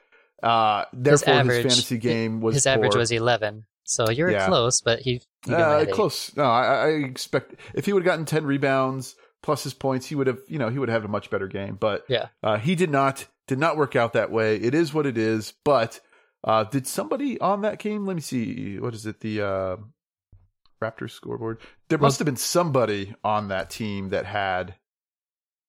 Uh, 0.43 0.84
therefore 0.91 1.34
his, 1.34 1.39
average, 1.39 1.63
his 1.63 1.73
fantasy 1.73 1.97
game 1.97 2.41
was 2.41 2.56
his 2.56 2.65
poor. 2.65 2.73
average 2.73 2.95
was 2.95 3.12
11. 3.13 3.63
So 3.86 4.10
you're 4.10 4.30
yeah. 4.30 4.47
close, 4.47 4.82
but 4.82 5.00
he, 5.00 5.21
he 5.45 5.54
uh, 5.54 5.86
close. 5.86 6.36
No, 6.36 6.43
I, 6.43 6.63
I, 6.65 6.88
expect 6.89 7.56
if 7.73 7.86
he 7.86 7.93
would 7.93 8.04
have 8.04 8.06
gotten 8.06 8.26
ten 8.26 8.45
rebounds 8.45 9.15
plus 9.47 9.63
his 9.63 9.73
points, 9.73 10.05
he 10.05 10.13
would 10.13 10.27
have 10.27 10.41
you 10.49 10.60
know 10.60 10.67
he 10.67 10.77
would 10.77 10.89
have 10.89 11.03
had 11.03 11.10
a 11.10 11.12
much 11.12 11.29
better 11.29 11.47
game. 11.47 11.77
But 11.79 12.03
yeah, 12.10 12.27
uh, 12.43 12.57
he 12.57 12.75
did 12.75 12.91
not 12.91 13.25
did 13.47 13.57
not 13.57 13.77
work 13.77 13.95
out 13.95 14.12
that 14.12 14.29
way. 14.29 14.57
It 14.57 14.75
is 14.75 14.93
what 14.93 15.05
it 15.05 15.17
is. 15.17 15.53
But 15.63 16.01
uh, 16.43 16.65
did 16.65 16.86
somebody 16.86 17.39
on 17.39 17.62
that 17.62 17.79
game? 17.79 18.05
Let 18.05 18.17
me 18.17 18.21
see. 18.21 18.77
What 18.77 18.93
is 18.93 19.05
it? 19.05 19.21
The 19.21 19.41
uh, 19.41 19.77
Raptors 20.83 21.12
scoreboard. 21.12 21.62
There 21.88 21.97
must 21.97 22.19
have 22.19 22.25
been 22.25 22.36
somebody 22.36 23.15
on 23.23 23.47
that 23.47 23.69
team 23.69 24.10
that 24.10 24.25
had 24.25 24.75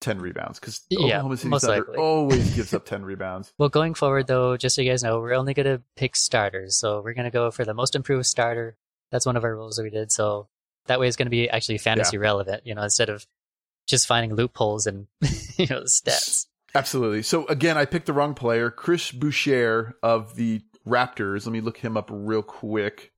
10 0.00 0.20
rebounds 0.20 0.58
because 0.58 0.80
Oklahoma 0.92 1.36
City 1.36 1.56
Thunder 1.56 1.76
likely. 1.86 1.96
always 1.96 2.56
gives 2.56 2.74
up 2.74 2.84
10 2.84 3.04
rebounds. 3.04 3.52
Well, 3.58 3.68
going 3.68 3.94
forward, 3.94 4.26
though, 4.26 4.56
just 4.56 4.74
so 4.74 4.82
you 4.82 4.90
guys 4.90 5.04
know, 5.04 5.20
we're 5.20 5.34
only 5.34 5.54
going 5.54 5.66
to 5.66 5.82
pick 5.96 6.16
starters. 6.16 6.76
So 6.76 7.00
we're 7.00 7.14
going 7.14 7.26
to 7.26 7.30
go 7.30 7.52
for 7.52 7.64
the 7.64 7.74
most 7.74 7.94
improved 7.94 8.26
starter. 8.26 8.76
That's 9.12 9.24
one 9.24 9.36
of 9.36 9.44
our 9.44 9.54
rules 9.54 9.76
that 9.76 9.84
we 9.84 9.90
did. 9.90 10.10
So 10.10 10.48
that 10.88 10.98
way 10.98 11.06
it's 11.06 11.16
going 11.16 11.26
to 11.26 11.30
be 11.30 11.48
actually 11.48 11.78
fantasy 11.78 12.16
yeah. 12.16 12.22
relevant, 12.22 12.66
you 12.66 12.74
know, 12.74 12.82
instead 12.82 13.08
of 13.08 13.24
just 13.88 14.06
finding 14.06 14.34
loopholes 14.34 14.86
and, 14.86 15.06
you 15.56 15.66
know, 15.66 15.80
the 15.80 15.86
stats. 15.86 16.46
Absolutely. 16.74 17.22
So 17.22 17.46
again, 17.46 17.76
I 17.76 17.86
picked 17.86 18.06
the 18.06 18.12
wrong 18.12 18.34
player, 18.34 18.70
Chris 18.70 19.10
Boucher 19.10 19.96
of 20.02 20.36
the 20.36 20.62
Raptors. 20.86 21.46
Let 21.46 21.52
me 21.52 21.60
look 21.60 21.78
him 21.78 21.96
up 21.96 22.10
real 22.12 22.42
quick. 22.42 23.12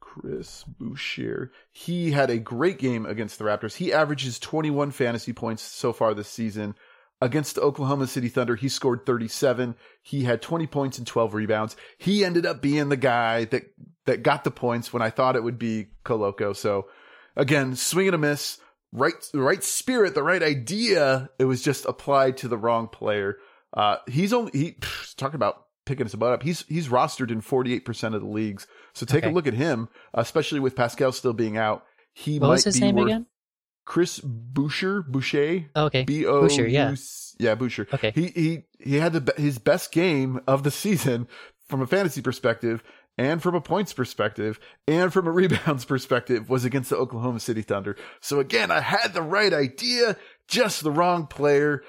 Chris 0.00 0.64
Boucher. 0.64 1.52
He 1.70 2.10
had 2.10 2.30
a 2.30 2.38
great 2.38 2.78
game 2.78 3.06
against 3.06 3.38
the 3.38 3.44
Raptors. 3.44 3.76
He 3.76 3.92
averages 3.92 4.40
21 4.40 4.90
fantasy 4.90 5.32
points 5.32 5.62
so 5.62 5.92
far 5.92 6.14
this 6.14 6.28
season. 6.28 6.74
Against 7.22 7.54
the 7.54 7.60
Oklahoma 7.60 8.06
City 8.06 8.28
Thunder, 8.28 8.56
he 8.56 8.68
scored 8.68 9.06
37. 9.06 9.76
He 10.02 10.24
had 10.24 10.42
20 10.42 10.66
points 10.66 10.98
and 10.98 11.06
12 11.06 11.34
rebounds. 11.34 11.76
He 11.98 12.24
ended 12.24 12.46
up 12.46 12.62
being 12.62 12.88
the 12.88 12.96
guy 12.96 13.44
that, 13.46 13.64
that 14.06 14.22
got 14.22 14.42
the 14.42 14.50
points 14.50 14.92
when 14.92 15.02
I 15.02 15.10
thought 15.10 15.36
it 15.36 15.44
would 15.44 15.58
be 15.58 15.88
Koloko. 16.04 16.56
So 16.56 16.88
again, 17.36 17.76
swing 17.76 18.08
and 18.08 18.14
a 18.14 18.18
miss, 18.18 18.58
right, 18.92 19.14
the 19.32 19.40
right 19.40 19.62
spirit, 19.62 20.14
the 20.14 20.22
right 20.22 20.42
idea. 20.42 21.30
It 21.38 21.44
was 21.44 21.62
just 21.62 21.84
applied 21.84 22.36
to 22.38 22.48
the 22.48 22.58
wrong 22.58 22.88
player. 22.88 23.36
Uh, 23.72 23.96
he's 24.08 24.32
only, 24.32 24.50
he, 24.52 24.76
talking 25.16 25.36
about 25.36 25.64
picking 25.86 26.06
his 26.06 26.14
butt 26.14 26.32
up. 26.32 26.42
He's 26.42 26.64
he's 26.68 26.88
rostered 26.88 27.30
in 27.30 27.42
48% 27.42 28.14
of 28.14 28.20
the 28.20 28.28
leagues. 28.28 28.66
So 28.94 29.06
take 29.06 29.24
okay. 29.24 29.30
a 29.30 29.34
look 29.34 29.46
at 29.46 29.54
him, 29.54 29.88
especially 30.14 30.60
with 30.60 30.76
Pascal 30.76 31.12
still 31.12 31.32
being 31.32 31.56
out. 31.56 31.84
He 32.12 32.38
what 32.38 32.48
might 32.48 32.52
was 32.54 32.64
his 32.64 32.74
be 32.76 32.86
name 32.86 32.96
worth, 32.96 33.06
again? 33.06 33.26
Chris 33.84 34.20
Boucher, 34.20 35.02
Boucher. 35.02 35.66
Oh, 35.74 35.86
okay. 35.86 36.04
B 36.04 36.26
O 36.26 36.42
Boucher, 36.42 36.66
yeah. 36.66 36.94
Yeah, 37.38 37.54
Boucher. 37.54 37.88
Okay. 37.92 38.12
He 38.14 38.26
he 38.28 38.62
he 38.78 38.96
had 38.96 39.12
the 39.12 39.34
his 39.36 39.58
best 39.58 39.92
game 39.92 40.40
of 40.46 40.62
the 40.62 40.70
season 40.70 41.26
from 41.68 41.82
a 41.82 41.86
fantasy 41.86 42.22
perspective 42.22 42.82
and 43.20 43.42
from 43.42 43.54
a 43.54 43.60
points 43.60 43.92
perspective 43.92 44.58
and 44.88 45.12
from 45.12 45.26
a 45.26 45.30
rebounds 45.30 45.84
perspective 45.84 46.48
was 46.48 46.64
against 46.64 46.88
the 46.88 46.96
Oklahoma 46.96 47.38
City 47.38 47.60
Thunder. 47.60 47.96
So 48.20 48.40
again, 48.40 48.70
I 48.70 48.80
had 48.80 49.12
the 49.12 49.20
right 49.20 49.52
idea, 49.52 50.16
just 50.48 50.82
the 50.82 50.90
wrong 50.90 51.26
player. 51.26 51.82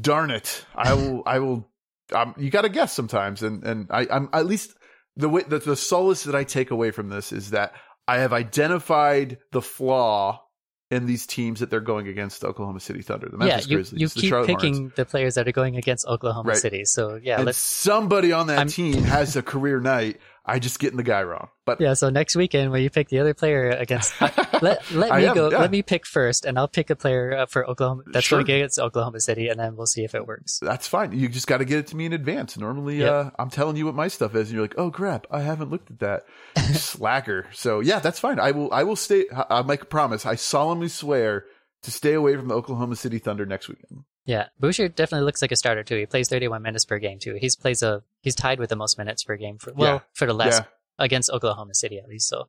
Darn 0.00 0.30
it. 0.30 0.66
I 0.74 0.92
will 0.92 1.22
I 1.24 1.38
will 1.38 1.70
um, 2.14 2.34
you 2.36 2.50
got 2.50 2.62
to 2.62 2.68
guess 2.68 2.92
sometimes, 2.92 3.42
and 3.42 3.64
and 3.64 3.86
I, 3.90 4.06
I'm 4.10 4.28
at 4.34 4.44
least 4.44 4.74
the 5.16 5.30
way 5.30 5.42
the, 5.48 5.58
the 5.58 5.76
solace 5.76 6.24
that 6.24 6.34
I 6.34 6.44
take 6.44 6.70
away 6.70 6.90
from 6.90 7.08
this 7.08 7.32
is 7.32 7.50
that 7.50 7.72
I 8.06 8.18
have 8.18 8.34
identified 8.34 9.38
the 9.52 9.62
flaw 9.62 10.42
in 10.90 11.06
these 11.06 11.26
teams 11.26 11.60
that 11.60 11.68
they're 11.68 11.80
going 11.80 12.08
against 12.08 12.44
Oklahoma 12.44 12.80
City 12.80 13.02
Thunder, 13.02 13.28
the 13.28 13.36
Memphis 13.36 13.66
yeah, 13.66 13.70
you, 13.70 13.76
Grizzlies, 13.76 14.00
you 14.00 14.08
the 14.08 14.20
keep 14.20 14.30
Charlotte 14.30 14.46
picking 14.46 14.74
Hornets. 14.74 14.96
the 14.96 15.04
players 15.04 15.34
that 15.34 15.46
are 15.46 15.52
going 15.52 15.76
against 15.76 16.06
Oklahoma 16.06 16.50
right. 16.50 16.58
City. 16.58 16.84
So 16.84 17.20
yeah, 17.22 17.50
somebody 17.50 18.32
on 18.32 18.46
that 18.46 18.58
I'm, 18.58 18.68
team 18.68 19.02
has 19.02 19.36
a 19.36 19.42
career 19.42 19.80
night. 19.80 20.18
I 20.48 20.58
just 20.58 20.78
getting 20.78 20.96
the 20.96 21.02
guy 21.02 21.22
wrong. 21.22 21.48
But 21.66 21.80
yeah, 21.80 21.94
so 21.94 22.08
next 22.08 22.34
weekend 22.34 22.72
when 22.72 22.82
you 22.82 22.88
pick 22.88 23.08
the 23.08 23.18
other 23.18 23.34
player 23.34 23.68
against, 23.68 24.18
let 24.62 24.90
let 24.90 25.14
me 25.14 25.26
am, 25.26 25.34
go. 25.34 25.50
Yeah. 25.50 25.58
Let 25.58 25.70
me 25.70 25.82
pick 25.82 26.06
first, 26.06 26.46
and 26.46 26.58
I'll 26.58 26.68
pick 26.68 26.88
a 26.88 26.96
player 26.96 27.46
for 27.48 27.68
Oklahoma 27.68 28.04
that's 28.06 28.26
sure. 28.26 28.42
going 28.42 28.60
against 28.60 28.78
Oklahoma 28.78 29.20
City, 29.20 29.48
and 29.48 29.60
then 29.60 29.76
we'll 29.76 29.86
see 29.86 30.04
if 30.04 30.14
it 30.14 30.26
works. 30.26 30.58
That's 30.62 30.88
fine. 30.88 31.12
You 31.12 31.28
just 31.28 31.46
got 31.46 31.58
to 31.58 31.66
get 31.66 31.80
it 31.80 31.86
to 31.88 31.96
me 31.96 32.06
in 32.06 32.12
advance. 32.12 32.56
Normally, 32.56 33.00
yep. 33.00 33.12
uh, 33.12 33.30
I'm 33.38 33.50
telling 33.50 33.76
you 33.76 33.84
what 33.84 33.94
my 33.94 34.08
stuff 34.08 34.34
is, 34.34 34.48
and 34.48 34.54
you're 34.54 34.64
like, 34.64 34.78
"Oh 34.78 34.90
crap, 34.90 35.26
I 35.30 35.40
haven't 35.42 35.70
looked 35.70 35.90
at 35.90 35.98
that." 35.98 36.22
Slacker. 36.74 37.46
So 37.52 37.80
yeah, 37.80 37.98
that's 37.98 38.18
fine. 38.18 38.40
I 38.40 38.52
will. 38.52 38.72
I 38.72 38.84
will 38.84 38.96
stay. 38.96 39.26
I 39.50 39.62
make 39.62 39.82
a 39.82 39.86
promise. 39.86 40.24
I 40.24 40.36
solemnly 40.36 40.88
swear 40.88 41.44
to 41.82 41.90
stay 41.90 42.14
away 42.14 42.36
from 42.36 42.48
the 42.48 42.54
Oklahoma 42.54 42.96
City 42.96 43.18
Thunder 43.18 43.46
next 43.46 43.68
weekend. 43.68 44.04
Yeah, 44.28 44.48
Boucher 44.60 44.88
definitely 44.88 45.24
looks 45.24 45.40
like 45.40 45.52
a 45.52 45.56
starter 45.56 45.82
too. 45.82 45.96
He 45.96 46.04
plays 46.04 46.28
31 46.28 46.60
minutes 46.60 46.84
per 46.84 46.98
game 46.98 47.18
too. 47.18 47.38
He's 47.40 47.56
plays 47.56 47.82
a 47.82 48.02
he's 48.20 48.34
tied 48.34 48.58
with 48.58 48.68
the 48.68 48.76
most 48.76 48.98
minutes 48.98 49.24
per 49.24 49.38
game 49.38 49.56
for 49.56 49.72
well 49.72 49.94
yeah. 49.94 50.00
for 50.12 50.26
the 50.26 50.34
last 50.34 50.60
yeah. 50.60 51.04
against 51.04 51.30
Oklahoma 51.30 51.74
City 51.74 51.98
at 51.98 52.06
least. 52.06 52.28
So 52.28 52.46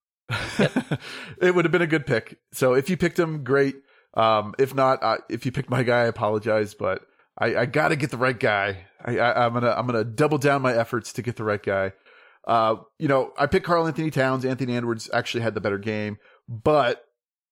yep. 0.59 0.99
it 1.41 1.55
would 1.55 1.63
have 1.63 1.71
been 1.71 1.81
a 1.81 1.87
good 1.87 2.05
pick. 2.05 2.37
So 2.51 2.73
if 2.73 2.89
you 2.89 2.97
picked 2.97 3.17
him, 3.17 3.45
great. 3.45 3.75
Um, 4.13 4.55
if 4.59 4.75
not, 4.75 5.01
uh, 5.01 5.19
if 5.29 5.45
you 5.45 5.53
picked 5.53 5.69
my 5.69 5.83
guy, 5.83 6.01
I 6.01 6.07
apologize, 6.07 6.73
but 6.73 7.01
I, 7.37 7.55
I 7.55 7.65
got 7.65 7.89
to 7.89 7.95
get 7.95 8.11
the 8.11 8.17
right 8.17 8.37
guy. 8.37 8.85
I, 9.05 9.17
I, 9.17 9.45
am 9.45 9.53
gonna 9.53 9.71
I'm 9.71 9.85
gonna 9.85 10.03
double 10.03 10.37
down 10.37 10.61
my 10.61 10.75
efforts 10.75 11.13
to 11.13 11.21
get 11.21 11.37
the 11.37 11.45
right 11.45 11.63
guy. 11.63 11.93
Uh, 12.45 12.75
you 12.97 13.07
know, 13.07 13.31
I 13.37 13.45
picked 13.45 13.65
Karl-Anthony 13.65 14.11
Towns. 14.11 14.43
Anthony 14.43 14.75
Edwards 14.75 15.09
actually 15.13 15.43
had 15.43 15.53
the 15.53 15.61
better 15.61 15.77
game, 15.77 16.17
but 16.49 17.05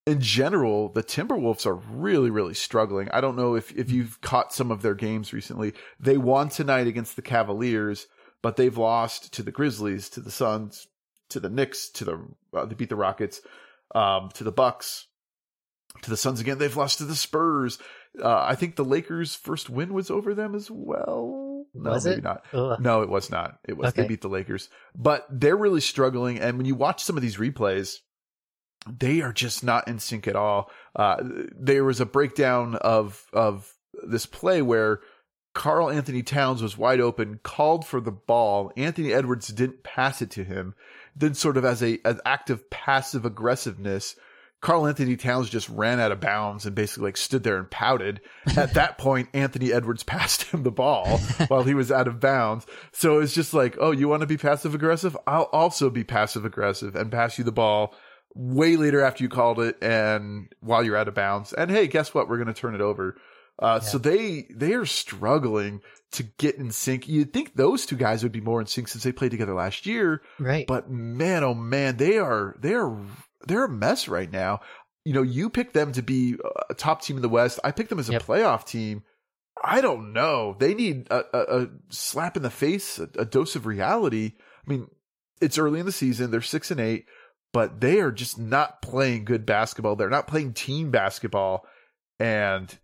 in 0.08 0.22
general, 0.22 0.88
the 0.88 1.04
Timberwolves 1.04 1.66
are 1.66 1.76
really, 1.76 2.30
really 2.30 2.54
struggling. 2.54 3.10
I 3.12 3.20
don't 3.20 3.36
know 3.36 3.56
if, 3.56 3.76
if 3.76 3.92
you've 3.92 4.22
caught 4.22 4.54
some 4.54 4.72
of 4.72 4.82
their 4.82 4.96
games 4.96 5.34
recently. 5.34 5.74
They 6.00 6.18
won 6.18 6.48
tonight 6.48 6.88
against 6.88 7.18
the 7.18 7.22
Cavaliers, 7.22 8.08
but 8.42 8.56
they've 8.56 8.78
lost 8.78 9.34
to 9.34 9.44
the 9.44 9.52
Grizzlies, 9.52 10.08
to 10.12 10.22
the 10.22 10.32
Suns, 10.32 10.88
to 11.28 11.42
the 11.42 11.50
Knicks, 11.50 11.90
to 11.90 12.06
the 12.06 12.26
uh, 12.54 12.66
they 12.66 12.76
beat 12.76 12.88
the 12.88 12.96
Rockets, 12.96 13.42
um, 13.94 14.30
to 14.36 14.46
the 14.46 14.52
Bucks, 14.52 15.08
to 16.04 16.10
the 16.10 16.16
Suns 16.16 16.40
again. 16.40 16.58
They've 16.58 16.78
lost 16.78 17.00
to 17.00 17.04
the 17.04 17.14
Spurs. 17.14 17.78
Uh, 18.18 18.44
I 18.44 18.56
think 18.56 18.78
the 18.78 18.86
Lakers' 18.86 19.36
first 19.36 19.70
win 19.70 19.94
was 19.94 20.10
over 20.10 20.34
them 20.34 20.56
as 20.56 20.72
well. 20.72 21.66
No, 21.74 21.92
was 21.92 22.06
maybe 22.06 22.20
it? 22.20 22.24
not. 22.24 22.46
Ugh. 22.54 22.80
No, 22.80 23.02
it 23.02 23.10
was 23.10 23.30
not. 23.30 23.60
It 23.68 23.76
was 23.76 23.90
okay. 23.90 24.04
they 24.04 24.08
beat 24.08 24.22
the 24.22 24.30
Lakers, 24.30 24.70
but 24.96 25.28
they're 25.30 25.58
really 25.58 25.82
struggling. 25.82 26.40
And 26.40 26.56
when 26.56 26.66
you 26.66 26.76
watch 26.76 27.04
some 27.04 27.18
of 27.18 27.22
these 27.22 27.36
replays 27.36 27.98
they 28.88 29.22
are 29.22 29.34
just 29.34 29.64
not 29.64 29.88
in 29.88 30.00
sync 30.00 30.28
at 30.28 30.36
all. 30.36 30.70
Uh, 30.96 31.18
there 31.58 31.84
was 31.84 32.00
a 32.00 32.06
breakdown 32.06 32.76
of 32.76 33.26
of 33.34 33.74
this 34.08 34.26
play 34.26 34.62
where 34.62 35.02
Karl-Anthony 35.54 36.22
Towns 36.22 36.62
was 36.62 36.78
wide 36.78 37.02
open, 37.02 37.40
called 37.42 37.84
for 37.84 38.00
the 38.00 38.12
ball. 38.12 38.72
Anthony 38.78 39.12
Edwards 39.12 39.48
didn't 39.48 39.82
pass 39.82 40.22
it 40.22 40.30
to 40.32 40.44
him. 40.44 40.76
Then, 41.16 41.34
sort 41.34 41.58
of 41.58 41.66
as 41.66 41.82
a 41.82 42.00
as 42.06 42.22
act 42.26 42.52
of 42.52 42.70
passive 42.70 43.26
aggressiveness, 43.26 44.16
Karl-Anthony 44.62 45.18
Towns 45.18 45.50
just 45.50 45.68
ran 45.70 46.00
out 46.00 46.12
of 46.12 46.20
bounds 46.20 46.66
and 46.66 46.76
basically 46.76 47.06
like 47.06 47.18
stood 47.18 47.44
there 47.44 47.58
and 47.58 47.72
pouted. 47.72 48.22
At 48.56 48.76
that 48.76 49.00
point, 49.00 49.30
Anthony 49.34 49.74
Edwards 49.74 50.04
passed 50.04 50.44
him 50.44 50.62
the 50.62 50.72
ball 50.72 51.18
while 51.48 51.64
he 51.64 51.74
was 51.74 51.92
out 51.92 52.08
of 52.08 52.20
bounds. 52.20 52.68
So 52.92 53.20
it's 53.20 53.34
just 53.34 53.54
like, 53.54 53.78
oh, 53.80 53.92
you 53.92 54.08
want 54.08 54.22
to 54.22 54.28
be 54.28 54.38
passive 54.38 54.76
aggressive? 54.76 55.18
I'll 55.26 55.50
also 55.54 55.90
be 55.90 56.04
passive 56.04 56.46
aggressive 56.46 56.96
and 56.96 57.12
pass 57.12 57.38
you 57.38 57.44
the 57.44 57.52
ball 57.52 57.96
way 58.38 58.76
later 58.76 59.02
after 59.02 59.24
you 59.24 59.30
called 59.30 59.60
it 59.60 59.78
and 59.82 60.48
while 60.62 60.84
you're 60.84 60.96
out 60.96 61.08
of 61.08 61.16
bounds. 61.16 61.54
And 61.54 61.72
hey, 61.72 61.88
guess 61.88 62.14
what? 62.14 62.30
We're 62.30 62.38
going 62.38 62.48
to 62.48 62.54
turn 62.54 62.76
it 62.76 62.82
over. 62.82 63.18
Uh, 63.60 63.80
yeah. 63.82 63.90
So 63.90 63.98
they 63.98 64.48
they 64.54 64.74
are 64.74 64.86
struggling 64.86 65.82
to 66.12 66.24
get 66.24 66.56
in 66.56 66.72
sync. 66.72 67.08
You'd 67.08 67.34
think 67.34 67.56
those 67.56 67.86
two 67.86 67.96
guys 67.96 68.24
would 68.24 68.32
be 68.32 68.42
more 68.42 68.62
in 68.62 68.68
sync 68.68 68.88
since 68.88 69.04
they 69.04 69.12
played 69.12 69.32
together 69.32 69.54
last 69.54 69.86
year, 69.86 70.22
right? 70.40 70.68
But 70.68 70.90
man, 70.90 71.44
oh 71.44 71.56
man, 71.56 71.98
they 71.98 72.18
are 72.18 72.56
they 72.60 72.74
are 72.76 72.98
they're 73.48 73.66
a 73.66 73.70
mess 73.70 74.08
right 74.08 74.32
now. 74.32 74.62
You 75.06 75.14
know, 75.14 75.24
you 75.24 75.50
picked 75.50 75.74
them 75.74 75.92
to 75.94 76.02
be 76.02 76.36
a 76.70 76.74
top 76.74 77.02
team 77.02 77.16
in 77.16 77.22
the 77.22 77.30
West. 77.30 77.60
I 77.64 77.72
picked 77.72 77.90
them 77.90 78.00
as 78.00 78.10
a 78.10 78.14
yep. 78.14 78.24
playoff 78.24 78.66
team. 78.66 79.04
I 79.64 79.82
don't 79.82 80.14
know. 80.14 80.56
They 80.60 80.76
need 80.76 81.08
a, 81.10 81.24
a, 81.34 81.62
a 81.64 81.68
slap 81.90 82.38
in 82.38 82.44
the 82.44 82.50
face, 82.50 83.00
a, 83.00 83.10
a 83.18 83.26
dose 83.26 83.56
of 83.56 83.66
reality. 83.66 84.34
I 84.38 84.70
mean, 84.70 84.88
it's 85.42 85.58
early 85.58 85.80
in 85.80 85.86
the 85.86 85.92
season. 85.92 86.30
They're 86.30 86.42
six 86.42 86.72
and 86.72 86.80
eight, 86.80 87.06
but 87.58 87.82
they 87.82 88.02
are 88.02 88.12
just 88.12 88.38
not 88.38 88.84
playing 88.84 89.26
good 89.26 89.44
basketball. 89.44 89.96
They're 89.96 90.12
not 90.12 90.28
playing 90.28 90.54
team 90.54 90.92
basketball, 90.92 91.66
and 92.20 92.78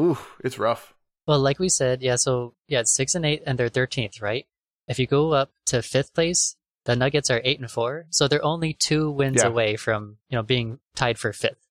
ooh, 0.00 0.16
it's 0.42 0.58
rough. 0.58 0.94
Well, 1.26 1.40
like 1.40 1.58
we 1.58 1.68
said, 1.68 2.00
yeah. 2.00 2.16
So 2.16 2.54
yeah, 2.66 2.80
it's 2.80 2.94
six 2.94 3.14
and 3.14 3.26
eight, 3.26 3.42
and 3.44 3.58
they're 3.58 3.68
thirteenth, 3.68 4.22
right? 4.22 4.46
If 4.88 4.98
you 4.98 5.06
go 5.06 5.34
up 5.34 5.50
to 5.66 5.82
fifth 5.82 6.14
place, 6.14 6.56
the 6.86 6.96
Nuggets 6.96 7.30
are 7.30 7.42
eight 7.44 7.60
and 7.60 7.70
four, 7.70 8.06
so 8.08 8.26
they're 8.26 8.42
only 8.42 8.72
two 8.72 9.10
wins 9.10 9.42
yeah. 9.42 9.48
away 9.48 9.76
from 9.76 10.16
you 10.30 10.38
know 10.38 10.42
being 10.42 10.78
tied 10.96 11.18
for 11.18 11.34
fifth. 11.34 11.68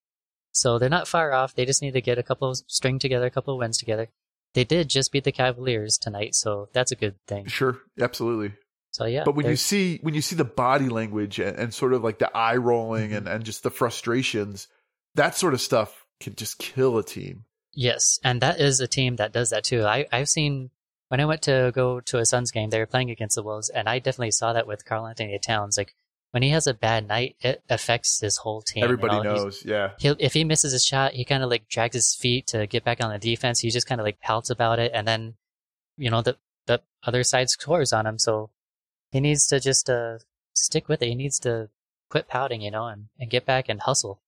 So 0.51 0.77
they're 0.77 0.89
not 0.89 1.07
far 1.07 1.33
off. 1.33 1.55
They 1.55 1.65
just 1.65 1.81
need 1.81 1.93
to 1.93 2.01
get 2.01 2.19
a 2.19 2.23
couple 2.23 2.51
of 2.51 2.57
string 2.67 2.99
together, 2.99 3.25
a 3.25 3.31
couple 3.31 3.55
of 3.55 3.57
wins 3.57 3.79
together. 3.79 4.09
They 4.53 4.63
did 4.63 4.89
just 4.89 5.11
beat 5.11 5.23
the 5.23 5.31
Cavaliers 5.31 5.97
tonight, 5.97 6.35
so 6.35 6.69
that's 6.71 6.91
a 6.91 6.95
good 6.95 7.15
thing. 7.25 7.47
Sure, 7.47 7.79
absolutely. 7.99 8.53
So 8.93 9.05
yeah. 9.05 9.23
But 9.25 9.35
when 9.35 9.47
you 9.47 9.55
see 9.55 9.99
when 10.03 10.13
you 10.13 10.21
see 10.21 10.35
the 10.35 10.45
body 10.45 10.87
language 10.87 11.39
and, 11.39 11.57
and 11.57 11.73
sort 11.73 11.93
of 11.93 12.03
like 12.03 12.19
the 12.19 12.35
eye 12.35 12.57
rolling 12.57 13.09
mm-hmm. 13.09 13.17
and, 13.17 13.27
and 13.27 13.43
just 13.43 13.63
the 13.63 13.71
frustrations, 13.71 14.67
that 15.15 15.35
sort 15.35 15.55
of 15.55 15.61
stuff 15.61 16.05
can 16.19 16.35
just 16.35 16.59
kill 16.59 16.97
a 16.97 17.03
team. 17.03 17.45
Yes, 17.73 18.19
and 18.23 18.39
that 18.41 18.59
is 18.59 18.79
a 18.79 18.87
team 18.87 19.15
that 19.15 19.33
does 19.33 19.49
that 19.49 19.63
too. 19.63 19.83
I 19.83 20.05
I've 20.11 20.29
seen 20.29 20.69
when 21.09 21.19
I 21.19 21.25
went 21.25 21.41
to 21.43 21.71
go 21.73 21.99
to 22.01 22.19
a 22.19 22.25
Suns 22.25 22.51
game, 22.51 22.69
they 22.69 22.79
were 22.79 22.85
playing 22.85 23.09
against 23.09 23.35
the 23.35 23.43
Wolves, 23.43 23.69
and 23.69 23.89
I 23.89 23.97
definitely 23.97 24.31
saw 24.31 24.53
that 24.53 24.67
with 24.67 24.85
Karl-Anthony 24.85 25.39
Towns. 25.39 25.75
Like 25.75 25.95
when 26.31 26.43
he 26.43 26.49
has 26.49 26.67
a 26.67 26.73
bad 26.73 27.07
night, 27.07 27.35
it 27.41 27.63
affects 27.69 28.19
his 28.19 28.37
whole 28.37 28.61
team. 28.61 28.83
Everybody 28.83 29.17
you 29.17 29.23
know? 29.23 29.35
knows, 29.35 29.61
He's, 29.61 29.69
yeah. 29.71 29.91
He'll, 29.99 30.15
if 30.19 30.33
he 30.33 30.43
misses 30.43 30.73
a 30.73 30.79
shot, 30.79 31.13
he 31.13 31.25
kind 31.25 31.43
of 31.43 31.49
like 31.49 31.67
drags 31.67 31.95
his 31.95 32.15
feet 32.15 32.47
to 32.47 32.67
get 32.67 32.83
back 32.83 33.03
on 33.03 33.11
the 33.11 33.17
defense. 33.17 33.59
He 33.59 33.71
just 33.71 33.87
kind 33.87 33.99
of 33.99 34.05
like 34.05 34.19
pouts 34.21 34.51
about 34.51 34.77
it, 34.77 34.91
and 34.93 35.07
then 35.07 35.33
you 35.97 36.11
know 36.11 36.21
the 36.21 36.37
the 36.67 36.81
other 37.03 37.23
side 37.23 37.49
scores 37.49 37.91
on 37.91 38.05
him. 38.05 38.17
So 38.17 38.49
he 39.13 39.21
needs 39.21 39.47
to 39.47 39.59
just 39.59 39.89
uh 39.89 40.17
stick 40.53 40.89
with 40.89 41.01
it. 41.01 41.07
He 41.07 41.15
needs 41.15 41.39
to 41.39 41.69
quit 42.09 42.27
pouting, 42.27 42.61
you 42.61 42.71
know, 42.71 42.87
and, 42.87 43.07
and 43.19 43.31
get 43.31 43.45
back 43.45 43.69
and 43.69 43.79
hustle. 43.79 44.21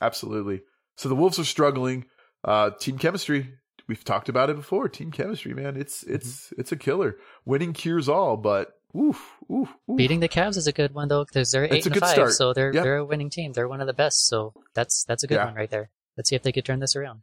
Absolutely. 0.00 0.62
So 0.96 1.08
the 1.08 1.16
Wolves 1.16 1.38
are 1.38 1.44
struggling. 1.44 2.06
Uh, 2.44 2.70
team 2.70 2.96
chemistry 2.96 3.54
we've 3.90 4.04
talked 4.04 4.28
about 4.28 4.48
it 4.48 4.56
before. 4.56 4.88
Team 4.88 5.10
chemistry, 5.10 5.52
man, 5.52 5.76
it's 5.76 6.04
mm-hmm. 6.04 6.14
it's 6.14 6.54
it's 6.56 6.72
a 6.72 6.76
killer. 6.76 7.18
Winning 7.44 7.74
cures 7.74 8.08
all, 8.08 8.36
but 8.38 8.72
oof, 8.96 9.36
oof, 9.50 9.68
oof. 9.90 9.96
beating 9.96 10.20
the 10.20 10.28
Cavs 10.28 10.56
is 10.56 10.66
a 10.66 10.72
good 10.72 10.94
one 10.94 11.08
though 11.08 11.24
because 11.24 11.50
they're 11.50 11.64
eight 11.64 11.72
it's 11.72 11.86
and 11.86 11.96
five, 11.96 12.10
start. 12.10 12.32
so 12.32 12.54
they're 12.54 12.72
they're 12.72 12.98
a 12.98 13.04
winning 13.04 13.28
team. 13.28 13.52
They're 13.52 13.68
one 13.68 13.80
of 13.80 13.86
the 13.86 13.92
best, 13.92 14.26
so 14.26 14.54
that's 14.74 15.04
that's 15.04 15.24
a 15.24 15.26
good 15.26 15.34
yeah. 15.34 15.46
one 15.46 15.54
right 15.56 15.70
there. 15.70 15.90
Let's 16.16 16.30
see 16.30 16.36
if 16.36 16.42
they 16.42 16.52
could 16.52 16.64
turn 16.64 16.78
this 16.78 16.96
around. 16.96 17.22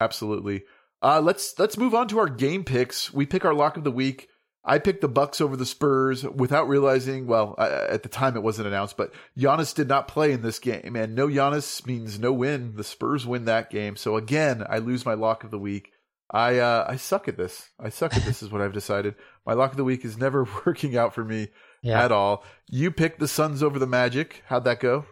Absolutely. 0.00 0.62
Uh, 1.02 1.20
let's 1.20 1.58
let's 1.58 1.76
move 1.76 1.94
on 1.94 2.08
to 2.08 2.18
our 2.18 2.28
game 2.28 2.64
picks. 2.64 3.12
We 3.12 3.26
pick 3.26 3.44
our 3.44 3.54
lock 3.54 3.76
of 3.76 3.84
the 3.84 3.90
week. 3.90 4.28
I 4.64 4.78
picked 4.78 5.02
the 5.02 5.08
Bucks 5.08 5.40
over 5.40 5.56
the 5.56 5.66
Spurs 5.66 6.24
without 6.24 6.68
realizing. 6.68 7.26
Well, 7.26 7.54
I, 7.58 7.68
at 7.68 8.02
the 8.02 8.08
time 8.08 8.36
it 8.36 8.42
wasn't 8.42 8.68
announced, 8.68 8.96
but 8.96 9.12
Giannis 9.38 9.74
did 9.74 9.88
not 9.88 10.08
play 10.08 10.32
in 10.32 10.42
this 10.42 10.58
game, 10.58 10.96
and 10.96 11.14
no 11.14 11.28
Giannis 11.28 11.86
means 11.86 12.18
no 12.18 12.32
win. 12.32 12.74
The 12.76 12.84
Spurs 12.84 13.26
win 13.26 13.44
that 13.44 13.70
game, 13.70 13.96
so 13.96 14.16
again, 14.16 14.64
I 14.68 14.78
lose 14.78 15.04
my 15.04 15.14
lock 15.14 15.44
of 15.44 15.50
the 15.50 15.58
week. 15.58 15.90
I 16.30 16.58
uh, 16.58 16.86
I 16.88 16.96
suck 16.96 17.28
at 17.28 17.36
this. 17.36 17.68
I 17.78 17.90
suck 17.90 18.16
at 18.16 18.24
this, 18.24 18.42
is 18.42 18.50
what 18.50 18.62
I've 18.62 18.72
decided. 18.72 19.14
My 19.46 19.52
lock 19.52 19.72
of 19.72 19.76
the 19.76 19.84
week 19.84 20.04
is 20.04 20.16
never 20.16 20.46
working 20.66 20.96
out 20.96 21.14
for 21.14 21.24
me 21.24 21.48
yeah. 21.82 22.02
at 22.02 22.12
all. 22.12 22.44
You 22.68 22.90
picked 22.90 23.20
the 23.20 23.28
Suns 23.28 23.62
over 23.62 23.78
the 23.78 23.86
Magic. 23.86 24.42
How'd 24.46 24.64
that 24.64 24.80
go? 24.80 25.04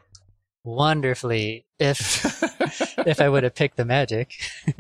Wonderfully. 0.65 1.67
If 1.79 2.25
if 3.07 3.21
I 3.21 3.29
would 3.29 3.43
have 3.45 3.55
picked 3.55 3.77
the 3.77 3.85
Magic. 3.85 4.33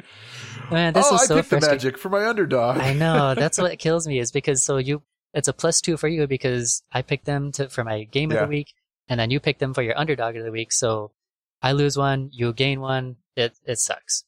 Man, 0.72 0.92
this 0.92 1.06
oh, 1.10 1.16
is 1.16 1.26
so 1.26 1.36
I 1.36 1.42
picked 1.42 1.50
the 1.50 1.60
magic 1.60 1.98
for 1.98 2.08
my 2.08 2.26
underdog. 2.26 2.78
I 2.78 2.92
know. 2.92 3.34
That's 3.36 3.58
what 3.58 3.78
kills 3.78 4.06
me 4.06 4.18
is 4.18 4.32
because 4.32 4.64
so 4.64 4.78
you 4.78 5.02
it's 5.34 5.48
a 5.48 5.52
plus 5.52 5.80
two 5.80 5.96
for 5.96 6.08
you 6.08 6.26
because 6.26 6.82
I 6.92 7.02
picked 7.02 7.24
them 7.24 7.52
to 7.52 7.68
for 7.68 7.84
my 7.84 8.04
game 8.04 8.30
yeah. 8.30 8.38
of 8.38 8.42
the 8.42 8.48
week, 8.48 8.74
and 9.08 9.18
then 9.18 9.30
you 9.30 9.40
pick 9.40 9.58
them 9.58 9.74
for 9.74 9.82
your 9.82 9.98
underdog 9.98 10.36
of 10.36 10.44
the 10.44 10.52
week. 10.52 10.72
So 10.72 11.12
I 11.62 11.72
lose 11.72 11.96
one, 11.96 12.30
you 12.32 12.52
gain 12.52 12.80
one. 12.80 13.16
It 13.36 13.58
it 13.64 13.78
sucks. 13.78 14.24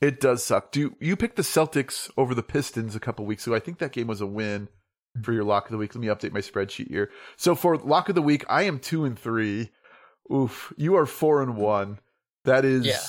It 0.00 0.18
does 0.18 0.42
suck. 0.42 0.72
Do 0.72 0.80
you, 0.80 0.96
you 0.98 1.14
picked 1.14 1.36
the 1.36 1.42
Celtics 1.42 2.10
over 2.16 2.34
the 2.34 2.42
Pistons 2.42 2.96
a 2.96 3.00
couple 3.00 3.26
weeks 3.26 3.46
ago? 3.46 3.54
I 3.54 3.60
think 3.60 3.78
that 3.78 3.92
game 3.92 4.06
was 4.06 4.22
a 4.22 4.26
win 4.26 4.68
for 5.22 5.32
your 5.32 5.44
lock 5.44 5.66
of 5.66 5.72
the 5.72 5.76
week. 5.78 5.94
Let 5.94 6.00
me 6.00 6.06
update 6.06 6.32
my 6.32 6.40
spreadsheet 6.40 6.88
here. 6.88 7.10
So 7.36 7.54
for 7.54 7.76
lock 7.76 8.08
of 8.08 8.14
the 8.14 8.22
week, 8.22 8.44
I 8.48 8.62
am 8.62 8.78
two 8.78 9.04
and 9.04 9.18
three. 9.18 9.70
Oof, 10.32 10.72
you 10.76 10.96
are 10.96 11.06
four 11.06 11.42
and 11.42 11.56
one. 11.56 11.98
That 12.44 12.64
is 12.64 12.86
yeah. 12.86 13.00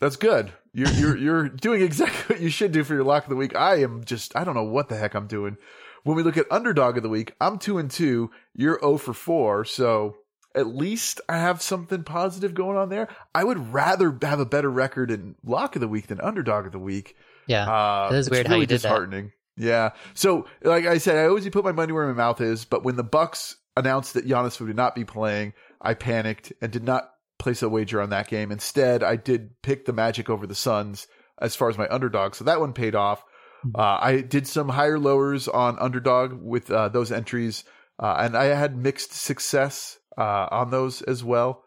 That's 0.00 0.16
good. 0.16 0.52
You're 0.72 0.90
you're 0.90 1.16
you're 1.16 1.48
doing 1.48 1.82
exactly 1.82 2.36
what 2.36 2.42
you 2.42 2.50
should 2.50 2.72
do 2.72 2.84
for 2.84 2.94
your 2.94 3.04
lock 3.04 3.24
of 3.24 3.30
the 3.30 3.36
week. 3.36 3.56
I 3.56 3.82
am 3.82 4.04
just 4.04 4.36
I 4.36 4.44
don't 4.44 4.54
know 4.54 4.64
what 4.64 4.88
the 4.88 4.96
heck 4.96 5.14
I'm 5.14 5.26
doing. 5.26 5.56
When 6.04 6.16
we 6.16 6.22
look 6.22 6.36
at 6.36 6.46
underdog 6.50 6.96
of 6.96 7.02
the 7.02 7.08
week, 7.08 7.34
I'm 7.40 7.58
two 7.58 7.78
and 7.78 7.90
two. 7.90 8.30
You're 8.54 8.78
0 8.80 8.98
for 8.98 9.12
four. 9.12 9.64
So 9.64 10.16
at 10.54 10.66
least 10.66 11.20
I 11.28 11.38
have 11.38 11.60
something 11.60 12.04
positive 12.04 12.54
going 12.54 12.76
on 12.76 12.88
there. 12.88 13.08
I 13.34 13.44
would 13.44 13.72
rather 13.72 14.16
have 14.22 14.40
a 14.40 14.46
better 14.46 14.70
record 14.70 15.10
in 15.10 15.34
lock 15.44 15.76
of 15.76 15.80
the 15.80 15.88
week 15.88 16.06
than 16.06 16.20
underdog 16.20 16.66
of 16.66 16.72
the 16.72 16.78
week. 16.78 17.16
Yeah, 17.46 17.66
uh, 17.66 18.10
it 18.12 18.16
is 18.16 18.30
weird 18.30 18.46
really 18.46 18.56
how 18.56 18.60
you 18.60 18.66
did 18.66 18.74
disheartening. 18.76 19.32
That. 19.56 19.64
Yeah. 19.64 19.90
So 20.14 20.46
like 20.62 20.86
I 20.86 20.98
said, 20.98 21.16
I 21.16 21.26
always 21.26 21.48
put 21.48 21.64
my 21.64 21.72
money 21.72 21.92
where 21.92 22.06
my 22.06 22.12
mouth 22.12 22.40
is. 22.40 22.64
But 22.64 22.84
when 22.84 22.96
the 22.96 23.04
Bucks 23.04 23.56
announced 23.76 24.14
that 24.14 24.26
Giannis 24.26 24.60
would 24.60 24.74
not 24.76 24.94
be 24.94 25.04
playing, 25.04 25.54
I 25.80 25.94
panicked 25.94 26.52
and 26.60 26.70
did 26.70 26.84
not 26.84 27.10
place 27.38 27.62
a 27.62 27.68
wager 27.68 28.00
on 28.00 28.10
that 28.10 28.28
game. 28.28 28.50
Instead, 28.50 29.02
I 29.02 29.16
did 29.16 29.60
pick 29.62 29.84
the 29.84 29.92
Magic 29.92 30.28
over 30.28 30.46
the 30.46 30.54
Suns 30.54 31.06
as 31.40 31.54
far 31.56 31.68
as 31.68 31.78
my 31.78 31.88
underdog. 31.88 32.34
So 32.34 32.44
that 32.44 32.60
one 32.60 32.72
paid 32.72 32.94
off. 32.94 33.22
Hmm. 33.62 33.70
Uh, 33.74 33.98
I 34.00 34.20
did 34.20 34.46
some 34.46 34.68
higher 34.68 34.98
lowers 34.98 35.48
on 35.48 35.78
underdog 35.78 36.32
with 36.42 36.70
uh, 36.70 36.88
those 36.88 37.12
entries, 37.12 37.64
uh, 37.98 38.16
and 38.18 38.36
I 38.36 38.44
had 38.46 38.76
mixed 38.76 39.12
success 39.12 39.98
uh, 40.16 40.48
on 40.50 40.70
those 40.70 41.02
as 41.02 41.24
well. 41.24 41.64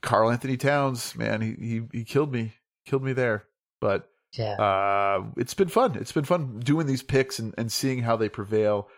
Karl-Anthony 0.00 0.56
Towns, 0.56 1.14
man, 1.14 1.40
he 1.40 1.54
he 1.58 1.80
he 1.92 2.04
killed 2.04 2.32
me, 2.32 2.54
killed 2.86 3.04
me 3.04 3.12
there. 3.12 3.44
But 3.80 4.08
yeah, 4.32 4.54
uh, 4.54 5.24
it's 5.36 5.54
been 5.54 5.68
fun. 5.68 5.96
It's 5.96 6.12
been 6.12 6.24
fun 6.24 6.60
doing 6.60 6.86
these 6.86 7.02
picks 7.02 7.38
and, 7.38 7.54
and 7.56 7.70
seeing 7.70 8.00
how 8.00 8.16
they 8.16 8.28
prevail. 8.28 8.88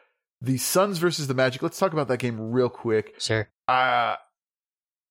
The 0.40 0.58
Suns 0.58 0.98
versus 0.98 1.26
the 1.26 1.34
Magic. 1.34 1.62
Let's 1.62 1.78
talk 1.78 1.92
about 1.92 2.08
that 2.08 2.18
game 2.18 2.52
real 2.52 2.68
quick. 2.68 3.14
Sure. 3.18 3.48
Uh, 3.66 4.16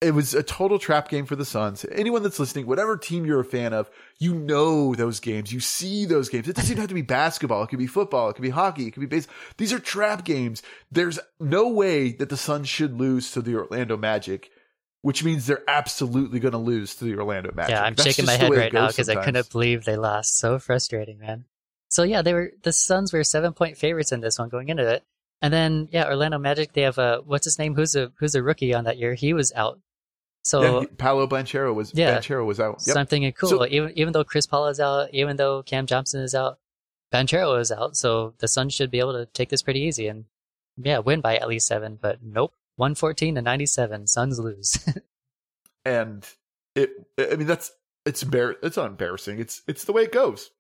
it 0.04 0.14
was 0.14 0.34
a 0.34 0.44
total 0.44 0.78
trap 0.78 1.10
game 1.10 1.26
for 1.26 1.36
the 1.36 1.46
Suns. 1.46 1.86
Anyone 1.92 2.24
that's 2.24 2.40
listening, 2.40 2.68
whatever 2.68 2.98
team 2.98 3.26
you're 3.26 3.40
a 3.40 3.46
fan 3.46 3.74
of, 3.74 3.90
you 4.20 4.36
know 4.36 4.94
those 4.94 5.20
games. 5.20 5.52
You 5.52 5.60
see 5.60 6.06
those 6.06 6.30
games. 6.30 6.48
It 6.48 6.56
doesn't 6.56 6.72
even 6.72 6.82
have 6.82 6.90
to 6.90 6.96
be 6.96 7.02
basketball. 7.02 7.64
It 7.64 7.68
could 7.68 7.80
be 7.80 7.88
football. 7.88 8.30
It 8.30 8.34
could 8.34 8.42
be 8.42 8.50
hockey. 8.50 8.88
It 8.88 8.92
could 8.92 9.00
be 9.00 9.06
baseball. 9.06 9.36
These 9.58 9.74
are 9.74 9.80
trap 9.80 10.26
games. 10.26 10.62
There's 10.92 11.20
no 11.40 11.70
way 11.70 12.12
that 12.14 12.30
the 12.30 12.38
Suns 12.38 12.70
should 12.70 13.00
lose 13.00 13.32
to 13.32 13.42
the 13.42 13.56
Orlando 13.56 13.98
Magic, 13.98 14.52
which 15.02 15.24
means 15.24 15.48
they're 15.48 15.64
absolutely 15.68 16.40
going 16.40 16.52
to 16.52 16.58
lose 16.58 16.96
to 16.96 17.06
the 17.06 17.16
Orlando 17.16 17.52
Magic. 17.54 17.72
Yeah, 17.72 17.84
I'm 17.84 17.96
That's 17.96 18.08
shaking 18.08 18.26
my 18.26 18.34
head 18.34 18.52
right 18.52 18.74
now 18.74 18.88
because 18.88 19.10
I 19.10 19.24
couldn't 19.24 19.50
believe 19.52 19.86
they 19.86 19.96
lost. 19.96 20.38
So 20.38 20.60
frustrating, 20.60 21.20
man. 21.20 21.46
So 21.90 22.04
yeah, 22.04 22.22
they 22.22 22.34
were 22.34 22.52
the 22.64 22.74
Suns 22.74 23.14
were 23.14 23.24
seven 23.24 23.54
point 23.54 23.78
favorites 23.78 24.12
in 24.12 24.22
this 24.22 24.40
one 24.40 24.50
going 24.50 24.70
into 24.70 24.88
it. 24.88 25.04
And 25.44 25.54
then 25.54 25.90
yeah, 25.92 26.08
Orlando 26.08 26.40
Magic, 26.40 26.74
they 26.74 26.82
have 26.82 26.98
a 26.98 27.22
what's 27.24 27.46
his 27.46 27.60
name? 27.60 27.76
Who's 27.76 27.96
a 27.96 28.12
who's 28.18 28.34
a 28.34 28.42
rookie 28.42 28.74
on 28.74 28.86
that 28.86 28.98
year? 28.98 29.14
He 29.14 29.34
was 29.34 29.52
out 29.56 29.80
so 30.44 30.82
yeah, 30.82 30.88
Paolo 30.98 31.26
Banchero 31.26 31.74
was 31.74 31.94
yeah, 31.94 32.18
Banchero 32.18 32.46
was 32.46 32.60
out. 32.60 32.82
Yep. 32.86 32.94
So 32.94 33.00
I'm 33.00 33.08
thinking, 33.08 33.32
cool. 33.32 33.50
So, 33.50 33.66
even 33.66 33.98
even 33.98 34.14
though 34.14 34.26
Chris 34.26 34.46
Paul 34.46 34.68
is 34.68 34.80
out, 34.80 35.10
even 35.14 35.38
though 35.38 35.64
Cam 35.64 35.86
Johnson 35.86 36.22
is 36.22 36.36
out, 36.36 36.60
Banchero 37.14 37.60
is 37.60 37.72
out. 37.72 37.96
So 37.96 38.34
the 38.40 38.48
Suns 38.48 38.74
should 38.74 38.92
be 38.92 39.00
able 39.00 39.14
to 39.14 39.26
take 39.28 39.50
this 39.50 39.62
pretty 39.62 39.80
easy 39.80 40.08
and 40.08 40.26
yeah, 40.78 41.00
win 41.00 41.22
by 41.22 41.38
at 41.38 41.48
least 41.48 41.68
seven. 41.68 41.98
But 42.00 42.20
nope, 42.22 42.54
one 42.76 42.94
fourteen 42.94 43.36
to 43.36 43.42
ninety 43.42 43.66
seven. 43.66 44.06
Suns 44.06 44.38
lose. 44.38 44.86
and 45.86 46.28
it, 46.76 46.92
I 47.18 47.36
mean, 47.36 47.48
that's 47.48 47.72
it's 48.06 48.24
embar- 48.24 48.56
it's 48.62 48.78
not 48.78 48.88
embarrassing. 48.88 49.40
It's 49.40 49.62
it's 49.66 49.86
the 49.86 49.94
way 49.94 50.04
it 50.04 50.12
goes. 50.12 50.52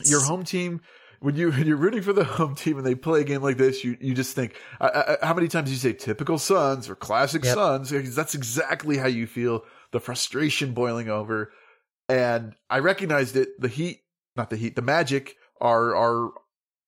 It's... 0.00 0.10
Your 0.10 0.22
home 0.22 0.42
team 0.42 0.80
when 1.24 1.36
you 1.36 1.50
when 1.50 1.66
you're 1.66 1.76
rooting 1.76 2.02
for 2.02 2.12
the 2.12 2.24
home 2.24 2.54
team 2.54 2.76
and 2.76 2.86
they 2.86 2.94
play 2.94 3.22
a 3.22 3.24
game 3.24 3.42
like 3.42 3.56
this, 3.56 3.82
you 3.82 3.96
you 4.00 4.14
just 4.14 4.36
think 4.36 4.54
uh, 4.80 5.16
how 5.22 5.34
many 5.34 5.48
times 5.48 5.70
you 5.70 5.76
say 5.76 5.94
typical 5.94 6.38
Suns 6.38 6.88
or 6.88 6.94
classic 6.94 7.44
yep. 7.44 7.54
Suns? 7.54 8.14
That's 8.14 8.34
exactly 8.34 8.98
how 8.98 9.06
you 9.06 9.26
feel. 9.26 9.64
The 9.92 10.00
frustration 10.00 10.72
boiling 10.72 11.08
over, 11.08 11.52
and 12.08 12.54
I 12.68 12.80
recognized 12.80 13.36
it. 13.36 13.48
The 13.58 13.68
Heat, 13.68 14.00
not 14.36 14.50
the 14.50 14.56
Heat, 14.56 14.76
the 14.76 14.82
Magic 14.82 15.36
are 15.60 15.96
are 15.96 16.32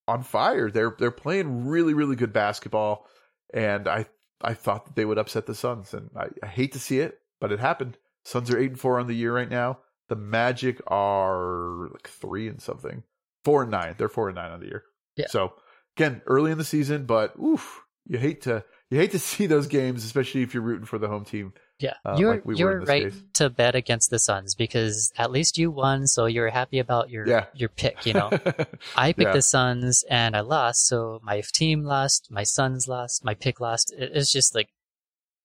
on 0.06 0.22
fire. 0.22 0.70
They're 0.70 0.94
they're 0.98 1.10
playing 1.10 1.66
really 1.66 1.94
really 1.94 2.16
good 2.16 2.32
basketball, 2.32 3.06
and 3.54 3.88
I 3.88 4.06
I 4.42 4.54
thought 4.54 4.84
that 4.86 4.96
they 4.96 5.04
would 5.04 5.18
upset 5.18 5.46
the 5.46 5.54
Suns, 5.54 5.94
and 5.94 6.10
I, 6.14 6.26
I 6.42 6.46
hate 6.46 6.72
to 6.72 6.78
see 6.78 6.98
it, 7.00 7.20
but 7.40 7.52
it 7.52 7.60
happened. 7.60 7.96
Suns 8.24 8.50
are 8.50 8.58
eight 8.58 8.70
and 8.70 8.80
four 8.80 8.98
on 8.98 9.06
the 9.06 9.14
year 9.14 9.34
right 9.34 9.48
now. 9.48 9.78
The 10.08 10.16
Magic 10.16 10.80
are 10.88 11.88
like 11.92 12.08
three 12.08 12.48
and 12.48 12.60
something, 12.60 13.04
four 13.46 13.62
and 13.62 13.70
nine. 13.70 13.94
They're 13.96 14.08
four 14.08 14.28
and 14.28 14.34
nine 14.34 14.50
on 14.50 14.58
the 14.58 14.66
year. 14.66 14.82
Yeah. 15.14 15.26
So 15.28 15.52
again, 15.96 16.20
early 16.26 16.50
in 16.50 16.58
the 16.58 16.64
season, 16.64 17.06
but 17.06 17.32
oof, 17.38 17.80
you 18.04 18.18
hate 18.18 18.42
to 18.42 18.64
you 18.90 18.98
hate 18.98 19.12
to 19.12 19.18
see 19.30 19.46
those 19.46 19.68
games, 19.68 20.04
especially 20.04 20.42
if 20.42 20.52
you're 20.52 20.64
rooting 20.64 20.84
for 20.84 20.98
the 20.98 21.06
home 21.06 21.24
team. 21.24 21.52
Yeah, 21.78 21.92
uh, 22.04 22.16
you're 22.18 22.34
like 22.34 22.44
we 22.44 22.56
you're 22.56 22.80
right 22.80 23.04
case. 23.04 23.22
to 23.34 23.50
bet 23.50 23.76
against 23.76 24.10
the 24.10 24.18
Suns 24.18 24.54
because 24.54 25.12
at 25.16 25.30
least 25.30 25.58
you 25.58 25.70
won, 25.70 26.08
so 26.08 26.26
you're 26.26 26.50
happy 26.50 26.80
about 26.80 27.08
your 27.08 27.28
yeah. 27.28 27.44
your 27.54 27.68
pick. 27.68 28.04
You 28.04 28.14
know, 28.14 28.30
I 28.96 29.12
picked 29.12 29.28
yeah. 29.28 29.32
the 29.32 29.42
Suns 29.42 30.04
and 30.10 30.34
I 30.34 30.40
lost, 30.40 30.88
so 30.88 31.20
my 31.22 31.42
team 31.52 31.84
lost, 31.84 32.28
my 32.30 32.42
Suns 32.42 32.88
lost, 32.88 33.24
my 33.24 33.34
pick 33.34 33.60
lost. 33.60 33.94
It's 33.96 34.32
just 34.32 34.54
like 34.54 34.70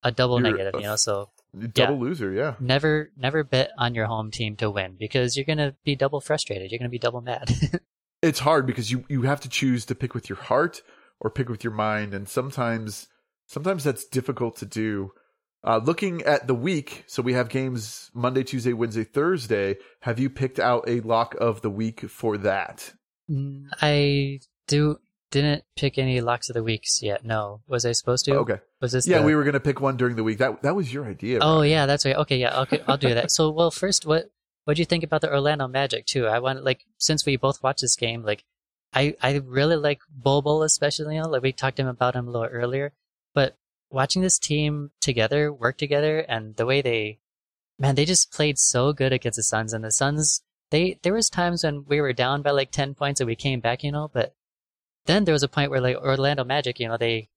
a 0.04 0.12
double 0.12 0.42
you're 0.42 0.52
negative, 0.52 0.76
a, 0.76 0.78
you 0.78 0.86
know. 0.86 0.96
So 0.96 1.30
double 1.74 1.96
yeah, 1.96 2.02
loser, 2.02 2.32
yeah. 2.32 2.56
Never 2.62 3.12
never 3.18 3.44
bet 3.44 3.72
on 3.78 3.94
your 3.94 4.06
home 4.06 4.32
team 4.32 4.56
to 4.58 4.72
win 4.72 4.96
because 4.98 5.36
you're 5.36 5.46
gonna 5.46 5.76
be 5.84 5.96
double 5.96 6.22
frustrated. 6.22 6.72
You're 6.72 6.80
gonna 6.80 6.90
be 6.90 7.00
double 7.00 7.22
mad. 7.22 7.54
it's 8.22 8.40
hard 8.40 8.66
because 8.66 8.92
you 8.92 9.06
you 9.10 9.24
have 9.24 9.42
to 9.42 9.50
choose 9.50 9.86
to 9.86 9.96
pick 9.96 10.14
with 10.14 10.30
your 10.30 10.38
heart 10.38 10.82
or 11.20 11.30
pick 11.30 11.50
with 11.50 11.64
your 11.64 11.74
mind, 11.74 12.14
and 12.14 12.28
sometimes 12.28 13.08
sometimes 13.48 13.84
that's 13.84 14.06
difficult 14.06 14.56
to 14.58 14.66
do 14.66 15.12
uh, 15.64 15.80
looking 15.84 16.24
at 16.24 16.48
the 16.48 16.56
week, 16.56 17.04
so 17.08 17.22
we 17.22 17.34
have 17.34 17.50
games 17.50 18.10
Monday, 18.14 18.44
Tuesday, 18.44 18.74
Wednesday, 18.74 19.04
Thursday. 19.04 19.78
Have 20.02 20.20
you 20.20 20.30
picked 20.30 20.60
out 20.60 20.84
a 20.88 21.02
lock 21.02 21.36
of 21.40 21.62
the 21.62 21.70
week 21.70 22.10
for 22.10 22.38
that? 22.40 22.94
Mm, 23.30 23.68
I 23.80 24.40
do 24.68 25.00
didn't 25.30 25.64
pick 25.78 25.98
any 25.98 26.20
locks 26.20 26.50
of 26.50 26.56
the 26.56 26.64
weeks 26.64 27.02
yet. 27.04 27.24
No, 27.24 27.62
was 27.68 27.86
I 27.86 27.92
supposed 27.92 28.26
to? 28.26 28.38
Okay. 28.38 28.60
Was 28.82 28.92
this? 28.92 29.08
Yeah, 29.08 29.20
the... 29.20 29.26
we 29.26 29.36
were 29.36 29.44
going 29.44 29.54
to 29.54 29.60
pick 29.60 29.80
one 29.80 29.98
during 29.98 30.16
the 30.16 30.24
week. 30.24 30.40
That 30.40 30.64
that 30.64 30.76
was 30.76 30.92
your 30.92 31.06
idea. 31.06 31.40
Oh 31.42 31.60
right? 31.60 31.70
yeah, 31.70 31.86
that's 31.86 32.06
right. 32.06 32.16
Okay, 32.16 32.38
yeah, 32.38 32.62
okay, 32.62 32.82
I'll 32.88 32.98
do 32.98 33.14
that. 33.14 33.30
so, 33.32 33.52
well, 33.52 33.70
first, 33.70 34.06
what 34.06 34.32
what 34.66 34.76
do 34.76 34.82
you 34.82 34.86
think 34.86 35.04
about 35.04 35.22
the 35.22 35.32
Orlando 35.32 35.68
Magic 35.68 36.06
too? 36.06 36.28
I 36.28 36.40
want 36.40 36.64
like 36.64 36.86
since 36.98 37.26
we 37.26 37.36
both 37.36 37.64
watched 37.64 37.82
this 37.82 37.96
game, 37.96 38.24
like 38.24 38.44
I 38.94 39.16
I 39.22 39.36
really 39.38 39.76
like 39.76 40.02
Bol 40.10 40.64
especially. 40.64 41.16
You 41.16 41.24
know, 41.24 41.30
like 41.30 41.44
we 41.44 41.52
talked 41.52 41.78
to 41.78 41.84
him 41.84 41.88
about 41.88 42.16
him 42.16 42.28
a 42.28 42.32
little 42.32 42.48
earlier, 42.48 42.94
but 43.34 43.58
watching 43.92 44.22
this 44.22 44.40
team 44.40 44.92
together 45.02 45.52
work 45.52 45.78
together 45.78 46.20
and 46.20 46.56
the 46.56 46.66
way 46.66 46.82
they 46.82 47.20
man 47.78 47.96
they 47.96 48.06
just 48.06 48.32
played 48.32 48.58
so 48.58 48.94
good 48.94 49.12
against 49.12 49.36
the 49.36 49.44
suns 49.44 49.74
and 49.74 49.84
the 49.84 49.92
suns 49.92 50.42
they 50.70 50.98
there 51.04 51.14
was 51.14 51.30
times 51.30 51.64
when 51.64 51.84
we 51.88 52.00
were 52.00 52.14
down 52.14 52.42
by 52.42 52.52
like 52.52 52.72
10 52.72 52.96
points 52.96 53.20
and 53.20 53.28
we 53.28 53.36
came 53.36 53.60
back 53.60 53.84
you 53.84 53.92
know 53.92 54.10
but 54.14 54.34
then 55.06 55.26
there 55.26 55.34
was 55.34 55.44
a 55.44 55.50
point 55.50 55.70
where 55.70 55.82
like 55.82 55.98
orlando 55.98 56.44
magic 56.44 56.80
you 56.80 56.88
know 56.88 56.98
they 56.98 57.28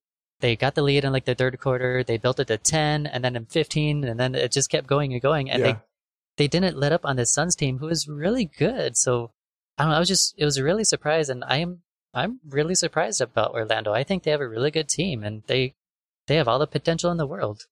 they 0.41 0.55
got 0.55 0.75
the 0.75 0.83
lead 0.83 1.05
in 1.05 1.13
like 1.13 1.25
the 1.25 1.35
third 1.35 1.59
quarter 1.59 2.05
they 2.05 2.17
built 2.17 2.39
it 2.39 2.47
to 2.47 2.57
10 2.57 3.07
and 3.07 3.25
then 3.25 3.35
in 3.35 3.47
15 3.47 4.05
and 4.05 4.21
then 4.21 4.35
it 4.35 4.53
just 4.53 4.71
kept 4.71 4.87
going 4.87 5.13
and 5.13 5.23
going 5.23 5.51
and 5.51 5.61
yeah. 5.61 5.73
they 5.73 5.79
they 6.37 6.49
didn't 6.49 6.77
let 6.77 6.93
up 6.93 7.05
on 7.05 7.17
the 7.17 7.27
suns 7.27 7.57
team 7.57 7.79
who 7.79 7.87
was 7.87 8.09
really 8.09 8.45
good 8.45 8.97
so 8.97 9.31
i 9.79 9.83
don't 9.83 9.91
know 9.91 9.97
i 9.97 10.01
was 10.01 10.09
just 10.09 10.35
it 10.37 10.45
was 10.45 10.61
really 10.61 10.85
surprised 10.85 11.31
and 11.31 11.45
i 11.45 11.59
am 11.59 11.83
i'm 12.13 12.41
really 12.49 12.75
surprised 12.75 13.21
about 13.21 13.55
orlando 13.55 13.93
i 13.93 14.05
think 14.05 14.23
they 14.23 14.31
have 14.31 14.41
a 14.41 14.49
really 14.49 14.71
good 14.71 14.89
team 14.89 15.23
and 15.23 15.43
they 15.47 15.75
they 16.27 16.37
have 16.37 16.49
all 16.49 16.59
the 16.59 16.67
potential 16.67 17.11
in 17.11 17.17
the 17.17 17.27
world. 17.27 17.67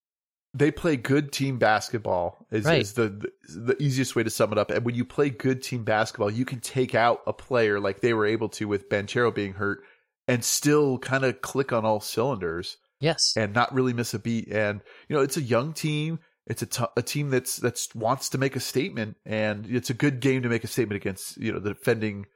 They 0.54 0.70
play 0.70 0.96
good 0.96 1.32
team 1.32 1.58
basketball 1.58 2.46
is, 2.50 2.66
right. 2.66 2.82
is 2.82 2.92
the, 2.92 3.08
the, 3.08 3.60
the 3.60 3.82
easiest 3.82 4.14
way 4.14 4.22
to 4.22 4.28
sum 4.28 4.52
it 4.52 4.58
up. 4.58 4.70
And 4.70 4.84
when 4.84 4.94
you 4.94 5.04
play 5.04 5.30
good 5.30 5.62
team 5.62 5.82
basketball, 5.82 6.30
you 6.30 6.44
can 6.44 6.60
take 6.60 6.94
out 6.94 7.22
a 7.26 7.32
player 7.32 7.80
like 7.80 8.00
they 8.00 8.12
were 8.12 8.26
able 8.26 8.50
to 8.50 8.68
with 8.68 8.90
Banchero 8.90 9.34
being 9.34 9.54
hurt 9.54 9.82
and 10.28 10.44
still 10.44 10.98
kind 10.98 11.24
of 11.24 11.40
click 11.40 11.72
on 11.72 11.86
all 11.86 12.00
cylinders. 12.00 12.76
Yes. 13.00 13.32
And 13.34 13.54
not 13.54 13.72
really 13.72 13.94
miss 13.94 14.12
a 14.12 14.18
beat. 14.18 14.48
And, 14.48 14.82
you 15.08 15.16
know, 15.16 15.22
it's 15.22 15.38
a 15.38 15.42
young 15.42 15.72
team. 15.72 16.18
It's 16.46 16.62
a, 16.62 16.66
t- 16.66 16.84
a 16.96 17.02
team 17.02 17.30
that's, 17.30 17.56
that's 17.56 17.94
wants 17.94 18.28
to 18.30 18.38
make 18.38 18.56
a 18.56 18.60
statement 18.60 19.16
and 19.24 19.66
it's 19.66 19.90
a 19.90 19.94
good 19.94 20.20
game 20.20 20.42
to 20.42 20.48
make 20.48 20.64
a 20.64 20.68
statement 20.68 20.96
against, 20.96 21.36
you 21.36 21.52
know, 21.52 21.60
the 21.60 21.74
defending, 21.74 22.26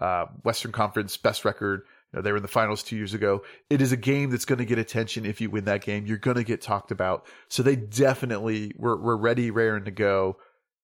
uh, 0.00 0.26
Western 0.42 0.72
Conference 0.72 1.16
best 1.16 1.44
record 1.44 1.82
you 2.12 2.18
know, 2.18 2.22
they 2.22 2.30
were 2.30 2.36
in 2.36 2.42
the 2.42 2.48
finals 2.48 2.82
two 2.82 2.96
years 2.96 3.14
ago. 3.14 3.42
It 3.70 3.80
is 3.80 3.92
a 3.92 3.96
game 3.96 4.30
that's 4.30 4.44
going 4.44 4.58
to 4.58 4.64
get 4.64 4.78
attention 4.78 5.24
if 5.24 5.40
you 5.40 5.50
win 5.50 5.64
that 5.64 5.82
game. 5.82 6.06
You're 6.06 6.18
going 6.18 6.36
to 6.36 6.44
get 6.44 6.60
talked 6.60 6.90
about. 6.90 7.26
So 7.48 7.62
they 7.62 7.76
definitely 7.76 8.72
were, 8.76 8.96
were 8.96 9.16
ready, 9.16 9.50
raring 9.50 9.84
to 9.84 9.90
go. 9.90 10.36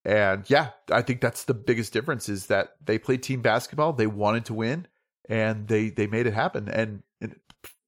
And 0.04 0.48
yeah, 0.48 0.70
I 0.90 1.02
think 1.02 1.20
that's 1.20 1.44
the 1.44 1.54
biggest 1.54 1.92
difference 1.92 2.28
is 2.30 2.46
that 2.46 2.76
they 2.82 2.98
played 2.98 3.22
team 3.22 3.42
basketball. 3.42 3.92
They 3.92 4.06
wanted 4.06 4.46
to 4.46 4.54
win 4.54 4.86
and 5.28 5.68
they, 5.68 5.90
they 5.90 6.06
made 6.06 6.26
it 6.26 6.32
happen. 6.32 6.68
And 6.68 7.02
in 7.20 7.36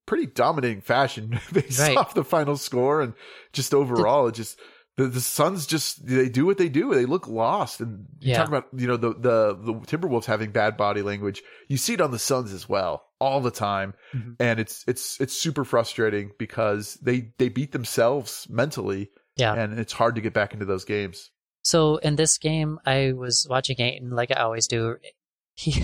pretty 0.05 0.27
dominating 0.27 0.83
fashion 0.83 1.41
based 1.53 1.81
right. 1.81 1.97
off 1.97 2.13
the 2.13 2.25
final 2.25 2.59
score 2.59 3.01
and 3.01 3.15
just 3.55 3.73
overall, 3.73 4.27
it 4.27 4.35
just, 4.35 4.59
the, 5.01 5.07
the 5.07 5.21
Suns 5.21 5.67
just 5.67 6.07
they 6.07 6.29
do 6.29 6.45
what 6.45 6.59
they 6.59 6.69
do. 6.69 6.95
They 6.95 7.07
look 7.07 7.27
lost, 7.27 7.81
and 7.81 8.07
you 8.21 8.33
yeah. 8.33 8.37
talk 8.37 8.49
about 8.49 8.67
you 8.77 8.87
know 8.87 8.99
the 8.99 9.15
the 9.15 9.59
the 9.59 9.75
Timberwolves 9.87 10.27
having 10.27 10.51
bad 10.51 10.77
body 10.77 11.01
language. 11.01 11.43
You 11.69 11.79
see 11.79 11.95
it 11.95 12.03
on 12.03 12.11
the 12.11 12.19
Suns 12.19 12.53
as 12.53 12.69
well 12.69 13.05
all 13.19 13.41
the 13.41 13.51
time, 13.51 13.95
mm-hmm. 14.15 14.33
and 14.39 14.61
it's 14.61 14.85
it's 14.87 15.19
it's 15.19 15.33
super 15.33 15.65
frustrating 15.65 16.33
because 16.39 16.95
they 16.97 17.33
they 17.39 17.49
beat 17.49 17.73
themselves 17.73 18.47
mentally. 18.51 19.11
Yeah, 19.37 19.55
and 19.55 19.79
it's 19.79 19.95
hard 19.95 20.17
to 20.17 20.21
get 20.21 20.35
back 20.35 20.53
into 20.53 20.67
those 20.67 20.85
games. 20.85 21.31
So 21.63 21.97
in 21.97 22.17
this 22.17 22.37
game, 22.37 22.79
I 22.85 23.13
was 23.13 23.47
watching 23.49 23.81
Ayton 23.81 24.11
like 24.11 24.31
I 24.31 24.43
always 24.43 24.67
do. 24.67 24.97
He. 25.55 25.75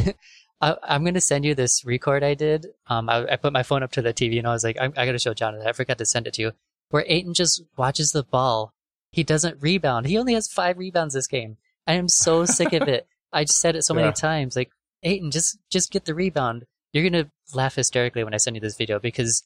I, 0.58 0.74
am 0.88 1.02
going 1.02 1.12
to 1.12 1.20
send 1.20 1.44
you 1.44 1.54
this 1.54 1.84
record 1.84 2.24
I 2.24 2.32
did. 2.32 2.68
Um, 2.86 3.10
I, 3.10 3.32
I, 3.32 3.36
put 3.36 3.52
my 3.52 3.62
phone 3.62 3.82
up 3.82 3.92
to 3.92 4.00
the 4.00 4.14
TV 4.14 4.38
and 4.38 4.46
I 4.46 4.52
was 4.52 4.64
like, 4.64 4.78
I, 4.78 4.84
I 4.84 5.04
got 5.04 5.12
to 5.12 5.18
show 5.18 5.34
Jonathan. 5.34 5.68
I 5.68 5.72
forgot 5.72 5.98
to 5.98 6.06
send 6.06 6.26
it 6.26 6.32
to 6.34 6.42
you. 6.42 6.52
Where 6.88 7.04
Ayton 7.06 7.34
just 7.34 7.62
watches 7.76 8.12
the 8.12 8.22
ball 8.22 8.72
he 9.10 9.24
doesn't 9.24 9.62
rebound. 9.62 10.06
He 10.06 10.18
only 10.18 10.34
has 10.34 10.48
five 10.48 10.78
rebounds 10.78 11.14
this 11.14 11.26
game. 11.26 11.56
I 11.86 11.94
am 11.94 12.08
so 12.08 12.44
sick 12.44 12.72
of 12.72 12.88
it. 12.88 13.06
I 13.32 13.44
just 13.44 13.60
said 13.60 13.76
it 13.76 13.82
so 13.82 13.94
many 13.94 14.12
times. 14.12 14.56
Like, 14.56 14.70
Ayton, 15.02 15.30
just 15.30 15.58
just 15.70 15.90
get 15.90 16.04
the 16.04 16.14
rebound. 16.14 16.64
You're 16.92 17.08
gonna 17.08 17.30
laugh 17.54 17.74
hysterically 17.74 18.24
when 18.24 18.34
I 18.34 18.38
send 18.38 18.56
you 18.56 18.60
this 18.60 18.76
video 18.76 18.98
because 18.98 19.42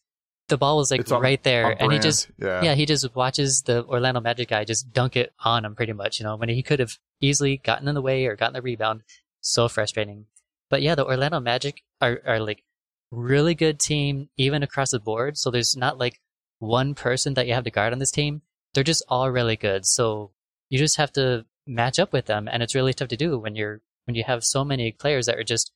the 0.49 0.59
ball 0.59 0.77
was 0.77 0.91
like 0.91 1.11
on, 1.11 1.21
right 1.21 1.43
there, 1.43 1.77
and 1.81 1.93
he 1.93 1.99
just 1.99 2.31
yeah. 2.39 2.63
yeah. 2.63 2.75
he 2.75 2.87
just 2.87 3.15
watches 3.15 3.63
the 3.63 3.85
Orlando 3.87 4.21
Magic 4.21 4.49
guy 4.49 4.65
just 4.65 4.93
dunk 4.93 5.17
it 5.17 5.33
on 5.45 5.65
him 5.65 5.75
pretty 5.75 5.93
much. 5.93 6.21
You 6.21 6.25
know 6.25 6.37
when 6.37 6.49
he 6.49 6.63
could 6.63 6.79
have 6.79 6.99
easily 7.21 7.57
gotten 7.57 7.89
in 7.89 7.95
the 7.95 8.03
way 8.03 8.27
or 8.27 8.37
gotten 8.37 8.55
the 8.55 8.63
rebound. 8.63 9.03
So 9.41 9.69
frustrating. 9.69 10.27
But 10.69 10.83
yeah, 10.83 10.95
the 10.95 11.07
Orlando 11.07 11.41
Magic 11.41 11.83
are 12.01 12.21
are 12.27 12.41
like 12.41 12.63
really 13.11 13.55
good 13.55 13.81
team 13.81 14.29
even 14.37 14.63
across 14.63 14.91
the 14.91 15.01
board. 15.01 15.39
So 15.39 15.51
there's 15.51 15.77
not 15.77 15.99
like 15.99 16.21
one 16.59 16.95
person 16.95 17.35
that 17.35 17.47
you 17.47 17.55
have 17.55 17.65
to 17.65 17.71
guard 17.71 17.93
on 17.93 17.99
this 17.99 18.11
team 18.11 18.43
they're 18.75 18.85
just 18.85 19.05
all 19.09 19.31
really 19.31 19.57
good. 19.57 19.87
So 19.87 20.31
you 20.69 20.79
just 20.79 20.97
have 20.97 21.13
to 21.13 21.45
match 21.67 21.99
up 21.99 22.13
with 22.13 22.27
them, 22.27 22.49
and 22.51 22.63
it's 22.63 22.75
really 22.75 22.95
tough 22.95 23.09
to 23.09 23.17
do 23.17 23.39
when 23.39 23.55
you're 23.57 23.81
when 24.05 24.15
you 24.15 24.25
have 24.25 24.45
so 24.45 24.65
many 24.65 24.93
players 24.93 25.27
that 25.27 25.39
are 25.39 25.45
just 25.45 25.73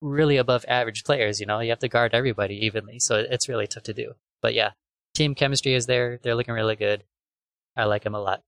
really 0.00 0.36
above 0.36 0.64
average 0.68 1.04
players. 1.04 1.40
You 1.40 1.46
know, 1.46 1.60
you 1.60 1.70
have 1.70 1.78
to 1.80 1.88
guard 1.88 2.14
everybody 2.14 2.66
evenly, 2.66 2.98
so 2.98 3.16
it's 3.16 3.48
really 3.48 3.66
tough 3.66 3.84
to 3.84 3.94
do. 3.94 4.12
But 4.42 4.54
yeah, 4.54 4.70
team 5.14 5.34
chemistry 5.34 5.74
is 5.74 5.86
there. 5.86 6.18
They're 6.22 6.34
looking 6.34 6.54
really 6.54 6.76
good. 6.76 7.04
I 7.76 7.84
like 7.84 8.04
them 8.04 8.14
a 8.14 8.20
lot. 8.20 8.42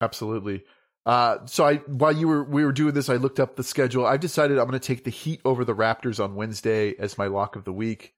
Absolutely. 0.00 0.64
Uh, 1.06 1.38
so 1.44 1.66
I, 1.66 1.76
while 1.76 2.12
you 2.12 2.28
were 2.28 2.44
we 2.44 2.64
were 2.64 2.72
doing 2.72 2.94
this, 2.94 3.08
I 3.08 3.16
looked 3.16 3.40
up 3.40 3.56
the 3.56 3.62
schedule. 3.62 4.06
I've 4.06 4.20
decided 4.20 4.58
I'm 4.58 4.68
going 4.68 4.78
to 4.78 4.86
take 4.86 5.04
the 5.04 5.10
Heat 5.10 5.40
over 5.44 5.64
the 5.64 5.74
Raptors 5.74 6.22
on 6.22 6.34
Wednesday 6.34 6.94
as 6.98 7.18
my 7.18 7.26
lock 7.26 7.56
of 7.56 7.64
the 7.64 7.72
week 7.72 8.14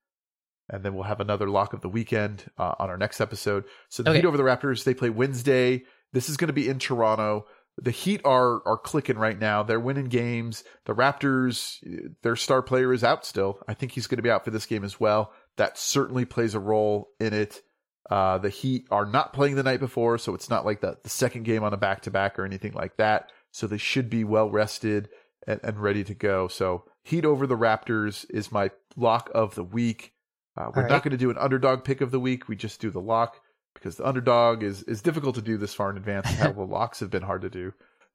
and 0.68 0.82
then 0.84 0.94
we'll 0.94 1.04
have 1.04 1.20
another 1.20 1.48
lock 1.48 1.72
of 1.72 1.80
the 1.80 1.88
weekend 1.88 2.44
uh, 2.58 2.74
on 2.78 2.90
our 2.90 2.96
next 2.96 3.20
episode. 3.20 3.64
So 3.88 4.02
the 4.02 4.10
okay. 4.10 4.18
Heat 4.18 4.26
over 4.26 4.36
the 4.36 4.42
Raptors, 4.42 4.84
they 4.84 4.94
play 4.94 5.10
Wednesday. 5.10 5.84
This 6.12 6.28
is 6.28 6.36
going 6.36 6.48
to 6.48 6.54
be 6.54 6.68
in 6.68 6.78
Toronto. 6.78 7.46
The 7.78 7.90
Heat 7.90 8.22
are 8.24 8.66
are 8.66 8.78
clicking 8.78 9.18
right 9.18 9.38
now. 9.38 9.62
They're 9.62 9.78
winning 9.78 10.06
games. 10.06 10.64
The 10.86 10.94
Raptors, 10.94 11.76
their 12.22 12.36
star 12.36 12.62
player 12.62 12.92
is 12.92 13.04
out 13.04 13.26
still. 13.26 13.60
I 13.68 13.74
think 13.74 13.92
he's 13.92 14.06
going 14.06 14.16
to 14.16 14.22
be 14.22 14.30
out 14.30 14.44
for 14.44 14.50
this 14.50 14.66
game 14.66 14.82
as 14.82 14.98
well. 14.98 15.32
That 15.56 15.76
certainly 15.78 16.24
plays 16.24 16.54
a 16.54 16.60
role 16.60 17.10
in 17.20 17.34
it. 17.34 17.62
Uh, 18.10 18.38
the 18.38 18.50
Heat 18.50 18.86
are 18.90 19.04
not 19.04 19.32
playing 19.32 19.56
the 19.56 19.62
night 19.62 19.80
before, 19.80 20.16
so 20.16 20.34
it's 20.34 20.48
not 20.48 20.64
like 20.64 20.80
the, 20.80 20.96
the 21.02 21.10
second 21.10 21.42
game 21.42 21.64
on 21.64 21.74
a 21.74 21.76
back 21.76 22.02
to 22.02 22.10
back 22.10 22.38
or 22.38 22.44
anything 22.44 22.72
like 22.72 22.96
that. 22.96 23.30
So 23.50 23.66
they 23.66 23.78
should 23.78 24.08
be 24.08 24.24
well 24.24 24.48
rested 24.48 25.08
and, 25.46 25.60
and 25.62 25.82
ready 25.82 26.04
to 26.04 26.14
go. 26.14 26.48
So 26.48 26.84
Heat 27.04 27.24
over 27.24 27.46
the 27.46 27.56
Raptors 27.56 28.24
is 28.30 28.50
my 28.50 28.70
lock 28.96 29.30
of 29.34 29.54
the 29.54 29.64
week. 29.64 30.12
Uh, 30.56 30.70
we're 30.74 30.88
not 30.88 31.02
going 31.02 31.12
to 31.12 31.18
do 31.18 31.30
an 31.30 31.36
underdog 31.38 31.84
pick 31.84 32.00
of 32.00 32.10
the 32.10 32.20
week. 32.20 32.48
We 32.48 32.56
just 32.56 32.80
do 32.80 32.90
the 32.90 33.00
lock 33.00 33.40
because 33.74 33.96
the 33.96 34.06
underdog 34.06 34.62
is 34.62 34.82
is 34.84 35.02
difficult 35.02 35.34
to 35.34 35.42
do 35.42 35.58
this 35.58 35.74
far 35.74 35.90
in 35.90 35.96
advance. 35.96 36.28
How 36.30 36.52
the 36.52 36.62
locks 36.62 37.00
have 37.00 37.10
been 37.10 37.22
hard 37.22 37.42
to 37.42 37.50
do 37.50 37.72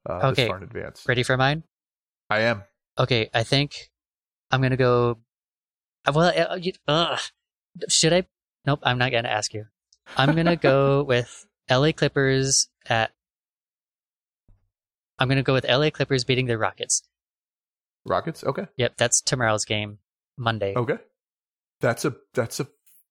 uh, 0.09 0.29
okay. 0.29 0.43
this 0.43 0.47
far 0.47 0.57
in 0.57 0.63
advance. 0.63 1.05
Ready 1.07 1.23
for 1.23 1.37
mine? 1.37 1.63
I 2.29 2.41
am. 2.41 2.63
Okay, 2.97 3.29
I 3.33 3.43
think 3.43 3.91
I'm 4.49 4.61
gonna 4.61 4.77
go. 4.77 5.19
Well, 6.11 6.33
uh, 6.87 7.17
should 7.87 8.13
I? 8.13 8.25
Nope, 8.65 8.79
I'm 8.83 8.97
not 8.97 9.11
gonna 9.11 9.29
ask 9.29 9.53
you. 9.53 9.65
I'm 10.17 10.35
gonna 10.35 10.55
go 10.55 11.03
with 11.07 11.47
LA 11.69 11.91
Clippers 11.91 12.67
at. 12.87 13.11
I'm 15.19 15.29
gonna 15.29 15.43
go 15.43 15.53
with 15.53 15.69
LA 15.69 15.91
Clippers 15.91 16.23
beating 16.23 16.47
the 16.47 16.57
Rockets. 16.57 17.03
Rockets, 18.03 18.43
okay. 18.43 18.65
Yep, 18.77 18.93
that's 18.97 19.21
tomorrow's 19.21 19.63
game, 19.63 19.99
Monday. 20.37 20.73
Okay, 20.75 20.97
that's 21.81 22.05
a 22.05 22.15
that's 22.33 22.59
a 22.59 22.67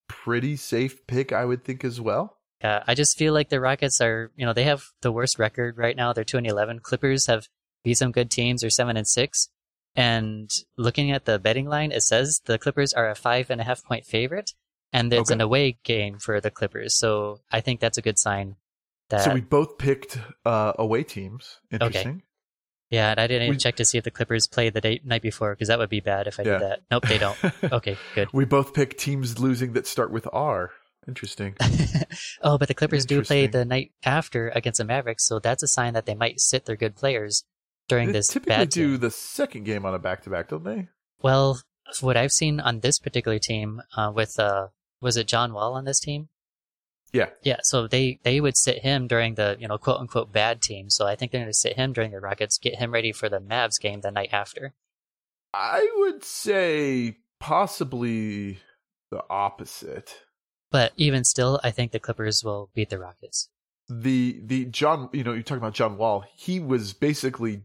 pretty 0.08 0.56
safe 0.56 1.06
pick, 1.06 1.32
I 1.32 1.44
would 1.44 1.64
think 1.64 1.84
as 1.84 2.00
well. 2.00 2.38
Yeah, 2.62 2.82
I 2.86 2.94
just 2.94 3.16
feel 3.16 3.32
like 3.32 3.48
the 3.48 3.60
Rockets 3.60 4.00
are, 4.00 4.30
you 4.36 4.44
know, 4.44 4.52
they 4.52 4.64
have 4.64 4.84
the 5.00 5.12
worst 5.12 5.38
record 5.38 5.78
right 5.78 5.96
now. 5.96 6.12
They're 6.12 6.24
two 6.24 6.36
and 6.36 6.46
eleven. 6.46 6.78
Clippers 6.80 7.26
have 7.26 7.48
beat 7.84 7.94
some 7.94 8.12
good 8.12 8.30
teams. 8.30 8.60
They're 8.60 8.70
seven 8.70 8.96
and 8.96 9.08
six. 9.08 9.48
And 9.96 10.50
looking 10.76 11.10
at 11.10 11.24
the 11.24 11.38
betting 11.38 11.66
line, 11.66 11.90
it 11.90 12.02
says 12.02 12.40
the 12.44 12.58
Clippers 12.58 12.92
are 12.92 13.10
a 13.10 13.14
five 13.14 13.50
and 13.50 13.60
a 13.60 13.64
half 13.64 13.84
point 13.84 14.06
favorite, 14.06 14.52
and 14.92 15.12
it's 15.12 15.30
okay. 15.30 15.34
an 15.34 15.40
away 15.40 15.78
game 15.84 16.18
for 16.18 16.40
the 16.40 16.50
Clippers. 16.50 16.98
So 16.98 17.40
I 17.50 17.60
think 17.60 17.80
that's 17.80 17.98
a 17.98 18.02
good 18.02 18.18
sign. 18.18 18.56
That 19.08 19.22
so 19.22 19.34
we 19.34 19.40
both 19.40 19.78
picked 19.78 20.18
uh, 20.44 20.72
away 20.78 21.02
teams. 21.02 21.58
Interesting. 21.72 22.08
Okay. 22.08 22.24
Yeah, 22.90 23.12
and 23.12 23.20
I 23.20 23.28
didn't 23.28 23.44
even 23.44 23.54
we, 23.54 23.58
check 23.58 23.76
to 23.76 23.84
see 23.84 23.98
if 23.98 24.04
the 24.04 24.10
Clippers 24.10 24.48
played 24.48 24.74
the 24.74 24.80
day, 24.80 25.00
night 25.04 25.22
before 25.22 25.54
because 25.54 25.68
that 25.68 25.78
would 25.78 25.90
be 25.90 26.00
bad 26.00 26.26
if 26.26 26.40
I 26.40 26.42
yeah. 26.42 26.52
did 26.52 26.60
that. 26.62 26.80
Nope, 26.90 27.04
they 27.06 27.18
don't. 27.18 27.38
Okay, 27.72 27.96
good. 28.14 28.28
we 28.32 28.44
both 28.44 28.74
pick 28.74 28.98
teams 28.98 29.38
losing 29.38 29.74
that 29.74 29.86
start 29.86 30.10
with 30.10 30.26
R. 30.32 30.72
Interesting. 31.06 31.54
oh, 32.42 32.58
but 32.58 32.68
the 32.68 32.74
Clippers 32.74 33.06
do 33.06 33.22
play 33.22 33.46
the 33.46 33.64
night 33.64 33.92
after 34.04 34.48
against 34.48 34.78
the 34.78 34.84
Mavericks, 34.84 35.24
so 35.24 35.38
that's 35.38 35.62
a 35.62 35.68
sign 35.68 35.94
that 35.94 36.06
they 36.06 36.14
might 36.14 36.40
sit 36.40 36.64
their 36.64 36.76
good 36.76 36.96
players 36.96 37.44
during 37.88 38.12
this. 38.12 38.28
they 38.28 38.40
this. 38.40 38.44
Typically, 38.46 38.66
do 38.66 38.96
the 38.96 39.10
second 39.10 39.64
game 39.64 39.86
on 39.86 39.94
a 39.94 39.98
back 39.98 40.22
to 40.24 40.30
back, 40.30 40.48
don't 40.48 40.64
they? 40.64 40.88
Well, 41.22 41.60
what 42.00 42.16
I've 42.16 42.32
seen 42.32 42.60
on 42.60 42.80
this 42.80 42.98
particular 42.98 43.38
team, 43.38 43.82
uh, 43.96 44.12
with 44.14 44.38
uh, 44.38 44.68
was 45.00 45.16
it 45.16 45.28
John 45.28 45.52
Wall 45.52 45.74
on 45.74 45.84
this 45.84 46.00
team? 46.00 46.28
Yeah. 47.12 47.30
Yeah. 47.42 47.58
So 47.62 47.86
they 47.86 48.20
they 48.22 48.40
would 48.40 48.56
sit 48.56 48.78
him 48.78 49.06
during 49.06 49.34
the 49.34 49.56
you 49.58 49.68
know 49.68 49.78
quote 49.78 50.00
unquote 50.00 50.32
bad 50.32 50.62
team. 50.62 50.90
So 50.90 51.06
I 51.06 51.16
think 51.16 51.32
they're 51.32 51.40
going 51.40 51.50
to 51.50 51.54
sit 51.54 51.76
him 51.76 51.92
during 51.92 52.12
the 52.12 52.20
Rockets, 52.20 52.58
get 52.58 52.76
him 52.76 52.92
ready 52.92 53.12
for 53.12 53.28
the 53.28 53.40
Mavs 53.40 53.80
game 53.80 54.00
the 54.00 54.10
night 54.10 54.30
after. 54.32 54.74
I 55.52 55.88
would 55.96 56.24
say 56.24 57.16
possibly 57.40 58.60
the 59.10 59.24
opposite. 59.28 60.14
But 60.70 60.92
even 60.96 61.24
still, 61.24 61.60
I 61.64 61.72
think 61.72 61.90
the 61.90 61.98
Clippers 61.98 62.44
will 62.44 62.70
beat 62.74 62.90
the 62.90 62.98
Rockets. 62.98 63.48
The 63.88 64.40
the 64.44 64.66
John, 64.66 65.08
you 65.12 65.24
know, 65.24 65.32
you're 65.32 65.42
talking 65.42 65.58
about 65.58 65.74
John 65.74 65.96
Wall. 65.96 66.24
He 66.36 66.60
was 66.60 66.92
basically 66.92 67.62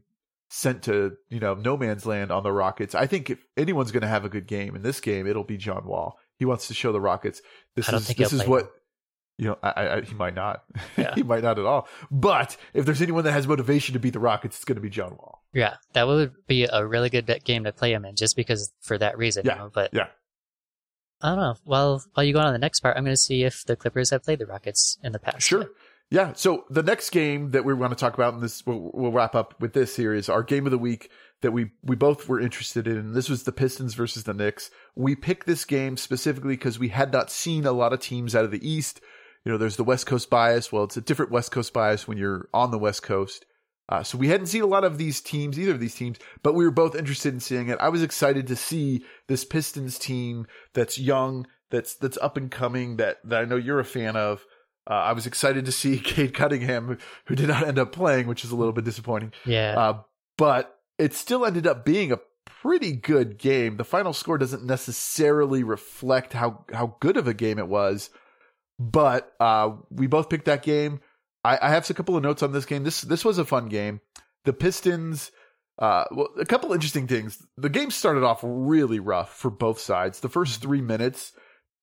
sent 0.50 0.84
to 0.84 1.18
you 1.30 1.39
know 1.39 1.54
no 1.54 1.78
man's 1.78 2.06
land 2.08 2.32
on 2.32 2.41
the 2.41 2.52
Rockets. 2.52 2.96
I 2.96 3.06
think 3.06 3.30
if 3.30 3.46
anyone's 3.56 3.91
going 3.91 4.02
to 4.02 4.08
have 4.08 4.26
a 4.26 4.30
good 4.30 4.48
game 4.48 4.76
in 4.76 4.82
this 4.82 5.00
game, 5.00 5.28
it'll 5.28 5.43
be 5.43 5.58
John 5.58 5.86
Wall. 5.86 6.18
He 6.38 6.46
wants 6.46 6.68
to 6.70 6.74
show 6.74 6.91
the 6.91 7.00
Rockets 7.02 7.41
this 7.76 7.88
is 7.89 8.08
this 8.08 8.34
is 8.34 8.48
what. 8.48 8.72
You 9.38 9.48
know, 9.48 9.58
I, 9.62 9.88
I, 9.88 10.02
he 10.02 10.14
might 10.14 10.34
mm. 10.34 10.38
not. 10.38 10.64
Yeah. 10.98 11.14
he 11.14 11.24
might 11.24 11.44
not 11.44 11.60
at 11.60 11.66
all. 11.66 11.88
But 12.10 12.56
if 12.74 12.86
there's 12.86 13.02
anyone 13.02 13.26
that 13.26 13.34
has 13.34 13.48
motivation 13.48 13.94
to 13.94 14.00
beat 14.00 14.14
the 14.14 14.20
Rockets, 14.20 14.56
it's 14.58 14.66
going 14.66 14.78
to 14.78 14.82
be 14.82 14.90
John 14.90 15.12
Wall. 15.12 15.44
Yeah, 15.54 15.76
that 15.94 16.08
would 16.08 16.34
be 16.48 16.66
a 16.66 16.86
really 16.86 17.10
good 17.10 17.42
game 17.44 17.66
to 17.66 17.74
play 17.74 17.92
him 17.92 18.06
in, 18.06 18.16
just 18.16 18.36
because 18.36 18.72
for 18.82 18.98
that 18.98 19.18
reason. 19.18 19.46
Yeah, 19.46 19.54
you 19.54 19.60
know? 19.60 19.72
but 19.74 19.94
yeah, 19.94 20.08
I 21.22 21.30
don't 21.30 21.40
know. 21.40 21.56
While 21.64 22.04
while 22.14 22.24
you 22.26 22.34
go 22.34 22.40
on 22.40 22.48
to 22.48 22.52
the 22.54 22.60
next 22.60 22.80
part, 22.80 22.96
I'm 22.98 23.04
going 23.04 23.14
to 23.14 23.22
see 23.22 23.44
if 23.44 23.64
the 23.66 23.76
Clippers 23.76 24.10
have 24.12 24.24
played 24.24 24.40
the 24.40 24.46
Rockets 24.46 24.98
in 25.04 25.12
the 25.12 25.20
past. 25.20 25.42
Sure. 25.42 25.70
Yeah. 26.12 26.34
So 26.34 26.66
the 26.70 26.84
next 26.84 27.10
game 27.10 27.52
that 27.52 27.66
we 27.66 27.74
want 27.74 27.92
to 27.92 28.00
talk 28.00 28.14
about, 28.14 28.36
and 28.36 28.44
this 28.44 28.66
we'll, 28.66 28.92
we'll 28.94 29.12
wrap 29.12 29.34
up 29.34 29.60
with 29.60 29.74
this 29.74 29.94
series, 29.94 30.30
our 30.30 30.44
game 30.44 30.66
of 30.66 30.72
the 30.72 30.78
week 30.78 31.10
that 31.42 31.52
we 31.52 31.72
we 31.84 31.96
both 31.96 32.28
were 32.30 32.40
interested 32.40 32.88
in. 32.88 33.14
This 33.14 33.30
was 33.30 33.44
the 33.44 33.52
Pistons 33.52 33.96
versus 33.96 34.24
the 34.24 34.34
Knicks. 34.34 34.70
We 34.96 35.16
picked 35.16 35.48
this 35.48 35.66
game 35.66 35.98
specifically 35.98 36.54
because 36.54 36.80
we 36.80 36.90
had 36.90 37.12
not 37.12 37.32
seen 37.32 37.66
a 37.66 37.72
lot 37.72 37.94
of 37.94 38.00
teams 38.00 38.36
out 38.36 38.46
of 38.46 38.52
the 38.52 38.68
East. 38.68 39.02
You 39.46 39.52
know, 39.52 39.58
there's 39.58 39.78
the 39.78 39.84
West 39.84 40.08
Coast 40.08 40.30
bias. 40.30 40.72
Well, 40.72 40.84
it's 40.84 40.98
a 40.98 41.02
different 41.02 41.32
West 41.32 41.52
Coast 41.52 41.72
bias 41.72 42.08
when 42.08 42.18
you're 42.18 42.50
on 42.54 42.72
the 42.72 42.80
West 42.80 43.04
Coast. 43.04 43.46
Uh, 43.88 44.02
so 44.02 44.18
we 44.18 44.30
hadn't 44.30 44.48
seen 44.48 44.64
a 44.64 44.68
lot 44.68 44.84
of 44.84 44.98
these 44.98 45.22
teams, 45.22 45.60
either 45.60 45.72
of 45.72 45.80
these 45.80 45.93
teams, 45.93 46.18
but 46.41 46.56
we 46.56 46.66
were 46.66 46.72
both 46.72 46.96
interested 46.96 47.34
in 47.34 47.39
seeing 47.39 47.70
it. 47.70 47.78
I 47.80 47.89
was 47.89 48.02
excited 48.02 48.48
to 48.48 48.56
see 48.56 49.06
this 49.28 49.46
Pistons 49.46 50.00
team 50.00 50.48
that's 50.74 50.98
young, 50.98 51.46
that's 51.70 51.93
that's 51.96 52.18
up 52.18 52.36
and 52.36 52.50
coming, 52.50 52.98
that 52.98 53.18
that 53.26 53.41
I 53.41 53.46
know 53.46 53.58
you're 53.58 53.80
a 53.80 53.86
fan 53.86 54.16
of. 54.16 54.43
Uh, 54.89 54.93
I 54.93 55.14
was 55.14 55.28
excited 55.28 55.66
to 55.66 55.72
see 55.72 56.00
Cade 56.04 56.34
Cunningham, 56.34 56.98
who 57.26 57.36
did 57.36 57.48
not 57.48 57.68
end 57.68 57.78
up 57.78 57.91
playing, 57.91 58.28
which 58.28 58.43
is 58.43 58.52
a 58.52 58.56
little 58.56 58.74
bit 58.74 58.86
disappointing. 58.86 59.34
Yeah. 59.46 59.78
Uh, 59.78 60.02
but 60.38 60.80
it 60.98 61.14
still 61.14 61.46
ended 61.46 61.68
up 61.68 61.86
being 61.86 62.12
a 62.12 62.20
pretty 62.46 62.93
good 62.93 63.38
game. 63.38 63.78
The 63.78 63.84
final 63.84 64.14
score 64.14 64.39
doesn't 64.39 64.64
necessarily 64.64 65.64
reflect 65.64 66.34
how 66.34 66.66
how 66.74 66.98
good 67.00 67.18
of 67.18 67.28
a 67.28 67.34
game 67.36 67.60
it 67.60 67.68
was, 67.68 68.10
but 68.80 69.34
uh, 69.39 69.71
we 69.89 70.07
both 70.07 70.30
picked 70.30 70.45
that 70.45 70.63
game. 70.63 71.01
I, 71.43 71.59
I 71.61 71.69
have 71.69 71.89
a 71.89 71.93
couple 71.93 72.17
of 72.17 72.23
notes 72.23 72.43
on 72.43 72.51
this 72.51 72.65
game. 72.65 72.84
This 72.84 73.01
this 73.01 73.26
was 73.26 73.38
a 73.38 73.45
fun 73.45 73.67
game. 73.67 74.01
The 74.45 74.53
Pistons. 74.53 75.32
Uh, 75.78 76.05
well, 76.11 76.30
a 76.39 76.45
couple 76.45 76.71
interesting 76.71 77.05
things. 77.05 77.38
The 77.57 77.69
game 77.69 77.91
started 77.91 78.23
off 78.23 78.39
really 78.43 78.99
rough 78.99 79.36
for 79.36 79.51
both 79.51 79.80
sides. 79.80 80.21
The 80.21 80.30
first 80.30 80.61
three 80.61 80.82
minutes, 80.82 81.34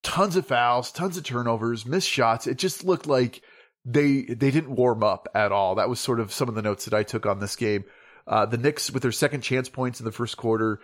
tons 0.01 0.35
of 0.35 0.47
fouls, 0.47 0.91
tons 0.91 1.15
of 1.15 1.23
turnovers, 1.23 1.85
missed 1.85 2.09
shots. 2.09 2.47
It 2.47 2.57
just 2.57 2.83
looked 2.83 3.05
like 3.05 3.43
they 3.85 4.21
they 4.23 4.49
didn't 4.49 4.75
warm 4.75 5.03
up 5.03 5.27
at 5.35 5.51
all. 5.51 5.75
That 5.75 5.89
was 5.89 5.99
sort 5.99 6.19
of 6.19 6.33
some 6.33 6.49
of 6.49 6.55
the 6.55 6.61
notes 6.61 6.85
that 6.85 6.93
I 6.93 7.03
took 7.03 7.25
on 7.25 7.39
this 7.39 7.55
game. 7.55 7.85
Uh, 8.25 8.45
the 8.45 8.57
Knicks 8.57 8.89
with 8.89 9.03
their 9.03 9.11
second 9.11 9.41
chance 9.41 9.69
points 9.69 9.99
in 9.99 10.05
the 10.05 10.11
first 10.11 10.37
quarter 10.37 10.79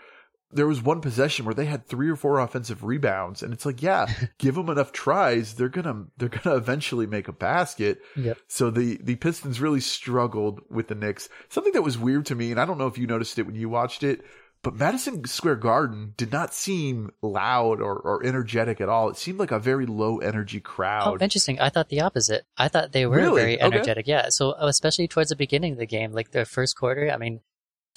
there 0.52 0.68
was 0.68 0.82
one 0.82 1.02
possession 1.02 1.46
where 1.46 1.54
they 1.54 1.66
had 1.66 1.86
three 1.86 2.10
or 2.10 2.16
four 2.16 2.40
offensive 2.40 2.84
rebounds 2.84 3.44
and 3.44 3.54
it's 3.54 3.66
like 3.66 3.82
yeah 3.82 4.08
give 4.38 4.56
them 4.56 4.70
enough 4.70 4.92
tries 4.92 5.56
they're 5.56 5.70
gonna 5.70 6.06
they're 6.18 6.30
gonna 6.30 6.56
eventually 6.56 7.06
make 7.06 7.28
a 7.28 7.34
basket. 7.34 8.00
Yep. 8.16 8.38
so 8.48 8.70
the 8.70 8.98
the 9.02 9.16
pistons 9.16 9.62
really 9.62 9.82
struggled 9.82 10.62
with 10.70 10.88
the 10.88 10.96
knicks. 10.96 11.30
Something 11.50 11.74
that 11.74 11.82
was 11.82 11.98
weird 11.98 12.26
to 12.28 12.36
me 12.36 12.52
and 12.52 12.60
i 12.60 12.66
don't 12.66 12.78
know 12.78 12.88
if 12.88 12.98
you 12.98 13.08
noticed 13.08 13.38
it 13.40 13.46
when 13.46 13.56
you 13.56 13.70
watched 13.70 14.04
it 14.04 14.22
but 14.62 14.76
madison 14.76 15.26
square 15.26 15.56
garden 15.56 16.14
did 16.18 16.32
not 16.32 16.54
seem 16.54 17.12
loud 17.22 17.80
or, 17.80 17.96
or 17.96 18.26
energetic 18.26 18.82
at 18.82 18.90
all. 18.90 19.10
It 19.10 19.16
seemed 19.16 19.40
like 19.40 19.52
a 19.52 19.60
very 19.60 19.86
low 19.86 20.18
energy 20.18 20.62
oh, 20.66 20.68
crowd. 20.68 21.08
oh 21.08 21.24
interesting. 21.24 21.62
I 21.62 21.70
thought 21.70 21.88
the 21.88 22.02
opposite. 22.02 22.44
I 22.58 22.68
thought 22.68 22.92
they 22.92 23.06
were 23.06 23.16
really? 23.16 23.42
very 23.42 23.62
energetic. 23.62 24.04
Okay. 24.04 24.12
yeah. 24.12 24.30
So 24.30 24.54
especially 24.60 25.08
towards 25.08 25.30
the 25.30 25.38
beginning 25.38 25.74
of 25.74 25.80
the 25.80 25.86
game 25.86 26.12
like 26.12 26.32
the 26.32 26.44
first 26.44 26.76
quarter 26.76 27.10
i 27.10 27.18
mean 27.18 27.40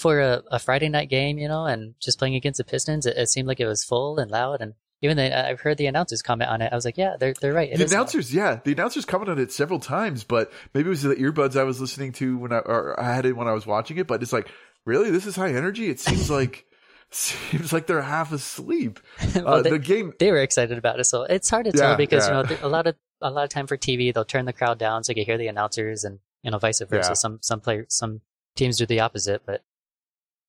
for 0.02 0.20
a, 0.20 0.42
a, 0.50 0.58
Friday 0.58 0.88
night 0.88 1.08
game, 1.08 1.38
you 1.38 1.48
know, 1.48 1.64
and 1.64 1.94
just 2.00 2.18
playing 2.18 2.34
against 2.34 2.58
the 2.58 2.64
Pistons, 2.64 3.06
it, 3.06 3.16
it 3.16 3.28
seemed 3.28 3.46
like 3.46 3.60
it 3.60 3.66
was 3.66 3.84
full 3.84 4.18
and 4.18 4.30
loud. 4.30 4.60
And 4.60 4.74
even 5.00 5.16
the, 5.16 5.48
I've 5.48 5.60
heard 5.60 5.78
the 5.78 5.86
announcers 5.86 6.22
comment 6.22 6.50
on 6.50 6.60
it. 6.60 6.72
I 6.72 6.74
was 6.74 6.84
like, 6.84 6.98
yeah, 6.98 7.16
they're 7.18 7.34
they're 7.40 7.52
right. 7.52 7.70
It 7.70 7.78
the 7.78 7.86
announcers, 7.86 8.34
loud. 8.34 8.42
yeah, 8.42 8.60
the 8.64 8.72
announcers 8.72 9.04
commented 9.04 9.38
on 9.38 9.42
it 9.42 9.52
several 9.52 9.78
times, 9.78 10.24
but 10.24 10.52
maybe 10.74 10.88
it 10.88 10.90
was 10.90 11.02
the 11.02 11.14
earbuds 11.14 11.56
I 11.56 11.62
was 11.62 11.80
listening 11.80 12.12
to 12.14 12.36
when 12.36 12.52
I 12.52 12.58
or 12.58 12.98
I 13.00 13.14
had 13.14 13.24
it 13.24 13.36
when 13.36 13.46
I 13.46 13.52
was 13.52 13.64
watching 13.64 13.96
it. 13.98 14.08
But 14.08 14.22
it's 14.22 14.32
like, 14.32 14.48
really, 14.84 15.10
this 15.10 15.24
is 15.24 15.36
high 15.36 15.54
energy. 15.54 15.88
It 15.88 16.00
seems 16.00 16.28
like. 16.38 16.66
seems 17.14 17.74
like 17.74 17.86
they're 17.86 18.00
half 18.00 18.32
asleep. 18.32 18.98
well, 19.36 19.48
uh, 19.48 19.62
they, 19.62 19.70
the 19.70 19.78
game 19.78 20.14
they 20.18 20.32
were 20.32 20.38
excited 20.38 20.78
about 20.78 20.98
it, 20.98 21.04
so 21.04 21.22
it's 21.24 21.50
hard 21.50 21.66
to 21.66 21.72
tell 21.72 21.90
yeah, 21.90 21.96
because 21.96 22.26
yeah. 22.26 22.42
you 22.42 22.48
know 22.48 22.58
a 22.62 22.68
lot 22.68 22.86
of 22.86 22.96
a 23.20 23.30
lot 23.30 23.44
of 23.44 23.50
time 23.50 23.66
for 23.66 23.76
TV 23.76 24.14
they'll 24.14 24.24
turn 24.24 24.46
the 24.46 24.52
crowd 24.52 24.78
down 24.78 25.04
so 25.04 25.10
you 25.10 25.16
can 25.16 25.26
hear 25.26 25.36
the 25.36 25.46
announcers 25.46 26.04
and 26.04 26.18
you 26.42 26.50
know 26.50 26.58
vice 26.58 26.80
versa. 26.80 27.10
Yeah. 27.10 27.14
Some 27.14 27.38
some 27.42 27.60
players 27.60 27.88
some 27.90 28.22
teams 28.56 28.78
do 28.78 28.86
the 28.86 29.00
opposite, 29.00 29.42
but 29.44 29.62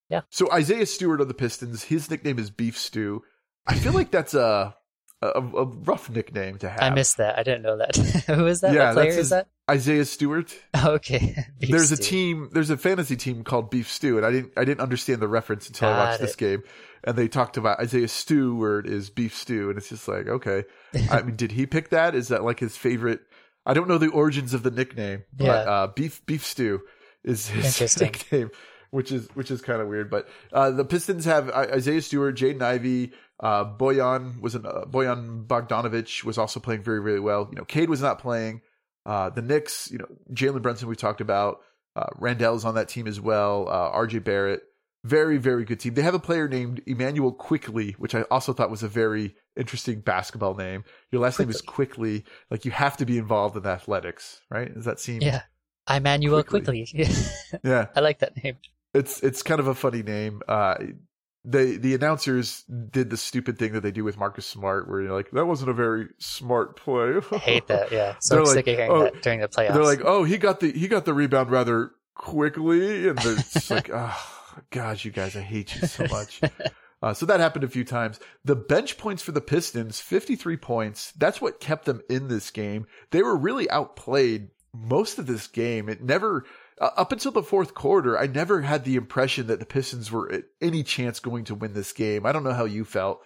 yeah. 0.10 0.22
So 0.30 0.52
Isaiah 0.52 0.86
Stewart 0.86 1.22
of 1.22 1.28
the 1.28 1.34
Pistons, 1.34 1.84
his 1.84 2.10
nickname 2.10 2.40
is 2.40 2.50
Beef 2.50 2.78
Stew. 2.78 3.24
I 3.66 3.76
feel 3.76 3.94
like 3.94 4.12
that's 4.12 4.34
a 4.34 4.76
a, 5.24 5.40
a 5.40 5.66
rough 5.66 6.10
nickname 6.10 6.58
to 6.60 6.70
have. 6.70 6.82
I 6.82 6.90
missed 6.90 7.18
that. 7.18 7.38
I 7.38 7.44
didn't 7.44 7.62
know 7.62 7.78
that. 7.78 7.96
Who 8.28 8.46
is 8.48 8.62
that? 8.62 8.74
Yeah, 8.74 8.88
what 8.88 8.94
player 8.94 9.08
his, 9.08 9.18
is 9.18 9.30
that? 9.30 9.48
Isaiah 9.70 10.06
Stewart. 10.06 10.54
okay. 10.86 11.36
Beef 11.60 11.72
there's 11.72 11.86
stew. 11.88 11.96
a 11.96 11.98
team. 11.98 12.50
There's 12.52 12.70
a 12.70 12.78
fantasy 12.78 13.16
team 13.16 13.44
called 13.44 13.70
Beef 13.70 13.90
Stew, 13.90 14.18
and 14.18 14.26
I 14.26 14.32
didn't. 14.32 14.54
I 14.58 14.66
didn't 14.66 14.82
understand 14.82 15.22
the 15.22 15.28
reference 15.28 15.68
until 15.68 15.90
Got 15.90 16.00
I 16.00 16.06
watched 16.06 16.20
it. 16.20 16.26
this 16.26 16.36
game. 16.36 16.64
And 17.06 17.18
they 17.18 17.28
talked 17.28 17.58
about 17.58 17.80
Isaiah 17.80 18.08
Stewart 18.08 18.88
is 18.88 19.10
Beef 19.10 19.36
Stew, 19.36 19.70
and 19.70 19.78
it's 19.78 19.90
just 19.90 20.08
like, 20.08 20.28
okay. 20.28 20.64
I 21.12 21.22
mean, 21.22 21.36
did 21.36 21.52
he 21.52 21.66
pick 21.66 21.90
that? 21.90 22.16
Is 22.16 22.30
that 22.30 22.44
like 22.44 22.60
his 22.60 22.78
favorite? 22.78 23.20
I 23.66 23.74
don't 23.74 23.90
know 23.90 23.98
the 23.98 24.08
origins 24.08 24.54
of 24.54 24.64
the 24.64 24.72
nickname, 24.72 25.24
but 25.34 25.44
yeah. 25.46 25.52
uh, 25.54 25.88
Beef 25.88 26.26
Beef 26.26 26.46
Stew 26.46 26.82
is 27.24 27.48
his 27.48 28.00
nickname 28.00 28.52
which 28.94 29.12
is 29.12 29.28
which 29.34 29.50
is 29.50 29.62
kind 29.62 29.82
of 29.82 29.88
weird. 29.88 30.10
But 30.10 30.30
uh, 30.54 30.70
the 30.70 30.86
Pistons 30.86 31.26
have 31.26 31.50
Isaiah 31.50 32.02
Stewart, 32.02 32.36
Jaden 32.36 32.62
Ivey, 32.62 33.12
uh, 33.40 33.66
Bojan 33.66 34.40
was 34.40 34.54
an, 34.54 34.66
uh, 34.66 34.86
Bojan 34.86 35.48
Bogdanovic 35.48 36.24
was 36.24 36.38
also 36.38 36.60
playing 36.60 36.84
very 36.84 37.02
very 37.02 37.20
well. 37.20 37.48
You 37.50 37.58
know, 37.58 37.66
Cade 37.66 37.90
was 37.90 38.02
not 38.02 38.20
playing. 38.20 38.62
Uh, 39.06 39.30
the 39.32 39.42
Knicks, 39.42 39.92
you 39.92 39.98
know, 39.98 40.06
Jalen 40.32 40.62
Brunson 40.62 40.88
we 40.88 40.96
talked 40.96 41.22
about. 41.22 41.62
Uh, 41.96 42.06
Randle's 42.16 42.66
on 42.66 42.76
that 42.76 42.88
team 42.88 43.08
as 43.08 43.20
well. 43.20 43.68
Uh, 43.68 43.90
R.J. 43.90 44.20
Barrett, 44.20 44.62
very 45.04 45.38
very 45.38 45.66
good 45.66 45.80
team. 45.80 45.96
They 45.96 46.04
have 46.04 46.14
a 46.14 46.20
player 46.20 46.48
named 46.48 46.82
Immanuel 46.86 47.32
Quickley, 47.32 47.96
which 47.98 48.14
I 48.14 48.22
also 48.24 48.54
thought 48.54 48.70
was 48.70 48.84
a 48.84 48.88
very 48.88 49.36
interesting 49.56 50.02
basketball 50.02 50.54
name. 50.54 50.84
Your 51.12 51.22
last 51.22 51.40
name 51.40 51.50
is 51.50 51.62
Quickley, 51.62 52.26
Like 52.52 52.64
you 52.64 52.72
have 52.72 52.98
to 52.98 53.06
be 53.06 53.18
involved 53.18 53.58
in 53.58 53.66
athletics, 53.66 54.42
right? 54.52 54.72
Does 54.72 54.86
that 54.86 55.00
seem? 55.00 55.22
Yeah. 55.22 55.42
Immanuel 55.90 56.44
Quickley. 56.44 56.88
yeah. 57.64 57.88
I 57.96 58.00
like 58.00 58.20
that 58.20 58.42
name 58.42 58.56
it's 58.94 59.22
it's 59.22 59.42
kind 59.44 59.60
of 59.60 59.68
a 59.68 59.76
funny 59.76 60.04
name. 60.04 60.42
Uh, 60.48 60.76
they 61.46 61.78
the 61.78 61.94
announcers 61.94 62.64
did 62.64 63.10
the 63.10 63.18
stupid 63.18 63.60
thing 63.60 63.74
that 63.74 63.82
they 63.82 63.92
do 63.92 64.04
with 64.04 64.18
Marcus 64.18 64.46
Smart, 64.46 64.90
where 64.90 65.02
you're 65.02 65.14
like, 65.14 65.32
that 65.32 65.46
wasn't 65.46 65.70
a 65.70 65.74
very 65.74 66.08
smart 66.20 66.76
play. 66.78 67.16
I 67.32 67.38
hate 67.38 67.68
that. 67.68 67.92
Yeah, 67.92 68.16
so 68.20 68.36
they're 68.36 68.46
sick 68.46 68.56
like, 68.56 68.68
of 68.68 68.76
hearing 68.76 68.92
oh, 68.92 69.04
that 69.04 69.22
during 69.22 69.40
the 69.42 69.48
playoffs. 69.48 69.74
They're 69.74 69.84
like, 69.84 70.02
oh, 70.04 70.24
he 70.24 70.38
got 70.38 70.60
the 70.60 70.72
he 70.72 70.88
got 70.88 71.06
the 71.06 71.14
rebound 71.14 71.52
rather 71.52 71.92
quickly, 72.16 73.08
and 73.10 73.20
it's 73.22 73.70
like, 73.70 73.90
oh, 73.94 74.18
God, 74.70 75.04
you 75.04 75.12
guys, 75.12 75.36
I 75.36 75.42
hate 75.42 75.76
you 75.76 75.88
so 75.88 76.06
much. 76.08 76.42
Uh, 77.02 77.14
so 77.14 77.26
that 77.26 77.42
happened 77.42 77.66
a 77.66 77.70
few 77.70 77.84
times. 77.84 78.18
The 78.46 78.56
bench 78.56 78.98
points 78.98 79.22
for 79.22 79.34
the 79.34 79.42
Pistons, 79.42 80.00
53 80.00 80.56
points. 80.56 81.12
That's 81.18 81.42
what 81.42 81.60
kept 81.60 81.84
them 81.84 82.02
in 82.10 82.30
this 82.30 82.50
game. 82.50 82.88
They 83.12 83.22
were 83.22 83.36
really 83.36 83.70
outplayed 83.70 84.52
most 84.74 85.20
of 85.20 85.28
this 85.28 85.48
game. 85.48 85.90
It 85.90 86.02
never, 86.02 86.46
uh, 86.80 86.90
up 86.98 87.12
until 87.12 87.32
the 87.32 87.44
fourth 87.44 87.74
quarter, 87.74 88.18
I 88.18 88.28
never 88.28 88.62
had 88.62 88.84
the 88.84 88.96
impression 88.96 89.48
that 89.48 89.60
the 89.60 89.66
Pistons 89.66 90.12
were 90.12 90.32
at 90.32 90.44
any 90.62 90.84
chance 90.84 91.20
going 91.20 91.46
to 91.46 91.56
win 91.56 91.74
this 91.74 91.94
game. 91.94 92.26
I 92.26 92.32
don't 92.32 92.44
know 92.44 92.54
how 92.54 92.66
you 92.66 92.86
felt, 92.86 93.22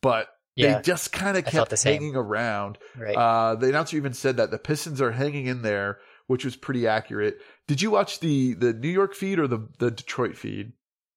but 0.00 0.28
yeah, 0.56 0.76
they 0.76 0.82
just 0.82 1.12
kind 1.12 1.36
of 1.36 1.44
kept 1.44 1.82
hanging 1.82 2.16
around. 2.16 2.78
Right. 2.96 3.16
Uh, 3.16 3.56
the 3.56 3.68
announcer 3.68 3.96
even 3.96 4.14
said 4.14 4.36
that 4.36 4.50
the 4.50 4.58
Pistons 4.58 5.00
are 5.00 5.12
hanging 5.12 5.46
in 5.46 5.62
there, 5.62 5.98
which 6.26 6.44
was 6.44 6.56
pretty 6.56 6.86
accurate. 6.86 7.38
Did 7.66 7.82
you 7.82 7.90
watch 7.90 8.20
the 8.20 8.54
the 8.54 8.72
New 8.72 8.88
York 8.88 9.14
feed 9.14 9.38
or 9.38 9.48
the 9.48 9.68
the 9.78 9.90
Detroit 9.90 10.36
feed? 10.36 10.72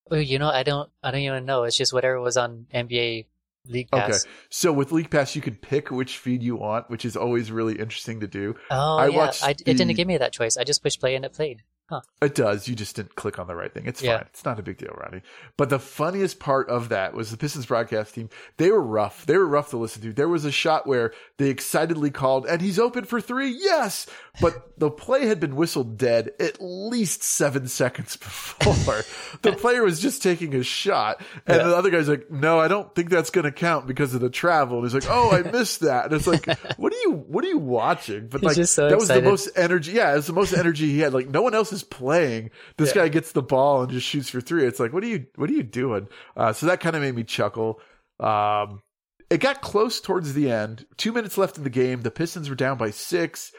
Well, 0.09 0.21
you 0.21 0.39
know, 0.39 0.49
I 0.49 0.63
don't, 0.63 0.89
I 1.03 1.11
don't 1.11 1.21
even 1.21 1.45
know. 1.45 1.63
It's 1.63 1.75
just 1.75 1.93
whatever 1.93 2.19
was 2.19 2.37
on 2.37 2.65
NBA 2.73 3.25
League 3.65 3.91
Pass. 3.91 4.23
Okay, 4.23 4.33
so 4.49 4.71
with 4.71 4.91
League 4.91 5.09
Pass, 5.09 5.35
you 5.35 5.41
could 5.41 5.61
pick 5.61 5.91
which 5.91 6.17
feed 6.17 6.41
you 6.41 6.55
want, 6.55 6.89
which 6.89 7.05
is 7.05 7.17
always 7.17 7.51
really 7.51 7.77
interesting 7.77 8.21
to 8.21 8.27
do. 8.27 8.55
Oh, 8.71 8.97
I 8.97 9.07
yeah. 9.07 9.31
I, 9.43 9.53
the... 9.53 9.69
It 9.69 9.77
didn't 9.77 9.95
give 9.95 10.07
me 10.07 10.17
that 10.17 10.33
choice. 10.33 10.57
I 10.57 10.63
just 10.63 10.81
pushed 10.81 10.99
play 10.99 11.15
and 11.15 11.25
it 11.25 11.33
played. 11.33 11.63
Huh. 11.89 12.01
It 12.21 12.35
does. 12.35 12.67
You 12.67 12.75
just 12.75 12.97
didn't 12.97 13.15
click 13.15 13.39
on 13.39 13.47
the 13.47 13.55
right 13.55 13.73
thing. 13.73 13.85
It's 13.85 14.01
yeah. 14.01 14.17
fine. 14.17 14.25
It's 14.29 14.43
not 14.43 14.59
a 14.59 14.61
big 14.61 14.77
deal, 14.77 14.93
Ronnie. 14.97 15.21
But 15.55 15.69
the 15.69 15.79
funniest 15.79 16.37
part 16.37 16.69
of 16.69 16.89
that 16.89 17.13
was 17.13 17.31
the 17.31 17.37
Pistons 17.37 17.65
broadcast 17.65 18.13
team. 18.13 18.29
They 18.57 18.71
were 18.71 18.81
rough. 18.81 19.25
They 19.25 19.37
were 19.37 19.47
rough 19.47 19.69
to 19.69 19.77
listen 19.77 20.01
to. 20.01 20.11
There 20.11 20.27
was 20.27 20.43
a 20.43 20.51
shot 20.51 20.85
where 20.85 21.13
they 21.37 21.49
excitedly 21.49 22.11
called, 22.11 22.45
and 22.45 22.61
he's 22.61 22.77
open 22.77 23.05
for 23.05 23.21
three. 23.21 23.57
Yes. 23.57 24.05
But 24.41 24.77
the 24.77 24.91
play 24.91 25.27
had 25.27 25.39
been 25.39 25.55
whistled 25.55 25.97
dead 25.97 26.31
at 26.41 26.57
least 26.59 27.23
seven 27.23 27.67
seconds 27.69 28.17
before. 28.17 29.03
the 29.41 29.53
player 29.53 29.83
was 29.83 30.01
just 30.01 30.21
taking 30.21 30.55
a 30.55 30.63
shot. 30.63 31.21
And 31.45 31.57
yeah. 31.57 31.67
the 31.67 31.77
other 31.77 31.89
guy's 31.89 32.09
like, 32.09 32.29
no, 32.29 32.59
I 32.59 32.67
don't 32.67 32.93
think 32.93 33.09
that's 33.09 33.29
going 33.29 33.45
to 33.45 33.51
count 33.53 33.87
because 33.87 34.13
of 34.13 34.19
the 34.19 34.29
travel. 34.29 34.79
And 34.79 34.85
he's 34.85 34.93
like, 34.93 35.09
oh, 35.09 35.31
I 35.31 35.49
missed 35.49 35.79
that. 35.81 36.05
And 36.05 36.13
it's 36.13 36.27
like, 36.27 36.45
what 36.77 36.91
are 36.91 36.97
you, 36.97 37.13
what 37.13 37.45
are 37.45 37.47
you 37.47 37.59
watching? 37.59 38.27
But 38.27 38.41
he's 38.41 38.57
like, 38.57 38.67
so 38.67 38.89
that 38.89 38.95
excited. 38.95 38.99
was 38.99 39.07
the 39.07 39.21
most 39.21 39.57
energy. 39.57 39.91
Yeah. 39.93 40.11
It 40.11 40.17
was 40.17 40.27
the 40.27 40.33
most 40.33 40.53
energy 40.53 40.87
he 40.87 40.99
had. 40.99 41.13
Like 41.13 41.29
no 41.29 41.41
one 41.41 41.55
else 41.55 41.71
is 41.77 41.83
playing. 41.83 42.51
This 42.77 42.89
yeah. 42.89 43.03
guy 43.03 43.07
gets 43.09 43.31
the 43.31 43.41
ball 43.41 43.83
and 43.83 43.91
just 43.91 44.05
shoots 44.05 44.29
for 44.29 44.41
three. 44.41 44.65
It's 44.65 44.79
like, 44.79 44.93
what 44.93 45.03
are 45.03 45.07
you, 45.07 45.25
what 45.35 45.49
are 45.49 45.53
you 45.53 45.63
doing? 45.63 46.07
Uh, 46.35 46.53
so 46.53 46.65
that 46.65 46.79
kind 46.79 46.95
of 46.95 47.01
made 47.01 47.15
me 47.15 47.23
chuckle. 47.23 47.79
Um, 48.19 48.81
it 49.29 49.39
got 49.39 49.61
close 49.61 49.99
towards 50.01 50.33
the 50.33 50.51
end. 50.51 50.85
Two 50.97 51.11
minutes 51.11 51.37
left 51.37 51.57
in 51.57 51.63
the 51.63 51.69
game. 51.69 52.01
The 52.01 52.11
Pistons 52.11 52.49
were 52.49 52.55
down 52.55 52.77
by 52.77 52.91
six. 52.91 53.51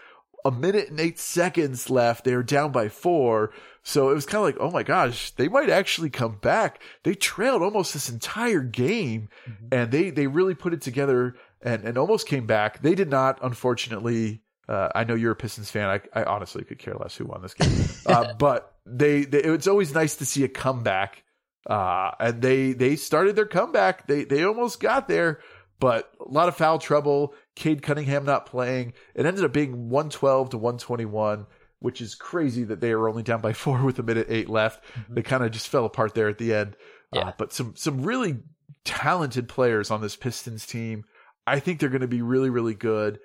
A 0.45 0.51
minute 0.51 0.89
and 0.89 1.01
eight 1.01 1.19
seconds 1.19 1.91
left. 1.91 2.25
They 2.25 2.35
were 2.35 2.43
down 2.43 2.73
by 2.73 2.89
four. 2.89 3.53
So 3.83 4.11
it 4.11 4.15
was 4.15 4.27
kind 4.27 4.39
of 4.39 4.45
like, 4.45 4.57
oh 4.61 4.71
my 4.71 4.83
gosh, 4.83 5.31
they 5.33 5.49
might 5.49 5.71
actually 5.71 6.11
come 6.11 6.37
back. 6.41 6.81
They 7.05 7.15
trailed 7.15 7.63
almost 7.63 7.93
this 7.93 8.09
entire 8.09 8.61
game 8.61 9.29
mm-hmm. 9.49 9.67
and 9.73 9.91
they, 9.91 10.11
they 10.11 10.27
really 10.27 10.55
put 10.55 10.75
it 10.75 10.81
together 10.81 11.37
and, 11.63 11.85
and 11.85 11.99
almost 11.99 12.29
came 12.29 12.47
back. 12.47 12.83
They 12.83 12.95
did 12.95 13.11
not, 13.11 13.39
unfortunately, 13.43 14.43
uh, 14.69 14.91
I 14.95 15.05
know 15.05 15.15
you're 15.15 15.33
a 15.33 15.37
Pistons 15.37 15.71
fan. 15.71 15.89
I, 15.89 16.21
I, 16.21 16.25
honestly 16.25 16.63
could 16.63 16.79
care 16.79 16.95
less 16.95 17.17
who 17.17 17.25
won 17.25 17.41
this 17.41 17.55
game, 17.55 17.89
uh, 18.07 18.35
but 18.39 18.75
they, 18.85 19.25
they, 19.25 19.43
it's 19.43 19.67
always 19.67 19.95
nice 19.95 20.17
to 20.17 20.27
see 20.27 20.45
a 20.45 20.49
comeback. 20.49 21.25
Uh, 21.69 22.13
and 22.21 22.41
they 22.41 22.73
they 22.73 22.97
started 22.97 23.37
their 23.37 23.47
comeback. 23.47 24.07
They 24.07 24.25
they 24.25 24.45
almost 24.45 24.81
got 24.81 25.09
there, 25.09 25.41
but 25.81 26.11
a 26.21 26.31
lot 26.31 26.49
of 26.49 26.57
foul 26.57 26.79
trouble. 26.79 27.35
Cade 27.57 27.83
Cunningham 27.83 28.25
not 28.25 28.47
playing. 28.47 28.95
It 29.15 29.27
ended 29.27 29.45
up 29.45 29.53
being 29.53 29.89
112 29.91 30.51
to 30.51 30.59
121, 30.59 31.47
which 31.81 32.01
is 32.01 32.15
crazy 32.15 32.65
that 32.65 32.81
they 32.81 32.95
were 32.95 33.09
only 33.09 33.23
down 33.23 33.41
by 33.41 33.53
four 33.55 33.83
with 33.83 33.99
a 33.99 34.03
minute 34.03 34.29
eight 34.31 34.49
left. 34.49 34.83
Mm-hmm. 34.95 35.15
They 35.15 35.23
kind 35.23 35.45
of 35.45 35.51
just 35.51 35.69
fell 35.69 35.85
apart 35.85 36.15
there 36.15 36.29
at 36.29 36.39
the 36.39 36.55
end. 36.55 36.77
Uh, 37.13 37.21
yeah. 37.21 37.33
but 37.39 37.53
some 37.53 37.75
some 37.77 38.03
really 38.03 38.39
talented 38.85 39.49
players 39.49 39.91
on 39.91 40.01
this 40.01 40.17
Pistons 40.17 40.67
team. 40.67 41.05
I 41.47 41.61
think 41.61 41.81
they're 41.81 41.89
going 41.89 42.03
to 42.03 42.09
be 42.09 42.23
really 42.23 42.51
really 42.51 42.75
good 42.75 43.19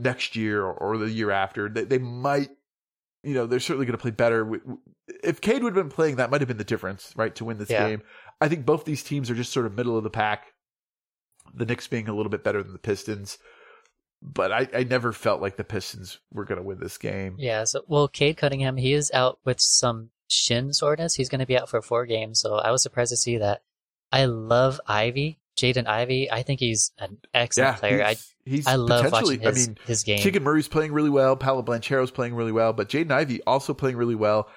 next 0.00 0.36
year 0.36 0.64
or, 0.64 0.98
the 0.98 1.10
year 1.10 1.30
after. 1.30 1.68
They, 1.68 1.84
they 1.84 1.98
might, 1.98 2.50
you 3.22 3.34
know, 3.34 3.46
they're 3.46 3.60
certainly 3.60 3.86
going 3.86 3.96
to 3.96 4.02
play 4.02 4.10
better. 4.10 4.60
If 5.22 5.40
Cade 5.40 5.62
would 5.62 5.74
have 5.76 5.84
been 5.84 5.94
playing, 5.94 6.16
that 6.16 6.30
might 6.30 6.40
have 6.40 6.48
been 6.48 6.56
the 6.56 6.64
difference, 6.64 7.12
right, 7.16 7.34
to 7.36 7.44
win 7.44 7.58
this 7.58 7.70
yeah. 7.70 7.88
game. 7.88 8.02
I 8.40 8.48
think 8.48 8.64
both 8.64 8.84
these 8.84 9.02
teams 9.02 9.30
are 9.30 9.34
just 9.34 9.52
sort 9.52 9.66
of 9.66 9.74
middle 9.74 9.96
of 9.96 10.04
the 10.04 10.10
pack. 10.10 10.46
The 11.54 11.66
Knicks 11.66 11.88
being 11.88 12.08
a 12.08 12.14
little 12.14 12.30
bit 12.30 12.44
better 12.44 12.62
than 12.62 12.72
the 12.72 12.78
Pistons. 12.78 13.38
But 14.22 14.52
I, 14.52 14.68
I 14.74 14.84
never 14.84 15.12
felt 15.12 15.40
like 15.40 15.56
the 15.56 15.64
Pistons 15.64 16.18
were 16.32 16.44
going 16.44 16.58
to 16.58 16.66
win 16.66 16.78
this 16.78 16.98
game. 16.98 17.36
Yeah. 17.38 17.64
So, 17.64 17.82
well, 17.88 18.06
Cade 18.06 18.36
Cunningham, 18.36 18.76
he 18.76 18.92
is 18.92 19.10
out 19.12 19.38
with 19.44 19.60
some 19.60 20.10
shin 20.28 20.72
soreness. 20.72 21.14
He's 21.14 21.28
going 21.30 21.40
to 21.40 21.46
be 21.46 21.58
out 21.58 21.70
for 21.70 21.80
four 21.80 22.06
games. 22.06 22.40
So 22.40 22.56
I 22.56 22.70
was 22.70 22.82
surprised 22.82 23.10
to 23.10 23.16
see 23.16 23.38
that. 23.38 23.62
I 24.12 24.26
love 24.26 24.80
Ivey. 24.86 25.38
Jaden 25.60 25.86
Ivey, 25.86 26.30
I 26.30 26.42
think 26.42 26.60
he's 26.60 26.92
an 26.98 27.18
excellent 27.34 27.74
yeah, 27.74 27.78
player. 27.78 28.04
I 28.04 28.16
he's 28.46 28.66
I 28.66 28.76
love 28.76 29.12
watching 29.12 29.40
his, 29.40 29.66
I 29.66 29.68
mean, 29.68 29.78
his 29.86 30.02
game. 30.02 30.20
Keegan 30.20 30.42
Murray's 30.42 30.68
playing 30.68 30.92
really 30.92 31.10
well. 31.10 31.36
Paolo 31.36 31.62
Banchero's 31.62 32.10
playing 32.10 32.34
really 32.34 32.52
well, 32.52 32.72
but 32.72 32.88
Jaden 32.88 33.10
Ivey 33.10 33.42
also 33.46 33.74
playing 33.74 33.96
really 33.96 34.14
well. 34.14 34.48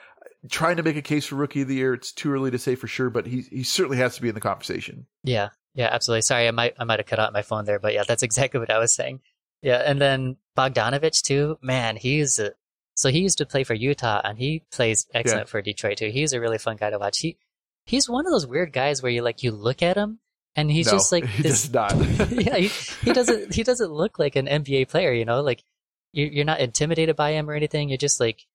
Trying 0.50 0.78
to 0.78 0.84
make 0.84 0.96
a 0.96 1.02
case 1.02 1.26
for 1.26 1.36
rookie 1.36 1.62
of 1.62 1.68
the 1.68 1.76
year. 1.76 1.94
It's 1.94 2.12
too 2.12 2.32
early 2.32 2.52
to 2.52 2.58
say 2.58 2.76
for 2.76 2.88
sure, 2.88 3.10
but 3.10 3.26
he 3.26 3.42
he 3.42 3.64
certainly 3.64 3.98
has 3.98 4.16
to 4.16 4.22
be 4.22 4.30
in 4.30 4.36
the 4.36 4.42
conversation. 4.42 5.06
Yeah, 5.24 5.50
yeah, 5.74 5.90
absolutely. 5.92 6.22
Sorry, 6.22 6.48
I 6.48 6.52
might 6.52 6.74
I 6.80 6.86
might 6.86 7.00
have 7.00 7.06
cut 7.06 7.20
out 7.20 7.34
my 7.34 7.42
phone 7.42 7.66
there, 7.66 7.80
but 7.80 7.94
yeah, 7.94 8.04
that's 8.08 8.24
exactly 8.30 8.60
what 8.60 8.72
I 8.72 8.80
was 8.80 8.94
saying. 8.94 9.22
Yeah, 9.62 9.82
and 9.86 10.00
then 10.00 10.38
Bogdanovic 10.58 11.22
too. 11.22 11.58
Man, 11.62 11.96
he's 11.96 12.40
a, 12.40 12.52
so 12.96 13.10
he 13.10 13.20
used 13.20 13.38
to 13.38 13.46
play 13.46 13.64
for 13.64 13.74
Utah, 13.74 14.22
and 14.24 14.38
he 14.38 14.64
plays 14.72 15.08
excellent 15.14 15.48
yeah. 15.48 15.52
for 15.52 15.62
Detroit 15.62 15.98
too. 15.98 16.10
He's 16.10 16.34
a 16.34 16.42
really 16.42 16.58
fun 16.58 16.78
guy 16.78 16.90
to 16.90 17.00
watch. 17.00 17.20
He 17.20 17.38
he's 17.86 18.10
one 18.10 18.26
of 18.26 18.32
those 18.32 18.48
weird 18.48 18.74
guys 18.74 19.02
where 19.02 19.12
you 19.12 19.22
like 19.22 19.44
you 19.44 19.52
look 19.52 19.82
at 19.82 19.98
him 19.98 20.20
and 20.56 20.72
he's 20.72 20.88
no, 20.88 20.94
just 20.94 21.12
like 21.12 21.26
he 21.28 21.44
this, 21.44 21.68
does 21.68 21.74
not. 21.74 22.32
yeah, 22.32 22.58
he, 22.58 22.68
he 22.68 23.14
doesn't. 23.14 23.54
He 23.54 23.64
doesn't 23.64 23.92
look 23.92 24.20
like 24.20 24.36
an 24.36 24.48
NBA 24.48 24.90
player. 24.90 25.14
You 25.14 25.26
know, 25.26 25.42
like 25.42 25.64
you, 26.12 26.26
you're 26.26 26.46
not 26.46 26.60
intimidated 26.60 27.16
by 27.16 27.32
him 27.32 27.50
or 27.50 27.54
anything. 27.54 27.90
You're 27.90 27.98
just 27.98 28.20
like, 28.20 28.46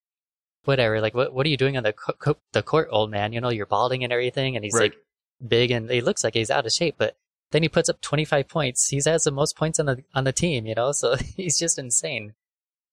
whatever. 0.65 1.01
Like, 1.01 1.15
what 1.15 1.33
what 1.33 1.47
are 1.47 1.51
you 1.51 1.57
doing 1.57 1.77
on 1.77 1.83
the 1.83 1.93
co- 1.93 2.37
the 2.53 2.63
court, 2.63 2.89
old 2.91 3.11
man? 3.11 3.33
You 3.33 3.41
know, 3.41 3.51
you're 3.51 3.67
balding 3.67 4.05
and 4.05 4.13
everything, 4.13 4.57
and 4.57 4.65
he's 4.65 4.75
right. 4.75 4.93
like 4.93 4.99
big 5.47 5.71
and 5.71 5.91
he 5.91 6.01
looks 6.01 6.25
like 6.25 6.35
he's 6.35 6.51
out 6.51 6.67
of 6.67 6.73
shape, 6.73 6.97
but 6.99 7.17
then 7.51 7.63
he 7.63 7.69
puts 7.69 7.89
up 7.89 8.01
25 8.01 8.49
points. 8.49 8.89
He's 8.89 9.07
has 9.07 9.25
the 9.25 9.31
most 9.31 9.57
points 9.57 9.79
on 9.79 9.87
the 9.87 10.05
on 10.15 10.25
the 10.25 10.33
team. 10.33 10.67
You 10.67 10.75
know, 10.75 10.93
so 10.93 11.17
he's 11.17 11.59
just 11.59 11.79
insane. 11.79 12.35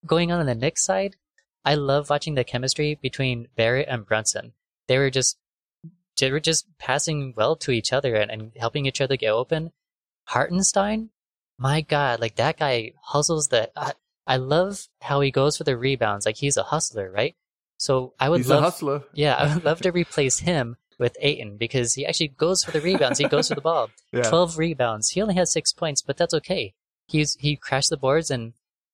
Going 0.06 0.32
on 0.32 0.40
on 0.40 0.46
the 0.46 0.56
Knicks 0.56 0.84
side, 0.84 1.16
I 1.64 1.76
love 1.76 2.10
watching 2.10 2.36
the 2.36 2.44
chemistry 2.44 2.98
between 3.02 3.48
Barrett 3.56 3.88
and 3.90 4.06
Brunson. 4.06 4.54
They 4.88 4.98
were 4.98 5.10
just 5.10 5.38
they 6.18 6.32
were 6.32 6.40
just 6.40 6.66
passing 6.78 7.34
well 7.36 7.56
to 7.58 7.72
each 7.72 7.92
other 7.94 8.16
and, 8.16 8.32
and 8.32 8.52
helping 8.58 8.86
each 8.86 9.02
other 9.02 9.18
get 9.18 9.30
open. 9.30 9.72
Hartenstein, 10.26 11.10
my 11.58 11.82
God, 11.82 12.20
like 12.20 12.36
that 12.36 12.58
guy 12.58 12.94
hustles 13.02 13.50
the. 13.50 13.70
I, 13.78 13.94
I 14.28 14.38
love 14.38 14.88
how 15.02 15.22
he 15.22 15.32
goes 15.32 15.58
for 15.58 15.64
the 15.64 15.78
rebounds. 15.78 16.26
Like 16.26 16.38
he's 16.38 16.58
a 16.58 16.64
hustler, 16.64 17.12
right? 17.12 17.36
So 17.78 18.14
I 18.20 18.30
would 18.30 18.38
he's 18.40 18.50
love, 18.50 18.60
a 18.60 18.66
hustler. 18.66 19.04
Yeah, 19.14 19.36
I 19.36 19.54
would 19.54 19.66
love 19.66 19.82
to 19.82 19.92
replace 19.94 20.40
him 20.40 20.78
with 20.98 21.18
Ayton 21.20 21.58
because 21.58 21.94
he 21.94 22.06
actually 22.06 22.30
goes 22.30 22.64
for 22.64 22.72
the 22.72 22.82
rebounds. 22.82 23.20
He 23.20 23.28
goes 23.28 23.50
for 23.50 23.56
the 23.56 23.62
ball. 23.62 23.90
Yeah. 24.12 24.22
Twelve 24.22 24.58
rebounds. 24.58 25.10
He 25.10 25.22
only 25.22 25.36
has 25.36 25.52
six 25.52 25.74
points, 25.74 26.02
but 26.02 26.16
that's 26.16 26.34
okay. 26.36 26.74
He's 27.08 27.36
he 27.36 27.58
crashed 27.58 27.90
the 27.90 27.98
boards 27.98 28.32
and 28.32 28.54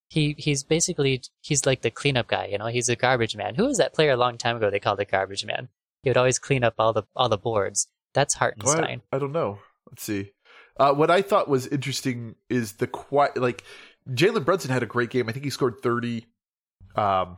he 0.09 0.35
he's 0.37 0.63
basically 0.63 1.21
he's 1.41 1.67
like 1.67 1.81
the 1.81 1.91
cleanup 1.91 2.27
guy. 2.27 2.47
You 2.47 2.57
know, 2.57 2.65
he's 2.65 2.89
a 2.89 2.95
garbage 2.95 3.35
man. 3.35 3.53
Who 3.53 3.65
was 3.65 3.77
that 3.77 3.93
player 3.93 4.11
a 4.11 4.17
long 4.17 4.39
time 4.39 4.57
ago? 4.57 4.71
They 4.71 4.79
called 4.79 4.97
the 4.97 5.05
garbage 5.05 5.45
man. 5.45 5.69
He 6.03 6.09
would 6.09 6.17
always 6.17 6.39
clean 6.39 6.63
up 6.63 6.75
all 6.79 6.93
the 6.93 7.03
all 7.15 7.29
the 7.29 7.37
boards. 7.37 7.87
That's 8.13 8.33
Hartenstein. 8.33 9.01
I, 9.11 9.15
I 9.15 9.19
don't 9.19 9.31
know. 9.31 9.59
Let's 9.89 10.03
see. 10.03 10.31
Uh, 10.77 10.93
what 10.93 11.11
I 11.11 11.21
thought 11.21 11.47
was 11.47 11.67
interesting 11.67 12.35
is 12.49 12.73
the 12.73 12.87
quiet. 12.87 13.37
Like 13.37 13.63
Jalen 14.09 14.45
Brunson 14.45 14.71
had 14.71 14.83
a 14.83 14.87
great 14.87 15.09
game. 15.09 15.29
I 15.29 15.31
think 15.31 15.45
he 15.45 15.51
scored 15.51 15.81
thirty 15.81 16.25
um, 16.95 17.37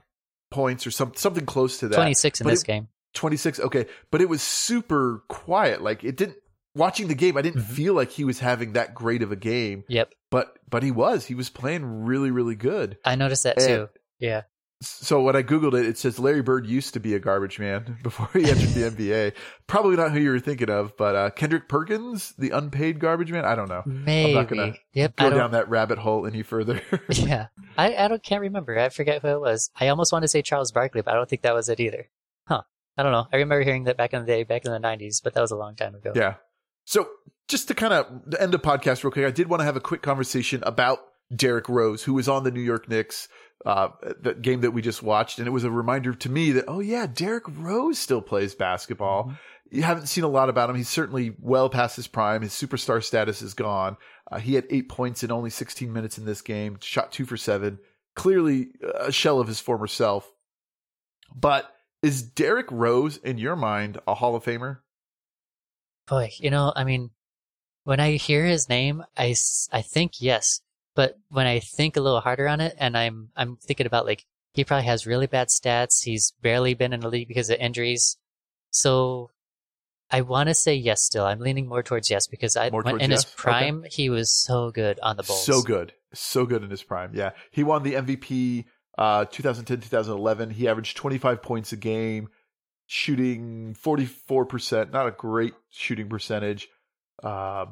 points 0.49 0.87
or 0.87 0.91
some 0.91 1.13
something 1.15 1.45
close 1.45 1.79
to 1.79 1.89
that. 1.89 1.95
Twenty 1.95 2.13
six 2.13 2.39
in 2.39 2.45
but 2.45 2.51
this 2.51 2.63
it, 2.63 2.67
game. 2.67 2.87
Twenty 3.13 3.37
six. 3.37 3.59
Okay, 3.59 3.85
but 4.11 4.21
it 4.21 4.29
was 4.29 4.41
super 4.41 5.23
quiet. 5.27 5.81
Like 5.81 6.03
it 6.03 6.15
didn't. 6.15 6.37
Watching 6.75 7.07
the 7.07 7.13
game, 7.13 7.37
I 7.37 7.43
didn't 7.43 7.61
mm-hmm. 7.61 7.73
feel 7.73 7.93
like 7.93 8.09
he 8.09 8.23
was 8.23 8.39
having 8.39 8.73
that 8.73 8.95
great 8.95 9.21
of 9.21 9.31
a 9.31 9.35
game. 9.35 9.83
Yep. 9.89 10.11
But 10.31 10.57
but 10.67 10.81
he 10.81 10.89
was. 10.89 11.25
He 11.25 11.35
was 11.35 11.49
playing 11.49 12.05
really 12.05 12.31
really 12.31 12.55
good. 12.55 12.97
I 13.05 13.15
noticed 13.15 13.43
that 13.43 13.59
and, 13.59 13.67
too. 13.67 13.89
Yeah 14.17 14.43
so 14.85 15.21
when 15.21 15.35
I 15.35 15.43
googled 15.43 15.79
it, 15.79 15.85
it 15.85 15.97
says 15.97 16.19
Larry 16.19 16.41
Bird 16.41 16.67
used 16.67 16.93
to 16.93 16.99
be 16.99 17.15
a 17.15 17.19
garbage 17.19 17.59
man 17.59 17.97
before 18.03 18.29
he 18.33 18.49
entered 18.49 18.69
the 18.69 18.89
NBA. 18.91 19.33
Probably 19.67 19.95
not 19.95 20.11
who 20.11 20.19
you 20.19 20.31
were 20.31 20.39
thinking 20.39 20.69
of, 20.69 20.95
but 20.97 21.15
uh, 21.15 21.29
Kendrick 21.31 21.67
Perkins, 21.67 22.33
the 22.37 22.51
unpaid 22.51 22.99
garbage 22.99 23.31
man. 23.31 23.45
I 23.45 23.55
don't 23.55 23.69
know. 23.69 23.83
Maybe. 23.85 24.31
I'm 24.31 24.35
not 24.35 24.47
gonna 24.47 24.73
yep, 24.93 25.15
go 25.15 25.29
down 25.29 25.51
that 25.51 25.69
rabbit 25.69 25.97
hole 25.97 26.27
any 26.27 26.43
further. 26.43 26.81
yeah, 27.09 27.47
I 27.77 27.95
I 27.95 28.07
don't 28.07 28.23
can't 28.23 28.41
remember. 28.41 28.77
I 28.77 28.89
forget 28.89 29.21
who 29.21 29.29
it 29.29 29.41
was. 29.41 29.71
I 29.79 29.87
almost 29.87 30.11
want 30.11 30.23
to 30.23 30.27
say 30.27 30.41
Charles 30.41 30.71
Barkley, 30.71 31.01
but 31.01 31.13
I 31.13 31.17
don't 31.17 31.29
think 31.29 31.43
that 31.43 31.53
was 31.53 31.69
it 31.69 31.79
either. 31.79 32.09
Huh? 32.47 32.63
I 32.97 33.03
don't 33.03 33.11
know. 33.11 33.27
I 33.31 33.37
remember 33.37 33.63
hearing 33.63 33.85
that 33.85 33.97
back 33.97 34.13
in 34.13 34.21
the 34.21 34.27
day, 34.27 34.43
back 34.43 34.65
in 34.65 34.71
the 34.71 34.79
'90s, 34.79 35.21
but 35.23 35.33
that 35.33 35.41
was 35.41 35.51
a 35.51 35.57
long 35.57 35.75
time 35.75 35.95
ago. 35.95 36.11
Yeah. 36.15 36.35
So 36.85 37.07
just 37.47 37.67
to 37.69 37.73
kind 37.73 37.93
of 37.93 38.35
end 38.39 38.51
the 38.51 38.59
podcast 38.59 39.03
real 39.03 39.11
quick, 39.11 39.25
I 39.25 39.31
did 39.31 39.47
want 39.47 39.61
to 39.61 39.65
have 39.65 39.75
a 39.75 39.81
quick 39.81 40.01
conversation 40.01 40.61
about 40.65 40.99
Derrick 41.35 41.69
Rose, 41.69 42.03
who 42.03 42.13
was 42.13 42.27
on 42.27 42.43
the 42.43 42.51
New 42.51 42.61
York 42.61 42.89
Knicks, 42.89 43.27
uh, 43.65 43.89
that 44.21 44.41
game 44.41 44.61
that 44.61 44.71
we 44.71 44.81
just 44.81 45.03
watched. 45.03 45.39
And 45.39 45.47
it 45.47 45.51
was 45.51 45.63
a 45.63 45.71
reminder 45.71 46.13
to 46.13 46.29
me 46.29 46.51
that, 46.51 46.65
oh 46.67 46.79
yeah, 46.79 47.07
Derrick 47.07 47.45
Rose 47.47 47.97
still 47.97 48.21
plays 48.21 48.55
basketball. 48.55 49.25
Mm-hmm. 49.25 49.33
You 49.71 49.83
haven't 49.83 50.07
seen 50.07 50.23
a 50.23 50.29
lot 50.29 50.49
about 50.49 50.69
him. 50.69 50.75
He's 50.75 50.89
certainly 50.89 51.35
well 51.39 51.69
past 51.69 51.95
his 51.95 52.07
prime. 52.07 52.41
His 52.41 52.51
superstar 52.51 53.03
status 53.03 53.41
is 53.41 53.53
gone. 53.53 53.97
Uh, 54.31 54.37
he 54.37 54.53
had 54.53 54.65
eight 54.69 54.87
points 54.87 55.23
in 55.23 55.31
only 55.31 55.49
16 55.49 55.91
minutes 55.91 56.17
in 56.17 56.25
this 56.25 56.41
game, 56.41 56.77
shot 56.81 57.11
two 57.11 57.25
for 57.25 57.37
seven. 57.37 57.79
Clearly 58.15 58.67
a 58.99 59.11
shell 59.11 59.39
of 59.39 59.47
his 59.47 59.59
former 59.59 59.87
self. 59.87 60.31
But 61.35 61.73
is 62.03 62.21
Derrick 62.21 62.67
Rose, 62.69 63.17
in 63.17 63.37
your 63.37 63.55
mind, 63.55 63.99
a 64.07 64.13
Hall 64.13 64.35
of 64.35 64.43
Famer? 64.43 64.79
Boy, 66.05 66.31
you 66.37 66.51
know, 66.51 66.71
I 66.75 66.83
mean, 66.83 67.11
when 67.85 67.99
I 67.99 68.11
hear 68.11 68.45
his 68.45 68.69
name, 68.69 69.03
I, 69.17 69.35
I 69.71 69.81
think 69.81 70.21
yes. 70.21 70.61
But 70.95 71.17
when 71.29 71.47
I 71.47 71.59
think 71.59 71.97
a 71.97 72.01
little 72.01 72.21
harder 72.21 72.47
on 72.47 72.61
it, 72.61 72.75
and 72.77 72.97
I'm 72.97 73.29
I'm 73.35 73.57
thinking 73.57 73.87
about 73.87 74.05
like 74.05 74.25
he 74.53 74.63
probably 74.63 74.85
has 74.85 75.07
really 75.07 75.27
bad 75.27 75.47
stats. 75.47 76.03
He's 76.03 76.33
barely 76.41 76.73
been 76.75 76.93
in 76.93 76.99
the 76.99 77.09
league 77.09 77.27
because 77.27 77.49
of 77.49 77.57
injuries. 77.59 78.17
So 78.69 79.31
I 80.11 80.21
want 80.21 80.49
to 80.49 80.53
say 80.53 80.75
yes. 80.75 81.03
Still, 81.03 81.25
I'm 81.25 81.39
leaning 81.39 81.67
more 81.67 81.81
towards 81.81 82.09
yes 82.09 82.27
because 82.27 82.55
I 82.55 82.69
when, 82.69 83.01
in 83.01 83.11
yes? 83.11 83.23
his 83.23 83.33
prime 83.33 83.79
okay. 83.79 83.89
he 83.91 84.09
was 84.09 84.31
so 84.31 84.69
good 84.71 84.99
on 85.01 85.17
the 85.17 85.23
Bulls. 85.23 85.43
So 85.43 85.61
good, 85.61 85.93
so 86.13 86.45
good 86.45 86.63
in 86.63 86.69
his 86.69 86.83
prime. 86.83 87.11
Yeah, 87.13 87.31
he 87.49 87.63
won 87.63 87.81
the 87.81 87.93
MVP 87.93 88.65
uh, 88.97 89.25
2010 89.25 89.81
2011. 89.81 90.51
He 90.51 90.67
averaged 90.67 90.97
25 90.97 91.41
points 91.41 91.73
a 91.73 91.77
game, 91.77 92.29
shooting 92.85 93.73
44 93.73 94.45
percent. 94.45 94.91
Not 94.93 95.07
a 95.07 95.11
great 95.11 95.55
shooting 95.71 96.09
percentage. 96.09 96.67
Uh, 97.23 97.65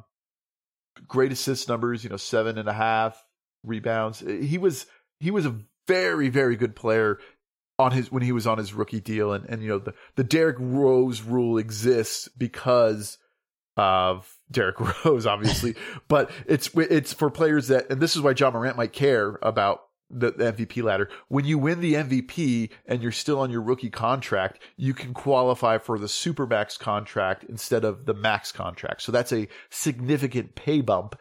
great 1.07 1.31
assist 1.31 1.69
numbers, 1.69 2.03
you 2.03 2.09
know, 2.09 2.17
seven 2.17 2.57
and 2.57 2.69
a 2.69 2.73
half 2.73 3.23
rebounds. 3.63 4.21
Uh, 4.21 4.27
he 4.41 4.57
was 4.57 4.85
he 5.19 5.31
was 5.31 5.45
a 5.45 5.55
very 5.87 6.29
very 6.29 6.55
good 6.55 6.75
player 6.75 7.19
on 7.79 7.91
his 7.91 8.11
when 8.11 8.23
he 8.23 8.31
was 8.31 8.47
on 8.47 8.57
his 8.57 8.73
rookie 8.73 9.01
deal, 9.01 9.33
and 9.33 9.45
and 9.49 9.61
you 9.61 9.69
know 9.69 9.79
the 9.79 9.93
the 10.15 10.23
Derrick 10.23 10.57
Rose 10.59 11.21
rule 11.21 11.57
exists 11.57 12.27
because 12.37 13.17
of 13.77 14.37
Derrick 14.49 14.79
Rose, 15.05 15.25
obviously, 15.25 15.75
but 16.07 16.29
it's 16.45 16.69
it's 16.75 17.13
for 17.13 17.29
players 17.29 17.67
that, 17.67 17.89
and 17.89 18.01
this 18.01 18.15
is 18.15 18.21
why 18.21 18.33
Ja 18.37 18.51
Morant 18.51 18.77
might 18.77 18.93
care 18.93 19.39
about 19.41 19.83
the, 20.11 20.31
the 20.31 20.51
MVP 20.53 20.83
ladder. 20.83 21.09
When 21.27 21.45
you 21.45 21.57
win 21.57 21.81
the 21.81 21.95
MVP 21.95 22.69
and 22.85 23.01
you're 23.01 23.11
still 23.11 23.39
on 23.39 23.51
your 23.51 23.61
rookie 23.61 23.89
contract, 23.89 24.61
you 24.77 24.93
can 24.93 25.13
qualify 25.13 25.77
for 25.77 25.97
the 25.97 26.07
supermax 26.07 26.77
contract 26.77 27.43
instead 27.45 27.83
of 27.83 28.05
the 28.05 28.13
max 28.13 28.51
contract. 28.51 29.01
So 29.01 29.11
that's 29.11 29.31
a 29.31 29.47
significant 29.69 30.55
pay 30.55 30.81
bump. 30.81 31.15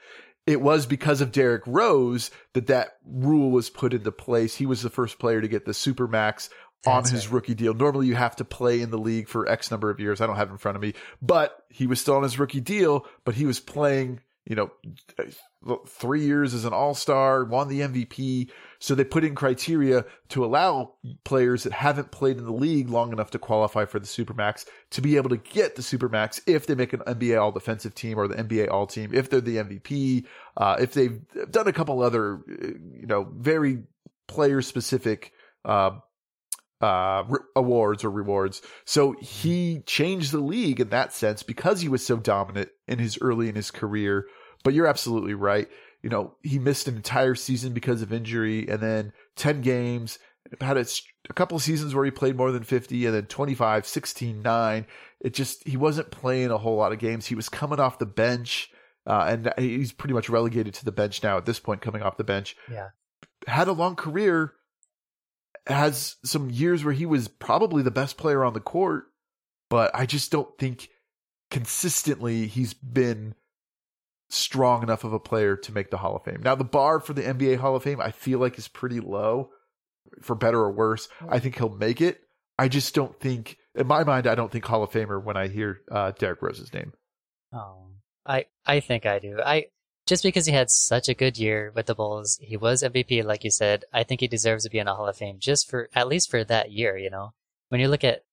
It 0.47 0.61
was 0.61 0.86
because 0.86 1.20
of 1.20 1.32
Derrick 1.32 1.62
Rose 1.66 2.30
that 2.55 2.66
that 2.66 2.97
rule 3.07 3.51
was 3.51 3.70
put 3.70 3.95
into 3.95 4.11
place. 4.11 4.57
He 4.57 4.66
was 4.66 4.82
the 4.82 4.91
first 4.91 5.18
player 5.18 5.41
to 5.41 5.49
get 5.49 5.64
the 5.64 5.72
supermax 5.72 6.49
on 6.86 7.05
his 7.05 7.26
right. 7.26 7.34
rookie 7.34 7.55
deal. 7.55 7.74
Normally 7.74 8.07
you 8.07 8.14
have 8.14 8.36
to 8.36 8.45
play 8.45 8.80
in 8.80 8.91
the 8.91 8.99
league 8.99 9.28
for 9.28 9.49
X 9.49 9.70
number 9.70 9.91
of 9.91 10.01
years. 10.01 10.20
I 10.20 10.26
don't 10.26 10.36
have 10.36 10.51
in 10.51 10.59
front 10.59 10.76
of 10.76 10.82
me, 10.82 10.95
but 11.20 11.64
he 11.68 11.86
was 11.86 12.01
still 12.01 12.16
on 12.16 12.22
his 12.22 12.38
rookie 12.38 12.61
deal, 12.61 13.07
but 13.24 13.34
he 13.34 13.45
was 13.45 13.61
playing, 13.61 14.20
you 14.47 14.57
know, 14.57 14.70
three 15.86 16.24
years 16.24 16.55
as 16.55 16.64
an 16.64 16.72
all 16.72 16.95
star, 16.95 17.45
won 17.45 17.68
the 17.68 17.80
MVP. 17.80 18.51
So 18.78 18.95
they 18.95 19.05
put 19.05 19.22
in 19.22 19.34
criteria 19.34 20.07
to 20.30 20.45
allow 20.45 20.95
players 21.24 21.64
that 21.64 21.72
haven't 21.72 22.11
played 22.11 22.38
in 22.38 22.45
the 22.45 22.53
league 22.53 22.88
long 22.88 23.12
enough 23.12 23.30
to 23.32 23.38
qualify 23.38 23.84
for 23.84 23.99
the 23.99 24.07
Supermax 24.07 24.64
to 24.93 25.03
be 25.03 25.16
able 25.16 25.28
to 25.30 25.36
get 25.36 25.76
the 25.76 25.82
Supermax 25.82 26.41
if 26.47 26.66
they 26.66 26.74
make 26.74 26.93
an 26.93 27.01
NBA 27.01 27.41
All 27.41 27.53
Defensive 27.53 27.95
Team 27.95 28.18
or 28.18 28.26
the 28.26 28.36
NBA 28.36 28.70
All 28.70 28.86
Team, 28.86 29.11
if 29.12 29.28
they're 29.28 29.41
the 29.41 29.57
MVP, 29.57 30.24
uh, 30.57 30.76
if 30.80 30.95
they've 30.95 31.20
done 31.51 31.68
a 31.68 31.72
couple 31.72 32.03
other, 32.03 32.41
you 32.49 33.07
know, 33.07 33.30
very 33.36 33.82
player 34.26 34.62
specific, 34.62 35.32
uh, 35.64 35.91
uh, 36.81 37.24
re- 37.28 37.41
awards 37.57 38.05
or 38.05 38.11
rewards. 38.11 38.62
So 38.85 39.14
he 39.20 39.81
changed 39.87 40.33
the 40.33 40.39
league 40.39 40.81
in 40.81 40.91
that 40.91 41.12
sense 41.12 41.43
because 41.43 41.81
he 41.81 41.89
was 41.89 42.05
so 42.05 42.16
dominant 42.16 42.70
in 42.89 42.99
his 42.99 43.18
early 43.20 43.49
in 43.49 43.55
his 43.55 43.70
career. 43.70 44.26
But 44.62 44.74
you're 44.74 44.87
absolutely 44.87 45.35
right 45.35 45.68
you 46.03 46.09
know, 46.09 46.35
he 46.43 46.59
missed 46.59 46.89
an 46.89 46.97
entire 46.97 47.35
season 47.35 47.72
because 47.72 48.03
of 48.03 48.12
injury 48.12 48.68
and 48.68 48.81
then 48.81 49.12
10 49.37 49.61
games, 49.61 50.18
had 50.61 50.78
a, 50.78 50.87
a 51.28 51.33
couple 51.35 51.57
of 51.57 51.62
seasons 51.62 51.95
where 51.95 52.05
he 52.05 52.11
played 52.11 52.37
more 52.37 52.53
than 52.53 52.62
50 52.62 53.07
and 53.07 53.14
then 53.14 53.26
25, 53.26 53.87
16, 53.87 54.43
9. 54.43 54.87
It 55.20 55.35
just, 55.35 55.66
he 55.68 55.76
wasn't 55.76 56.11
playing 56.11 56.51
a 56.51 56.59
whole 56.59 56.76
lot 56.76 56.93
of 56.93 56.99
games. 56.99 57.26
He 57.26 57.35
was 57.35 57.49
coming 57.49 57.81
off 57.81 57.99
the 57.99 58.07
bench. 58.07 58.70
Uh, 59.07 59.24
and 59.28 59.53
he's 59.59 59.93
pretty 59.93 60.14
much 60.14 60.28
relegated 60.28 60.74
to 60.74 60.85
the 60.85 60.93
bench 60.93 61.22
now 61.22 61.37
at 61.37 61.47
this 61.47 61.59
point, 61.59 61.81
coming 61.81 62.03
off 62.03 62.16
the 62.16 62.24
bench. 62.24 62.57
Yeah. 62.70 62.89
Had 63.47 63.68
a 63.68 63.72
long 63.72 63.97
career, 63.97 64.53
has 65.66 66.16
some 66.24 66.50
years 66.50 66.84
where 66.84 66.94
he 66.94 67.06
was 67.06 67.28
probably 67.28 67.82
the 67.82 67.90
best 67.90 68.16
player 68.16 68.44
on 68.44 68.52
the 68.52 68.61
court, 68.61 69.04
but 69.68 69.90
I 69.94 70.06
just 70.06 70.30
don't 70.30 70.56
think 70.58 70.88
consistently 71.50 72.46
he's 72.46 72.74
been 72.74 73.34
strong 74.30 74.82
enough 74.82 75.04
of 75.04 75.12
a 75.12 75.18
player 75.18 75.56
to 75.56 75.72
make 75.72 75.90
the 75.90 75.98
Hall 75.98 76.16
of 76.16 76.24
Fame. 76.24 76.40
Now, 76.42 76.54
the 76.54 76.64
bar 76.64 77.00
for 77.00 77.12
the 77.12 77.22
NBA 77.22 77.58
Hall 77.58 77.76
of 77.76 77.82
Fame, 77.82 78.00
I 78.00 78.12
feel 78.12 78.38
like 78.38 78.58
is 78.58 78.68
pretty 78.68 79.00
low, 79.00 79.50
for 80.22 80.34
better 80.34 80.61
or 80.61 80.72
worse. 80.72 81.08
I 81.28 81.38
think 81.38 81.56
he'll 81.56 81.68
make 81.68 82.00
it. 82.00 82.20
I 82.58 82.68
just 82.68 82.94
don't 82.94 83.18
think, 83.18 83.58
in 83.74 83.86
my 83.86 84.04
mind, 84.04 84.26
I 84.26 84.34
don't 84.34 84.50
think 84.50 84.64
Hall 84.64 84.82
of 84.82 84.90
Famer 84.90 85.22
when 85.22 85.36
I 85.36 85.48
hear 85.48 85.80
uh, 85.90 86.12
Derrick 86.12 86.42
Rose's 86.42 86.72
name. 86.72 86.92
Oh, 87.52 87.88
I 88.24 88.46
I 88.64 88.80
think 88.80 89.06
I 89.06 89.18
do. 89.18 89.40
I 89.44 89.66
just 90.11 90.22
because 90.22 90.44
he 90.44 90.52
had 90.52 90.70
such 90.70 91.08
a 91.08 91.14
good 91.14 91.38
year 91.38 91.72
with 91.74 91.86
the 91.86 91.94
Bulls, 91.94 92.38
he 92.42 92.58
was 92.58 92.82
MVP, 92.82 93.24
like 93.24 93.44
you 93.44 93.50
said. 93.50 93.86
I 93.92 94.02
think 94.02 94.20
he 94.20 94.28
deserves 94.28 94.64
to 94.64 94.70
be 94.70 94.78
in 94.78 94.84
the 94.86 94.94
Hall 94.94 95.08
of 95.08 95.16
Fame 95.16 95.38
just 95.38 95.70
for 95.70 95.88
at 95.94 96.08
least 96.08 96.30
for 96.30 96.44
that 96.44 96.70
year. 96.70 96.98
You 96.98 97.08
know, 97.08 97.32
when 97.70 97.80
you 97.80 97.88
look 97.88 98.04
at 98.04 98.24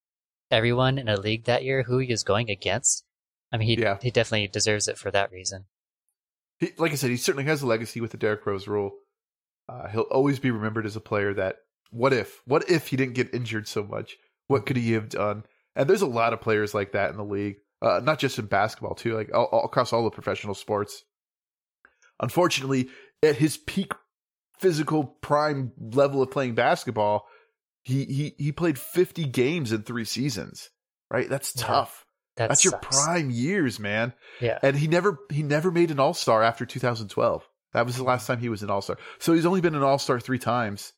everyone 0.52 0.98
in 0.98 1.08
a 1.08 1.20
league 1.20 1.46
that 1.46 1.64
year 1.64 1.84
who 1.84 2.00
he 2.00 2.12
was 2.12 2.24
going 2.24 2.50
against, 2.50 3.06
I 3.54 3.58
mean, 3.58 3.70
he 3.70 3.82
yeah. 3.82 3.98
he 4.02 4.12
definitely 4.12 4.50
deserves 4.50 4.90
it 4.90 4.98
for 4.98 5.12
that 5.12 5.32
reason 5.32 5.66
he, 6.60 6.74
like 6.78 6.92
I 6.92 6.96
said, 6.96 7.10
he 7.10 7.18
certainly 7.18 7.46
has 7.46 7.62
a 7.62 7.68
legacy 7.68 8.02
with 8.02 8.12
the 8.12 8.18
Derrick 8.18 8.46
Rose 8.46 8.68
rule. 8.68 8.92
Uh, 9.70 9.88
he'll 9.90 10.02
always 10.04 10.40
be 10.40 10.52
remembered 10.52 10.86
as 10.86 10.96
a 10.96 11.02
player 11.02 11.34
that 11.34 11.58
what 11.92 12.14
if 12.14 12.42
what 12.46 12.70
if 12.70 12.88
he 12.88 12.98
didn't 12.98 13.16
get 13.16 13.34
injured 13.34 13.68
so 13.68 13.84
much? 13.84 14.18
What 14.48 14.66
could 14.66 14.78
he 14.78 14.94
have 14.94 15.10
done? 15.10 15.44
And 15.76 15.90
there's 15.90 16.02
a 16.02 16.08
lot 16.08 16.34
of 16.34 16.42
players 16.42 16.74
like 16.74 16.94
that 16.94 17.12
in 17.12 17.18
the 17.18 17.24
league, 17.24 17.58
uh, 17.82 18.02
not 18.04 18.20
just 18.20 18.40
in 18.40 18.46
basketball 18.46 18.96
too, 18.96 19.14
like 19.14 19.34
all, 19.34 19.46
all, 19.46 19.66
across 19.66 19.94
all 19.94 20.04
the 20.04 20.10
professional 20.10 20.56
sports. 20.56 21.04
Unfortunately, 22.20 22.90
at 23.24 23.36
his 23.36 23.58
peak 23.58 23.94
physical 24.60 25.04
prime 25.04 25.72
level 25.80 26.22
of 26.22 26.32
playing 26.32 26.56
basketball, 26.56 27.28
he 27.84 28.06
he 28.06 28.36
he 28.38 28.52
played 28.52 28.78
50 28.78 29.26
games 29.26 29.72
in 29.72 29.84
three 29.84 30.06
seasons. 30.06 30.70
Right, 31.10 31.30
that's 31.30 31.54
yeah. 31.56 31.66
tough. 31.66 32.06
That 32.38 32.50
That's 32.50 32.64
sucks. 32.64 32.72
your 32.72 32.80
prime 32.80 33.32
years, 33.32 33.80
man. 33.80 34.14
Yeah. 34.40 34.60
And 34.62 34.78
he 34.78 34.88
never 34.88 35.20
he 35.32 35.42
never 35.42 35.72
made 35.72 35.90
an 35.90 36.00
All 36.00 36.14
Star 36.14 36.44
after 36.44 36.66
2012. 36.66 37.48
That 37.74 37.86
was 37.86 37.98
the 37.98 38.04
last 38.04 38.28
time 38.28 38.40
he 38.40 38.50
was 38.50 38.62
an 38.62 38.70
All 38.70 38.82
Star. 38.82 38.98
So 39.18 39.34
he's 39.34 39.46
only 39.46 39.60
been 39.60 39.76
an 39.76 39.84
All 39.84 39.98
Star 39.98 40.20
three 40.20 40.38
times, 40.38 40.94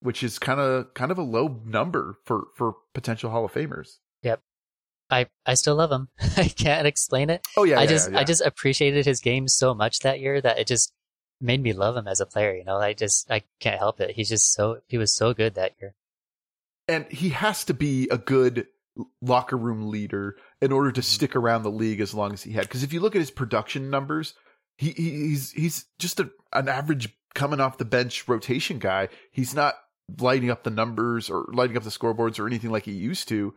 which 0.00 0.22
is 0.22 0.38
kind 0.38 0.58
of 0.58 0.94
kind 0.94 1.10
of 1.10 1.18
a 1.18 1.22
low 1.22 1.60
number 1.64 2.18
for 2.24 2.46
for 2.56 2.74
potential 2.94 3.30
Hall 3.30 3.44
of 3.44 3.52
Famers. 3.52 3.98
I 5.10 5.26
I 5.44 5.54
still 5.54 5.76
love 5.76 5.90
him. 5.90 6.08
I 6.36 6.48
can't 6.48 6.86
explain 6.86 7.30
it. 7.30 7.46
Oh 7.56 7.64
yeah. 7.64 7.78
I 7.78 7.82
yeah, 7.82 7.88
just 7.88 8.12
yeah. 8.12 8.18
I 8.18 8.24
just 8.24 8.42
appreciated 8.42 9.06
his 9.06 9.20
game 9.20 9.48
so 9.48 9.74
much 9.74 10.00
that 10.00 10.20
year 10.20 10.40
that 10.40 10.58
it 10.58 10.66
just 10.66 10.92
made 11.40 11.62
me 11.62 11.72
love 11.72 11.96
him 11.96 12.08
as 12.08 12.20
a 12.20 12.26
player. 12.26 12.54
You 12.54 12.64
know, 12.64 12.76
I 12.76 12.92
just 12.92 13.30
I 13.30 13.42
can't 13.60 13.78
help 13.78 14.00
it. 14.00 14.16
He's 14.16 14.28
just 14.28 14.52
so 14.52 14.80
he 14.88 14.98
was 14.98 15.14
so 15.14 15.34
good 15.34 15.54
that 15.54 15.72
year. 15.80 15.94
And 16.88 17.06
he 17.10 17.30
has 17.30 17.64
to 17.64 17.74
be 17.74 18.08
a 18.10 18.18
good 18.18 18.66
locker 19.20 19.56
room 19.56 19.90
leader 19.90 20.36
in 20.60 20.72
order 20.72 20.92
to 20.92 21.00
mm-hmm. 21.00 21.06
stick 21.06 21.36
around 21.36 21.62
the 21.62 21.70
league 21.70 22.00
as 22.00 22.14
long 22.14 22.32
as 22.32 22.42
he 22.42 22.52
had. 22.52 22.62
Because 22.62 22.82
if 22.82 22.92
you 22.92 23.00
look 23.00 23.14
at 23.14 23.20
his 23.20 23.30
production 23.30 23.90
numbers, 23.90 24.34
he, 24.76 24.90
he's 24.90 25.52
he's 25.52 25.86
just 25.98 26.20
a, 26.20 26.30
an 26.52 26.68
average 26.68 27.16
coming 27.34 27.60
off 27.60 27.78
the 27.78 27.84
bench 27.84 28.26
rotation 28.28 28.78
guy. 28.78 29.08
He's 29.30 29.54
not 29.54 29.74
lighting 30.20 30.50
up 30.50 30.62
the 30.62 30.70
numbers 30.70 31.28
or 31.28 31.46
lighting 31.52 31.76
up 31.76 31.82
the 31.82 31.90
scoreboards 31.90 32.38
or 32.38 32.46
anything 32.46 32.70
like 32.70 32.84
he 32.84 32.92
used 32.92 33.28
to. 33.28 33.54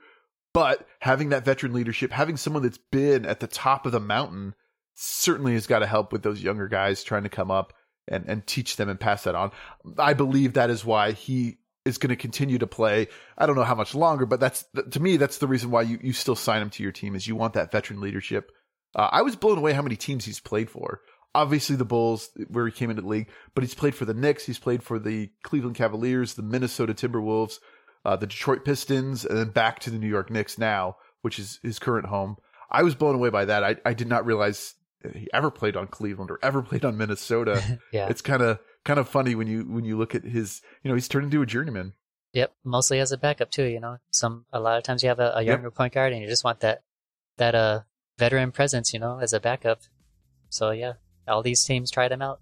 But 0.59 0.85
having 0.99 1.29
that 1.29 1.45
veteran 1.45 1.71
leadership, 1.71 2.11
having 2.11 2.35
someone 2.35 2.63
that's 2.63 2.77
been 2.91 3.25
at 3.25 3.39
the 3.39 3.47
top 3.47 3.85
of 3.85 3.93
the 3.93 3.99
mountain, 4.01 4.55
certainly 4.93 5.53
has 5.53 5.67
got 5.67 5.79
to 5.79 5.87
help 5.87 6.11
with 6.11 6.21
those 6.21 6.43
younger 6.43 6.67
guys 6.67 7.01
trying 7.01 7.23
to 7.23 7.29
come 7.29 7.49
up 7.49 7.71
and, 8.09 8.25
and 8.27 8.45
teach 8.45 8.75
them 8.75 8.89
and 8.89 8.99
pass 8.99 9.23
that 9.23 9.35
on. 9.35 9.51
I 9.97 10.13
believe 10.15 10.55
that 10.55 10.69
is 10.69 10.83
why 10.83 11.13
he 11.13 11.59
is 11.85 11.97
going 11.97 12.09
to 12.09 12.17
continue 12.17 12.57
to 12.57 12.67
play. 12.67 13.07
I 13.37 13.45
don't 13.45 13.55
know 13.55 13.63
how 13.63 13.73
much 13.73 13.95
longer, 13.95 14.25
but 14.25 14.41
that's 14.41 14.65
to 14.91 14.99
me 14.99 15.15
that's 15.15 15.37
the 15.37 15.47
reason 15.47 15.71
why 15.71 15.83
you 15.83 15.97
you 16.01 16.11
still 16.11 16.35
sign 16.35 16.61
him 16.61 16.71
to 16.71 16.83
your 16.83 16.91
team 16.91 17.15
is 17.15 17.25
you 17.25 17.37
want 17.37 17.53
that 17.53 17.71
veteran 17.71 18.01
leadership. 18.01 18.51
Uh, 18.93 19.07
I 19.09 19.21
was 19.21 19.37
blown 19.37 19.59
away 19.59 19.71
how 19.71 19.81
many 19.81 19.95
teams 19.95 20.25
he's 20.25 20.41
played 20.41 20.69
for. 20.69 20.99
Obviously 21.33 21.77
the 21.77 21.85
Bulls 21.85 22.31
where 22.49 22.65
he 22.65 22.73
came 22.73 22.89
into 22.89 23.03
the 23.03 23.07
league, 23.07 23.29
but 23.55 23.63
he's 23.63 23.75
played 23.75 23.95
for 23.95 24.03
the 24.03 24.13
Knicks, 24.13 24.45
he's 24.45 24.59
played 24.59 24.83
for 24.83 24.99
the 24.99 25.29
Cleveland 25.41 25.77
Cavaliers, 25.77 26.33
the 26.33 26.43
Minnesota 26.43 26.93
Timberwolves, 26.93 27.59
uh, 28.05 28.15
the 28.15 28.27
Detroit 28.27 28.65
Pistons, 28.65 29.25
and 29.25 29.37
then 29.37 29.49
back 29.49 29.79
to 29.79 29.89
the 29.89 29.97
New 29.97 30.07
York 30.07 30.29
Knicks 30.29 30.57
now, 30.57 30.97
which 31.21 31.39
is 31.39 31.59
his 31.63 31.79
current 31.79 32.07
home. 32.07 32.37
I 32.71 32.83
was 32.83 32.95
blown 32.95 33.15
away 33.15 33.29
by 33.29 33.45
that. 33.45 33.63
I, 33.63 33.75
I 33.85 33.93
did 33.93 34.07
not 34.07 34.25
realize 34.25 34.75
he 35.13 35.27
ever 35.33 35.49
played 35.49 35.75
on 35.75 35.87
Cleveland 35.87 36.31
or 36.31 36.39
ever 36.41 36.61
played 36.63 36.85
on 36.85 36.97
Minnesota. 36.97 37.79
yeah. 37.93 38.07
It's 38.09 38.21
kind 38.21 38.41
of 38.41 38.59
kind 38.85 38.99
of 38.99 39.09
funny 39.09 39.35
when 39.35 39.47
you 39.47 39.63
when 39.63 39.85
you 39.85 39.97
look 39.97 40.15
at 40.15 40.23
his 40.23 40.61
you 40.83 40.89
know 40.89 40.95
he's 40.95 41.07
turned 41.07 41.25
into 41.25 41.41
a 41.41 41.45
journeyman. 41.45 41.93
Yep, 42.33 42.53
mostly 42.63 42.99
as 42.99 43.11
a 43.11 43.17
backup 43.17 43.49
too. 43.49 43.65
You 43.65 43.79
know, 43.79 43.97
some 44.11 44.45
a 44.53 44.59
lot 44.59 44.77
of 44.77 44.83
times 44.83 45.03
you 45.03 45.09
have 45.09 45.19
a, 45.19 45.33
a 45.35 45.41
younger 45.41 45.67
yep. 45.67 45.75
point 45.75 45.93
guard 45.93 46.13
and 46.13 46.21
you 46.21 46.27
just 46.27 46.43
want 46.43 46.59
that 46.59 46.83
that 47.37 47.55
uh 47.55 47.81
veteran 48.17 48.51
presence. 48.51 48.93
You 48.93 48.99
know, 48.99 49.19
as 49.19 49.33
a 49.33 49.39
backup. 49.39 49.81
So 50.49 50.71
yeah, 50.71 50.93
all 51.27 51.43
these 51.43 51.63
teams 51.63 51.91
tried 51.91 52.11
him 52.11 52.21
out. 52.21 52.39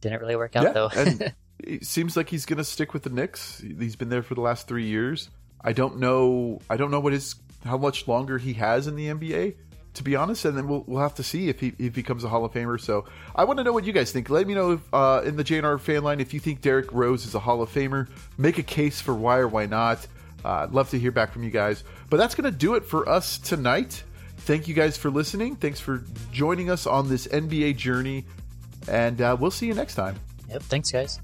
Didn't 0.00 0.20
really 0.20 0.36
work 0.36 0.56
out 0.56 0.64
yeah, 0.64 0.72
though. 0.72 0.90
and 0.94 1.34
it 1.62 1.86
seems 1.86 2.16
like 2.16 2.28
he's 2.28 2.46
going 2.46 2.58
to 2.58 2.64
stick 2.64 2.92
with 2.92 3.02
the 3.02 3.10
Knicks. 3.10 3.62
He's 3.78 3.96
been 3.96 4.08
there 4.08 4.22
for 4.22 4.34
the 4.34 4.40
last 4.40 4.68
three 4.68 4.86
years. 4.86 5.30
I 5.60 5.72
don't 5.72 5.98
know. 5.98 6.60
I 6.68 6.76
don't 6.76 6.90
know 6.90 7.00
what 7.00 7.12
his 7.12 7.36
how 7.64 7.78
much 7.78 8.08
longer 8.08 8.38
he 8.38 8.54
has 8.54 8.86
in 8.86 8.96
the 8.96 9.08
NBA 9.08 9.54
to 9.94 10.02
be 10.02 10.16
honest, 10.16 10.44
and 10.44 10.56
then 10.56 10.68
we'll 10.68 10.84
we'll 10.86 11.02
have 11.02 11.14
to 11.16 11.22
see 11.22 11.48
if 11.48 11.60
he 11.60 11.68
if 11.68 11.78
he 11.78 11.88
becomes 11.90 12.24
a 12.24 12.28
Hall 12.28 12.44
of 12.44 12.52
Famer. 12.52 12.80
So 12.80 13.04
I 13.34 13.44
want 13.44 13.58
to 13.58 13.64
know 13.64 13.72
what 13.72 13.84
you 13.84 13.92
guys 13.92 14.12
think. 14.12 14.30
Let 14.30 14.46
me 14.46 14.54
know 14.54 14.72
if, 14.72 14.80
uh, 14.92 15.22
in 15.24 15.36
the 15.36 15.44
JNR 15.44 15.78
fan 15.80 16.02
line 16.02 16.20
if 16.20 16.32
you 16.32 16.40
think 16.40 16.60
Derrick 16.60 16.92
Rose 16.92 17.26
is 17.26 17.34
a 17.34 17.38
Hall 17.38 17.62
of 17.62 17.70
Famer. 17.70 18.08
Make 18.38 18.58
a 18.58 18.62
case 18.62 19.00
for 19.00 19.14
why 19.14 19.38
or 19.38 19.48
why 19.48 19.66
not. 19.66 20.06
Uh, 20.44 20.64
I'd 20.64 20.72
love 20.72 20.90
to 20.90 20.98
hear 20.98 21.12
back 21.12 21.32
from 21.32 21.44
you 21.44 21.50
guys. 21.50 21.84
But 22.10 22.16
that's 22.16 22.34
going 22.34 22.50
to 22.50 22.56
do 22.56 22.74
it 22.74 22.84
for 22.84 23.08
us 23.08 23.38
tonight. 23.38 24.02
Thank 24.38 24.66
you 24.66 24.74
guys 24.74 24.96
for 24.96 25.10
listening. 25.10 25.56
Thanks 25.56 25.78
for 25.78 26.02
joining 26.32 26.68
us 26.68 26.86
on 26.86 27.08
this 27.08 27.28
NBA 27.28 27.76
journey, 27.76 28.24
and 28.88 29.20
uh, 29.20 29.36
we'll 29.38 29.52
see 29.52 29.66
you 29.66 29.74
next 29.74 29.94
time. 29.94 30.18
Yep. 30.48 30.62
Thanks, 30.62 30.90
guys. 30.90 31.20